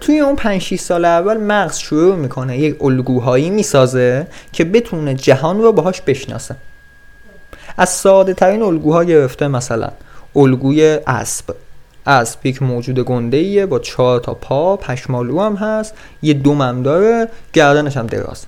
توی 0.00 0.18
اون 0.20 0.36
5 0.36 0.60
6 0.62 0.80
سال 0.80 1.04
اول 1.04 1.36
مغز 1.36 1.78
شروع 1.78 2.16
می‌کنه 2.16 2.58
یک 2.58 2.84
الگوهایی 2.84 3.50
می‌سازه 3.50 4.26
که 4.52 4.64
بتونه 4.64 5.14
جهان 5.14 5.62
رو 5.62 5.72
باهاش 5.72 6.00
بشناسه. 6.00 6.56
از 7.76 7.88
ساده 7.88 8.34
ترین 8.34 8.62
الگوها 8.62 9.04
گرفته 9.04 9.48
مثلا 9.48 9.90
الگوی 10.36 10.98
اسب. 11.06 11.54
اسب 12.06 12.46
یک 12.46 12.62
موجود 12.62 12.98
گنده 12.98 13.36
ایه 13.36 13.66
با 13.66 13.78
چهار 13.78 14.20
تا 14.20 14.34
پا 14.34 14.76
پشمالو 14.76 15.40
هم 15.40 15.56
هست. 15.56 15.94
یه 16.22 16.34
دومم 16.34 16.82
داره 16.82 17.28
گردنش 17.52 17.96
هم 17.96 18.06
دراز. 18.06 18.46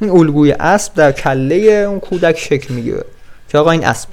این 0.00 0.10
الگوی 0.10 0.52
اسب 0.52 0.94
در 0.94 1.12
کله 1.12 1.56
اون 1.56 2.00
کودک 2.00 2.38
شکل 2.38 2.74
می‌گیره. 2.74 3.04
که 3.48 3.58
آقا 3.58 3.70
این 3.70 3.86
اسب. 3.86 4.08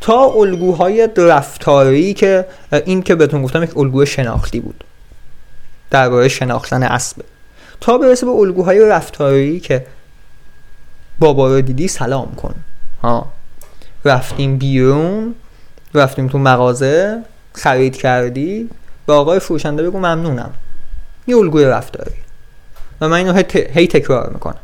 تا 0.00 0.24
الگوهای 0.24 1.08
رفتاری 1.16 2.14
که 2.14 2.46
این 2.84 3.02
که 3.02 3.14
بهتون 3.14 3.42
گفتم 3.42 3.62
یک 3.62 3.78
الگوی 3.78 4.06
شناختی 4.06 4.60
بود. 4.60 4.84
درباره 5.90 6.28
شناختن 6.28 6.82
اسب. 6.82 7.22
تا 7.80 7.98
برسه 7.98 8.26
به 8.26 8.32
الگوهای 8.32 8.88
رفتاری 8.88 9.60
که 9.60 9.86
بابا 11.18 11.48
رو 11.48 11.60
دیدی 11.60 11.88
سلام 11.88 12.34
کن. 12.34 12.54
ها. 13.02 13.32
رفتیم 14.04 14.58
بیرون. 14.58 15.34
رفتیم 15.96 16.28
تو 16.28 16.38
مغازه 16.38 17.22
خرید 17.52 17.96
کردی. 17.96 18.70
به 19.06 19.12
آقای 19.12 19.38
فروشنده 19.38 19.82
بگو 19.82 19.98
ممنونم. 19.98 20.54
یه 21.26 21.36
الگوی 21.36 21.64
رفتاری. 21.64 22.14
و 23.00 23.08
من 23.08 23.16
اینو 23.16 23.42
هی 23.54 23.86
تکرار 23.86 24.30
می‌کنم. 24.30 24.58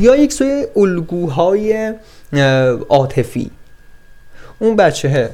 یا 0.00 0.16
یک 0.16 0.32
سری 0.32 0.66
الگوهای 0.76 1.94
عاطفی. 2.88 3.50
اون 4.58 4.76
بچه 4.76 5.30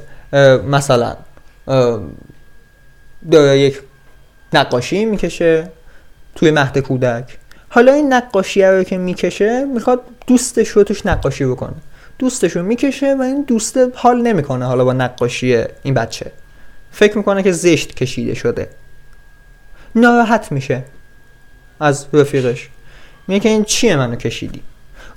مثلا 0.67 1.15
داره 3.31 3.59
یک 3.59 3.81
نقاشی 4.53 5.05
می‌کشه 5.05 5.69
توی 6.35 6.51
مهد 6.51 6.77
کودک. 6.77 7.37
حالا 7.69 7.93
این 7.93 8.13
نقاشی 8.13 8.63
رو 8.63 8.83
که 8.83 8.97
می‌کشه 8.97 9.65
می‌خواد 9.65 10.01
دوستش 10.27 10.69
رو 10.69 10.83
توش 10.83 11.05
نقاشی 11.05 11.45
بکنه. 11.45 11.75
دوستش 12.21 12.51
رو 12.51 12.63
می‌کشه 12.63 13.15
و 13.15 13.21
این 13.21 13.41
دوست 13.41 13.79
حال 13.95 14.21
نمی‌کنه 14.21 14.65
حالا 14.65 14.85
با 14.85 14.93
نقاشی 14.93 15.63
این 15.83 15.93
بچه. 15.93 16.31
فکر 16.91 17.17
می‌کنه 17.17 17.43
که 17.43 17.51
زشت 17.51 17.95
کشیده 17.95 18.33
شده. 18.33 18.69
ناراحت 19.95 20.51
میشه 20.51 20.83
از 21.79 22.05
رفیقش. 22.13 22.69
میگه 23.27 23.39
که 23.39 23.49
این 23.49 23.63
چیه 23.63 23.95
منو 23.95 24.15
کشیدی؟ 24.15 24.61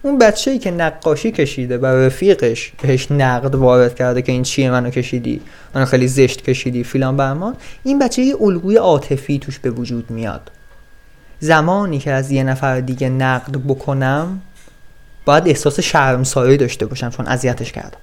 اون 0.02 0.18
بچه 0.18 0.50
ای 0.50 0.58
که 0.58 0.70
نقاشی 0.70 1.30
کشیده 1.30 1.78
و 1.78 1.86
رفیقش 1.86 2.72
بهش 2.82 3.12
نقد 3.12 3.54
وارد 3.54 3.94
کرده 3.94 4.22
که 4.22 4.32
این 4.32 4.42
چیه 4.42 4.70
منو 4.70 4.90
کشیدی؟ 4.90 5.40
منو 5.74 5.84
خیلی 5.84 6.08
زشت 6.08 6.42
کشیدی 6.42 6.84
فیلان 6.84 7.16
برمان 7.16 7.56
این 7.82 7.98
بچه 7.98 8.22
یه 8.22 8.42
الگوی 8.42 8.76
عاطفی 8.76 9.38
توش 9.38 9.58
به 9.58 9.70
وجود 9.70 10.10
میاد. 10.10 10.50
زمانی 11.40 11.98
که 11.98 12.10
از 12.10 12.30
یه 12.30 12.42
نفر 12.42 12.80
دیگه 12.80 13.08
نقد 13.08 13.56
بکنم 13.68 14.40
باید 15.24 15.48
احساس 15.48 15.80
شرمساری 15.80 16.56
داشته 16.56 16.86
باشم 16.86 17.10
چون 17.10 17.26
اذیتش 17.26 17.72
کردم. 17.72 17.98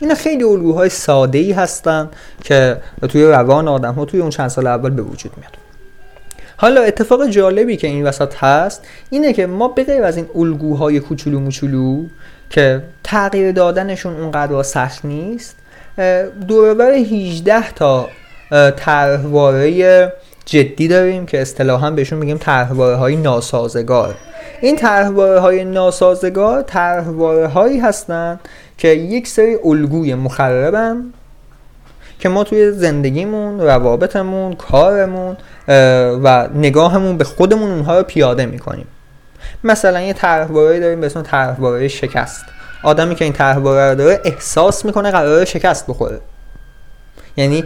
اینا 0.00 0.14
خیلی 0.14 0.44
الگوهای 0.44 0.88
ساده 0.88 1.38
ای 1.38 1.52
هستن 1.52 2.08
که 2.44 2.76
توی 3.08 3.24
روان 3.24 3.68
آدم 3.68 3.94
ها 3.94 4.04
توی 4.04 4.20
اون 4.20 4.30
چند 4.30 4.48
سال 4.48 4.66
اول 4.66 4.90
به 4.90 5.02
وجود 5.02 5.32
میاد. 5.36 5.52
حالا 6.56 6.82
اتفاق 6.82 7.28
جالبی 7.28 7.76
که 7.76 7.86
این 7.86 8.06
وسط 8.06 8.34
هست 8.36 8.86
اینه 9.10 9.32
که 9.32 9.46
ما 9.46 9.68
بغیر 9.68 10.02
از 10.04 10.16
این 10.16 10.28
الگوهای 10.34 11.00
کوچولو 11.00 11.40
موچولو 11.40 12.04
که 12.50 12.82
تغییر 13.04 13.52
دادنشون 13.52 14.20
اونقدر 14.20 14.62
سخت 14.62 15.04
نیست 15.04 15.56
دوربر 16.48 16.90
18 16.90 17.72
تا 17.72 18.08
طرحواره 18.76 20.12
جدی 20.48 20.88
داریم 20.88 21.26
که 21.26 21.42
اصطلاحا 21.42 21.90
بهشون 21.90 22.18
میگیم 22.18 22.38
طرحواره 22.38 22.96
های 22.96 23.16
ناسازگار. 23.16 24.14
این 24.60 24.76
طرحواره 24.76 25.40
های 25.40 25.64
ناسازگار 25.64 26.62
طرحواره 26.62 27.46
هایی 27.46 27.80
هستند 27.80 28.40
که 28.78 28.88
یک 28.88 29.28
سری 29.28 29.56
الگوی 29.64 30.14
مخربن 30.14 31.04
که 32.20 32.28
ما 32.28 32.44
توی 32.44 32.72
زندگیمون 32.72 33.60
روابطمون 33.60 34.54
کارمون 34.54 35.36
و 36.24 36.48
نگاهمون 36.54 37.16
به 37.16 37.24
خودمون 37.24 37.70
اونها 37.70 37.98
رو 37.98 38.02
پیاده 38.02 38.46
می‌کنیم. 38.46 38.86
مثلا 39.64 40.00
یه 40.00 40.12
طرحواره 40.12 40.80
داریم 40.80 41.00
به 41.00 41.06
اسم 41.06 41.22
طرحواره 41.22 41.88
شکست. 41.88 42.44
آدمی 42.82 43.14
که 43.14 43.24
این 43.24 43.34
طرحواره 43.34 43.90
رو 43.90 43.94
داره 43.94 44.20
احساس 44.24 44.84
می‌کنه 44.84 45.10
قرار 45.10 45.44
شکست 45.44 45.86
بخوره. 45.86 46.20
یعنی 47.38 47.64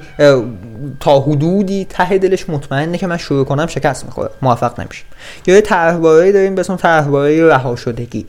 تا 1.00 1.20
حدودی 1.20 1.84
ته 1.84 2.18
دلش 2.18 2.50
مطمئنه 2.50 2.98
که 2.98 3.06
من 3.06 3.16
شروع 3.16 3.44
کنم 3.44 3.66
شکست 3.66 4.04
می‌خوره. 4.04 4.30
موفق 4.42 4.80
نمیشه 4.80 5.04
یا 5.46 5.54
یه 5.54 5.60
طرحواره 5.60 6.32
داریم 6.32 6.54
به 6.54 6.60
اسم 6.60 6.76
طرحواره 6.76 7.46
رها 7.46 7.76
شدگی 7.76 8.26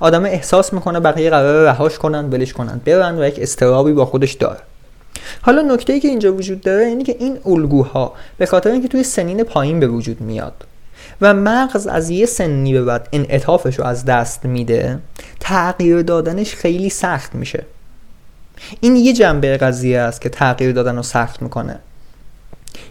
آدم 0.00 0.24
احساس 0.24 0.72
می‌کنه 0.72 1.00
بقیه 1.00 1.30
قرار 1.30 1.64
رهاش 1.64 1.98
کنن 1.98 2.30
ولش 2.30 2.52
کنن 2.52 2.80
برن 2.84 3.18
و 3.18 3.26
یک 3.26 3.38
استرابی 3.38 3.92
با 3.92 4.04
خودش 4.04 4.32
داره. 4.32 4.58
حالا 5.42 5.62
نکته 5.62 5.92
ای 5.92 6.00
که 6.00 6.08
اینجا 6.08 6.34
وجود 6.34 6.60
داره 6.60 6.84
اینه 6.84 7.04
که 7.04 7.16
این 7.18 7.38
الگوها 7.46 8.12
به 8.38 8.46
خاطر 8.46 8.70
اینکه 8.70 8.88
توی 8.88 9.04
سنین 9.04 9.44
پایین 9.44 9.80
به 9.80 9.88
وجود 9.88 10.20
میاد 10.20 10.54
و 11.20 11.34
مغز 11.34 11.86
از 11.86 12.10
یه 12.10 12.26
سنی 12.26 12.72
به 12.72 12.82
بعد 12.82 13.08
انعطافش 13.12 13.78
رو 13.78 13.84
از 13.84 14.04
دست 14.04 14.44
میده 14.44 14.98
تغییر 15.40 16.02
دادنش 16.02 16.54
خیلی 16.54 16.90
سخت 16.90 17.34
میشه. 17.34 17.64
این 18.80 18.96
یه 18.96 19.12
جنبه 19.12 19.56
قضیه 19.56 19.98
است 19.98 20.20
که 20.20 20.28
تغییر 20.28 20.72
دادن 20.72 20.96
رو 20.96 21.02
سخت 21.02 21.42
می‌کنه. 21.42 21.78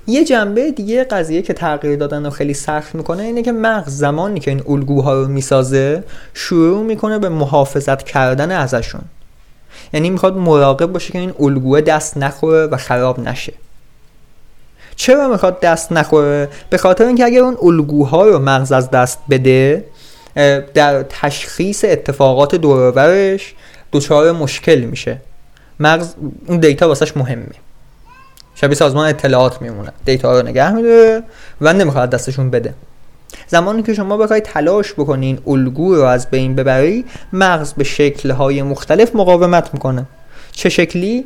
یه 0.07 0.25
جنبه 0.25 0.71
دیگه 0.71 1.03
قضیه 1.03 1.41
که 1.41 1.53
تغییر 1.53 1.95
دادن 1.95 2.23
رو 2.23 2.29
خیلی 2.29 2.53
سخت 2.53 2.95
می‌کنه 2.95 3.23
اینه 3.23 3.41
که 3.41 3.51
مغز 3.51 3.97
زمانی 3.97 4.39
که 4.39 4.51
این 4.51 4.63
الگوها 4.67 5.13
رو 5.13 5.27
می‌سازه 5.27 6.03
شروع 6.33 6.83
می‌کنه 6.83 7.19
به 7.19 7.29
محافظت 7.29 8.03
کردن 8.03 8.51
ازشون. 8.51 9.01
یعنی 9.93 10.09
می‌خواد 10.09 10.37
مراقب 10.37 10.85
باشه 10.85 11.11
که 11.11 11.19
این 11.19 11.33
الگوه 11.39 11.81
دست 11.81 12.17
نخوره 12.17 12.67
و 12.67 12.77
خراب 12.77 13.19
نشه. 13.19 13.53
چرا 14.95 15.27
می‌خواد 15.27 15.59
دست 15.59 15.91
نخوره؟ 15.91 16.49
به 16.69 16.77
خاطر 16.77 17.05
اینکه 17.05 17.25
اگر 17.25 17.41
اون 17.41 17.57
الگوها 17.61 18.25
رو 18.25 18.39
مغز 18.39 18.71
از 18.71 18.91
دست 18.91 19.19
بده 19.29 19.85
در 20.73 21.03
تشخیص 21.03 21.85
اتفاقات 21.87 22.55
دورورش 22.55 23.53
دچار 23.93 24.31
مشکل 24.31 24.79
میشه. 24.79 25.17
مغز 25.81 26.13
اون 26.47 26.57
دیتا 26.59 26.87
واسش 26.87 27.17
مهمه. 27.17 27.45
شبیه 28.55 28.75
سازمان 28.75 29.09
اطلاعات 29.09 29.61
میمونه. 29.61 29.91
دیتا 30.05 30.39
رو 30.39 30.47
نگه 30.47 30.71
میداره 30.71 31.23
و 31.61 31.73
نمی‌خواد 31.73 32.09
دستشون 32.09 32.49
بده. 32.49 32.73
زمانی 33.47 33.83
که 33.83 33.93
شما 33.93 34.17
بخواید 34.17 34.43
تلاش 34.43 34.93
بکنین 34.93 35.39
الگو 35.47 35.95
رو 35.95 36.01
از 36.01 36.29
بین 36.29 36.55
ببری 36.55 37.05
مغز 37.33 37.73
به 37.73 37.83
شکلهای 37.83 38.61
مختلف 38.61 39.15
مقاومت 39.15 39.73
می‌کنه. 39.73 40.05
چه 40.51 40.69
شکلی؟ 40.69 41.25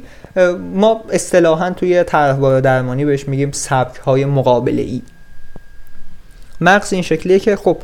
ما 0.74 1.02
اصطلاحا 1.12 1.70
توی 1.70 2.04
طرحواره 2.04 2.62
درمانی 2.62 3.06
بهش 3.06 3.28
میگیم 3.28 3.52
سبک 3.52 3.98
های 3.98 4.26
مقابله 4.26 5.02
مغز 6.62 6.94
این 6.94 7.02
شکلیه 7.02 7.40
که 7.40 7.56
خب 7.56 7.78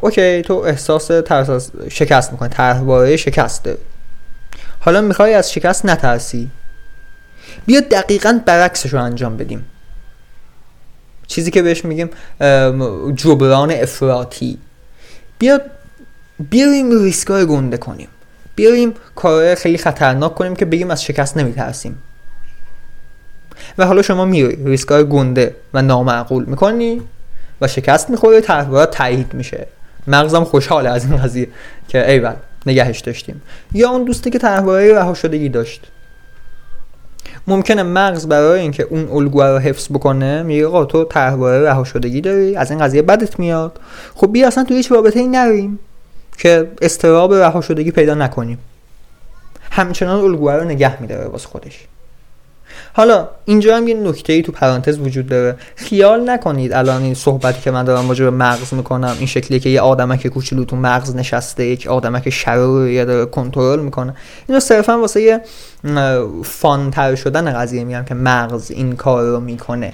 اوکی 0.00 0.42
تو 0.42 0.54
احساس 0.54 1.06
ترس 1.06 1.70
شکست 1.88 2.32
می‌کنه 2.32 2.48
طرحواره 2.48 3.16
شکسته 3.16 3.76
حالا 4.84 5.00
می‌خوای 5.00 5.34
از 5.34 5.52
شکست 5.52 5.86
نترسی؟ 5.86 6.50
بیا 7.66 7.80
دقیقا 7.80 8.40
برعکسش 8.46 8.92
رو 8.92 9.02
انجام 9.02 9.36
بدیم. 9.36 9.64
چیزی 11.26 11.50
که 11.50 11.62
بهش 11.62 11.84
میگیم 11.84 12.10
جبران 13.14 13.70
افراطی. 13.70 14.58
بیا 15.38 15.60
بیاریم 16.50 17.02
ریسکای 17.02 17.46
گنده 17.46 17.76
کنیم. 17.76 18.08
بیاریم 18.56 18.94
کار 19.14 19.54
خیلی 19.54 19.78
خطرناک 19.78 20.34
کنیم 20.34 20.56
که 20.56 20.64
بگیم 20.64 20.90
از 20.90 21.04
شکست 21.04 21.36
نمیترسیم. 21.36 22.02
و 23.78 23.86
حالا 23.86 24.02
شما 24.02 24.24
میری 24.24 24.64
ریسکای 24.64 25.08
گنده 25.08 25.56
و 25.74 25.82
نامعقول 25.82 26.44
می‌کنی 26.44 27.02
و 27.60 27.68
شکست 27.68 28.10
می‌خوره 28.10 28.40
طرح 28.40 28.84
تایید 28.84 29.34
میشه. 29.34 29.66
مغزم 30.06 30.44
خوشحاله 30.44 30.90
از 30.90 31.04
این 31.04 31.16
قضیه 31.16 31.48
که 31.88 32.10
ایول. 32.10 32.34
نگهش 32.66 33.00
داشتیم. 33.00 33.42
یا 33.72 33.90
اون 33.90 34.04
دوستی 34.04 34.30
که 34.30 34.38
طرحواره 34.38 34.94
رها 34.94 35.14
شدگی 35.14 35.48
داشت. 35.48 35.80
ممکنه 37.46 37.82
مغز 37.82 38.26
برای 38.28 38.60
اینکه 38.60 38.82
اون 38.82 39.08
الگو 39.08 39.42
رو 39.42 39.58
حفظ 39.58 39.88
بکنه 39.88 40.42
میگه 40.42 40.66
آقا 40.66 40.84
تو 40.84 41.04
طرحواره 41.04 41.68
رها 41.68 41.84
شدگی 41.84 42.20
داری 42.20 42.56
از 42.56 42.70
این 42.70 42.80
قضیه 42.80 43.02
بدت 43.02 43.38
میاد. 43.38 43.80
خب 44.14 44.32
بیا 44.32 44.46
اصلا 44.46 44.64
تو 44.64 44.74
هیچ 44.74 44.92
رابطه 44.92 45.20
ای 45.20 45.28
نریم 45.28 45.78
که 46.38 46.70
استراب 46.82 47.34
رها 47.34 47.60
شدگی 47.60 47.90
پیدا 47.90 48.14
نکنیم. 48.14 48.58
همچنان 49.70 50.24
الگوها 50.24 50.56
رو 50.56 50.64
نگه 50.64 51.02
میداره 51.02 51.24
واسه 51.24 51.48
خودش. 51.48 51.86
حالا 52.94 53.28
اینجا 53.44 53.76
هم 53.76 53.88
یه 53.88 53.94
نکته 53.94 54.32
ای 54.32 54.42
تو 54.42 54.52
پرانتز 54.52 54.98
وجود 54.98 55.26
داره. 55.26 55.56
خیال 55.76 56.30
نکنید 56.30 56.72
الان 56.72 57.02
این 57.02 57.14
صحبتی 57.14 57.60
که 57.60 57.70
من 57.70 57.84
دارم 57.84 58.08
راجع 58.08 58.24
به 58.24 58.30
مغز 58.30 58.74
می‌کنم 58.74 59.16
این 59.18 59.26
شکلی 59.26 59.60
که 59.60 59.68
یه 59.68 59.80
آدمک 59.80 60.26
کوچولو 60.26 60.64
تو 60.64 60.76
مغز 60.76 61.16
نشسته 61.16 61.66
یک 61.66 61.86
آدمک 61.86 62.30
شرور 62.30 62.88
یا 62.88 63.04
داره 63.04 63.26
کنترل 63.26 63.80
می‌کنه. 63.80 64.14
اینو 64.48 64.60
صرفا 64.60 64.98
واسه 64.98 65.22
یه 65.22 65.40
فانتر 66.44 67.14
شدن 67.14 67.52
قضیه 67.52 67.84
میگم 67.84 68.04
که 68.04 68.14
مغز 68.14 68.70
این 68.70 68.96
کار 68.96 69.24
رو 69.24 69.40
می‌کنه. 69.40 69.92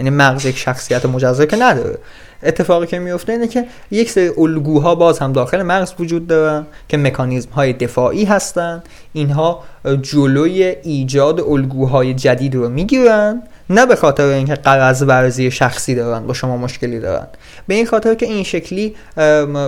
یعنی 0.00 0.10
مغز 0.10 0.44
یک 0.44 0.56
شخصیت 0.58 1.06
مجزا 1.06 1.46
که 1.46 1.56
نداره. 1.56 1.98
اتفاقی 2.42 2.86
که 2.86 2.98
میفته 2.98 3.32
اینه 3.32 3.48
که 3.48 3.64
یک 3.90 4.10
سری 4.10 4.30
الگوها 4.38 4.94
باز 4.94 5.18
هم 5.18 5.32
داخل 5.32 5.62
مغز 5.62 5.92
وجود 5.98 6.26
دارن 6.26 6.66
که 6.88 6.96
مکانیزم 6.96 7.50
های 7.50 7.72
دفاعی 7.72 8.24
هستن. 8.24 8.82
اینها 9.12 9.62
جلوی 10.02 10.62
ایجاد 10.82 11.40
الگوهای 11.40 12.14
جدید 12.14 12.54
رو 12.54 12.68
می‌گیرن 12.68 13.42
نه 13.70 13.86
به 13.86 13.96
خاطر 13.96 14.24
اینکه 14.24 14.54
قرض 14.54 15.02
ورزی 15.02 15.50
شخصی 15.50 15.94
دارن 15.94 16.26
با 16.26 16.34
شما 16.34 16.56
مشکلی 16.56 17.00
دارن. 17.00 17.26
به 17.66 17.74
این 17.74 17.86
خاطر 17.86 18.14
که 18.14 18.26
این 18.26 18.44
شکلی 18.44 18.94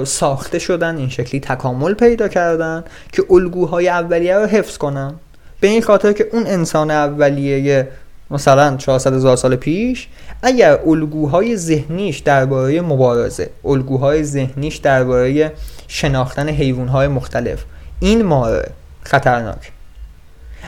ساخته 0.05 0.59
شدن 0.59 0.97
این 0.97 1.09
شکلی 1.09 1.41
تکامل 1.41 1.95
پیدا 1.95 2.29
کردن 2.29 2.85
که 3.13 3.25
الگوهای 3.31 3.89
اولیه 3.89 4.37
رو 4.37 4.47
حفظ 4.47 4.79
کنن. 4.79 5.15
به 5.61 5.69
این 5.69 5.83
خاطر 5.83 6.13
که 6.13 6.27
اون 6.33 6.47
انسان 6.47 6.91
اولیه 6.91 7.89
مثلا 8.33 8.77
400 8.77 9.15
هزار 9.15 9.37
سال 9.37 9.57
پیش 9.57 10.09
اگر 10.43 10.79
الگوهای 10.87 11.57
ذهنیش 11.57 12.19
درباره 12.19 12.81
مبارزه 12.81 13.51
الگوهای 13.65 14.25
ذهنیش 14.25 14.77
درباره 14.77 15.53
شناختن 15.89 16.49
حیوانهای 16.49 17.09
مختلف 17.09 17.65
این 18.01 18.23
ماره 18.23 18.71
خطرناک. 19.03 19.73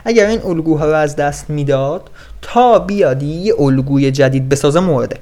اگر 0.05 0.25
این 0.25 0.41
الگوها 0.45 0.85
رو 0.85 0.93
از 0.93 1.15
دست 1.15 1.49
می‌داد 1.49 2.09
تا 2.41 2.79
بیاد 2.79 3.23
یه 3.23 3.53
الگوی 3.59 4.11
جدید 4.11 4.49
بسازه 4.49 4.79
مورده 4.79 5.19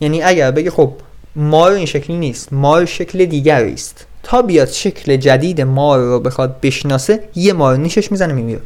یعنی 0.00 0.22
اگر 0.22 0.50
بگه 0.50 0.70
خب 0.70 0.92
مار 1.36 1.72
این 1.72 1.86
شکلی 1.86 2.16
نیست 2.16 2.52
مار 2.52 2.84
شکل 2.84 3.24
دیگری 3.24 3.72
است. 3.72 4.06
تا 4.22 4.42
بیاد 4.42 4.68
شکل 4.68 5.16
جدید 5.16 5.60
مار 5.60 6.00
رو 6.00 6.20
بخواد 6.20 6.60
بشناسه 6.60 7.28
یه 7.34 7.52
مار 7.52 7.76
نیشش 7.76 8.12
می‌زنه 8.12 8.32
میمیره. 8.32 8.60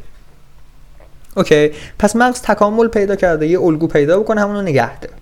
اوکی 1.37 1.71
پس 1.99 2.17
مغز 2.17 2.43
تکامل 2.43 2.89
پیدا 2.89 3.17
کرده 3.17 3.47
یه 3.47 3.61
الگو 3.61 3.87
پیدا 3.87 4.21
بکنه 4.21 4.41
همونو 4.41 4.63
نگه 4.63 4.99
داره. 5.01 5.15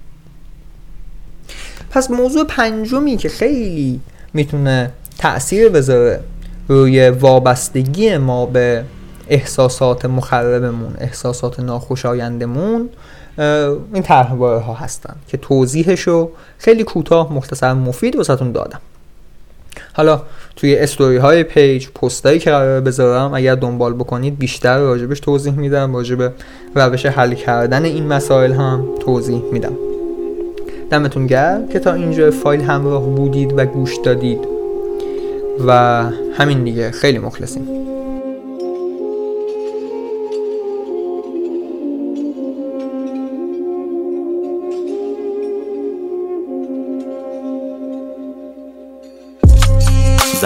پس 1.90 2.10
موضوع 2.10 2.44
پنجمی 2.44 3.16
که 3.16 3.28
خیلی 3.28 4.00
می‌تونه 4.34 4.90
تاثیر 5.18 5.68
بذاره 5.68 6.20
روی 6.68 7.10
وابستگی 7.10 8.16
ما 8.16 8.46
به 8.46 8.84
احساسات 9.28 10.04
مخربمون 10.04 10.94
احساسات 10.98 11.60
ناخوشایندمون 11.60 12.88
این 13.92 14.02
طرح 14.02 14.28
ها 14.28 14.74
هستن 14.74 15.16
که 15.28 15.36
توضیحشو 15.36 16.30
خیلی 16.58 16.84
کوتاه 16.84 17.32
مختصر 17.32 17.72
مفید 17.72 18.16
واسهتون 18.16 18.52
دادم. 18.52 18.80
حالا 19.92 20.22
توی 20.56 20.76
استوری 20.76 21.16
های 21.16 21.42
پیج 21.44 21.88
پستایی 21.88 22.38
که 22.38 22.50
قرار 22.50 22.80
بذارم 22.80 23.34
اگر 23.34 23.54
دنبال 23.54 23.94
بکنید 23.94 24.38
بیشتر 24.38 24.78
راجبش 24.78 25.20
توضیح 25.20 25.52
میدم. 25.52 25.96
راجب 25.96 26.32
روش 26.74 27.06
حل 27.06 27.34
کردن 27.34 27.84
این 27.84 28.06
مسائل 28.06 28.52
هم 28.52 28.84
توضیح 29.00 29.42
میدم. 29.52 29.72
دمتون 30.90 31.26
گرم 31.26 31.68
که 31.68 31.78
تا 31.78 31.92
اینجا 31.92 32.30
فایل 32.30 32.60
همراه 32.60 33.02
بودید 33.02 33.54
و 33.56 33.64
گوش 33.64 33.96
دادید. 34.04 34.58
و 35.66 36.02
همین 36.38 36.64
دیگه 36.64 36.90
خیلی 36.90 37.18
مخلصیم. 37.18 37.77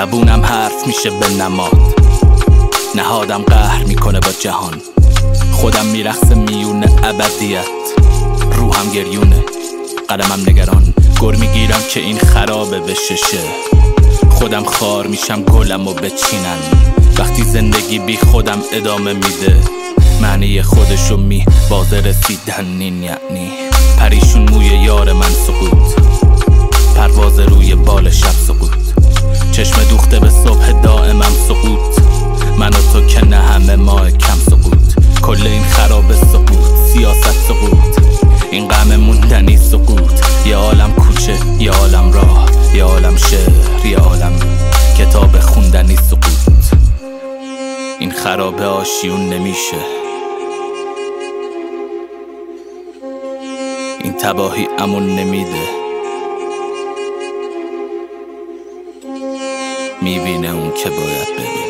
زبونم 0.03 0.45
حرف 0.45 0.87
میشه 0.87 1.11
به 1.11 1.29
نماد. 1.29 1.95
نهادم 2.95 3.43
قهر 3.43 3.85
می‌کنه 3.85 4.21
با 4.21 4.29
جهان. 4.41 4.75
خودم 5.53 5.87
میرخص 5.87 6.31
میون 6.31 6.85
ابدیت. 6.85 7.65
روحم 8.53 8.91
گریونه 8.91 9.45
قدمم 10.09 10.41
نگران. 10.41 10.95
گر 11.21 11.31
می‌گیرم 11.31 11.81
که 11.91 12.01
این 12.01 12.19
خرابه 12.19 12.81
بششه 12.81 13.39
خودم 14.31 14.65
خار 14.65 15.07
میشم 15.07 15.43
گلم 15.43 15.89
و 15.89 15.93
بچینن. 15.93 16.59
وقتی 17.19 17.43
زندگی 17.43 17.99
بی 17.99 18.17
خودم 18.17 18.59
ادامه 18.73 19.13
میده 19.13 19.57
معنی 20.23 20.63
خودشو 20.63 21.17
می 21.17 21.45
بازه 21.71 21.97
رسیدن 21.97 22.67
این 22.81 23.03
یعنی. 23.03 23.51
پریشون 23.99 24.51
موی 24.51 24.67
یار 24.67 25.13
من 25.13 25.31
سقوط. 25.47 25.95
پرواز 26.97 27.39
روی 27.39 27.75
بال 27.75 28.11
شب 28.11 28.33
سقوط. 28.47 28.82
چشم 29.63 29.85
دوخته 29.91 30.21
به 30.21 30.31
صبح 30.31 30.73
دائمم 30.83 31.23
سقوط. 31.49 32.01
من 32.59 32.69
و 32.69 32.93
تو 32.93 33.07
که 33.07 33.25
نه 33.25 33.37
همه 33.37 33.77
ماه 33.77 34.11
کم 34.11 34.39
سقوط. 34.51 34.95
کل 35.23 35.47
این 35.47 35.63
خراب 35.63 36.13
سقوط 36.13 36.93
سیاست 36.93 37.49
سقوط. 37.49 37.99
این 38.51 38.69
غم 38.69 38.97
موندنی 38.97 39.57
سقوط. 39.57 40.47
یه 40.47 40.57
عالم 40.57 40.93
کوچه 40.93 41.39
یه 41.59 41.71
عالم 41.71 42.13
راه 42.13 42.49
یه 42.75 42.85
عالم 42.85 43.17
شهر 43.17 43.87
یه 43.87 43.99
عالم 43.99 44.33
کتاب 44.99 45.41
خوندنی 45.41 45.97
سقوط. 45.97 46.81
این 47.99 48.11
خراب 48.11 48.63
آشیون 48.63 49.29
نمیشه. 49.29 49.77
این 54.05 54.13
تباهی 54.13 54.69
امون 54.79 55.17
نمیده. 55.17 55.82
می‌بینه 60.03 60.49
اون 60.49 60.73
که 60.73 60.91
باید 60.91 61.29
ببینه. 61.29 61.63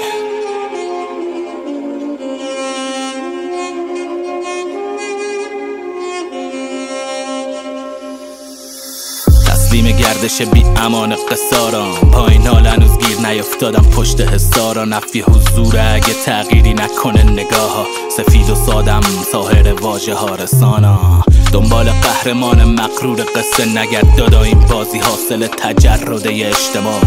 تسلیم 9.47 9.97
گردش 9.97 10.43
بی 10.43 10.65
امان 10.77 11.17
قصاران 11.31 11.95
پایین 11.95 12.47
حال 12.47 12.67
هنوز 12.67 12.99
گیر 12.99 13.27
نیفتادم 13.29 13.91
پشت 13.91 14.21
حسارا 14.21 14.85
نفی 14.85 15.21
حضور 15.21 15.79
اگه 15.79 16.15
تغییری 16.27 16.75
نکنه 16.75 17.23
نگاه 17.31 17.77
ها 17.77 17.87
سفید 18.17 18.51
و 18.51 18.55
سادم 18.55 19.01
ساهر 19.33 19.73
واجه 19.73 20.15
ها 20.15 20.35
رسانا. 20.35 21.25
دنبال 21.53 21.91
قهرمان 21.91 22.65
مقرور 22.65 23.25
قصه 23.37 23.79
نگرد 23.79 24.17
دادا. 24.17 24.43
این 24.43 24.61
بازی 24.61 24.99
حاصل 24.99 25.47
تجرده 25.47 26.29
اجتماع. 26.29 27.01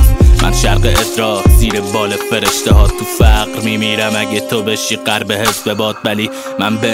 من 0.46 0.54
شرق 0.54 0.86
ادراک 0.86 1.50
زیر 1.58 1.82
بال 1.82 2.10
فرشته 2.32 2.74
ها 2.74 2.88
تو 2.88 3.06
فقر 3.20 3.62
میمیرم. 3.64 4.12
اگه 4.16 4.40
تو 4.40 4.64
بشی 4.64 4.96
قرب 4.96 5.32
حزب 5.32 5.74
باد 5.74 5.96
ولی 6.06 6.30
من 6.60 6.78
به 6.78 6.94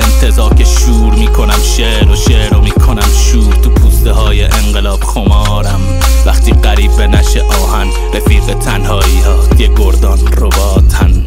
که 0.57 0.65
شور 0.65 1.13
می‌کنم. 1.13 1.59
شعر 1.77 2.11
و 2.11 2.15
شعر 2.15 2.57
و 2.57 2.61
می‌کنم. 2.61 3.07
شور 3.31 3.53
تو 3.53 3.69
پوسته 3.69 4.11
های 4.11 4.43
انقلاب 4.43 5.03
خمارم. 5.03 5.81
وقتی 6.25 6.51
قریب 6.51 7.01
نشه 7.01 7.41
آهن 7.41 7.87
رفیق 8.13 8.53
تنهایی 8.53 9.19
ها 9.19 9.39
یه 9.59 9.67
گردان 9.67 10.27
رواتن 10.27 11.23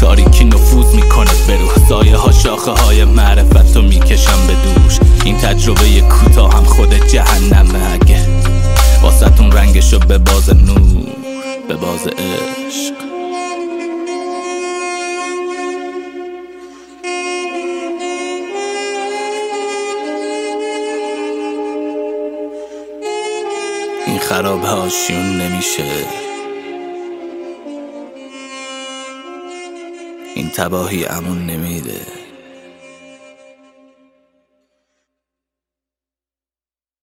تاریکی 0.00 0.44
نفوذ 0.44 0.94
می‌کنه 0.94 1.30
به 1.46 1.56
روح. 1.56 1.88
سایه 1.88 2.16
ها 2.16 2.32
شاخه 2.32 2.70
های 2.70 3.04
معرفت 3.04 3.76
رو 3.76 3.82
می‌کشم 3.82 4.46
به 4.46 4.54
دوش. 4.54 4.98
این 5.24 5.38
تجربه 5.38 6.00
کوتاه 6.00 6.52
هم 6.52 6.64
خود 6.64 6.94
جهنمه. 7.08 7.92
اگه 7.92 8.26
واسهتون 9.02 9.52
رنگشو 9.52 9.98
به 9.98 10.18
باز 10.18 10.50
نور 10.50 11.05
به 11.68 11.76
باز 11.76 12.06
عشق. 12.06 12.94
این 24.06 24.18
خراب 24.18 24.64
هاشیون 24.64 25.40
نمیشه. 25.40 26.06
این 30.34 30.48
تباهی 30.48 31.06
امون 31.06 31.46
نمیده. 31.46 32.25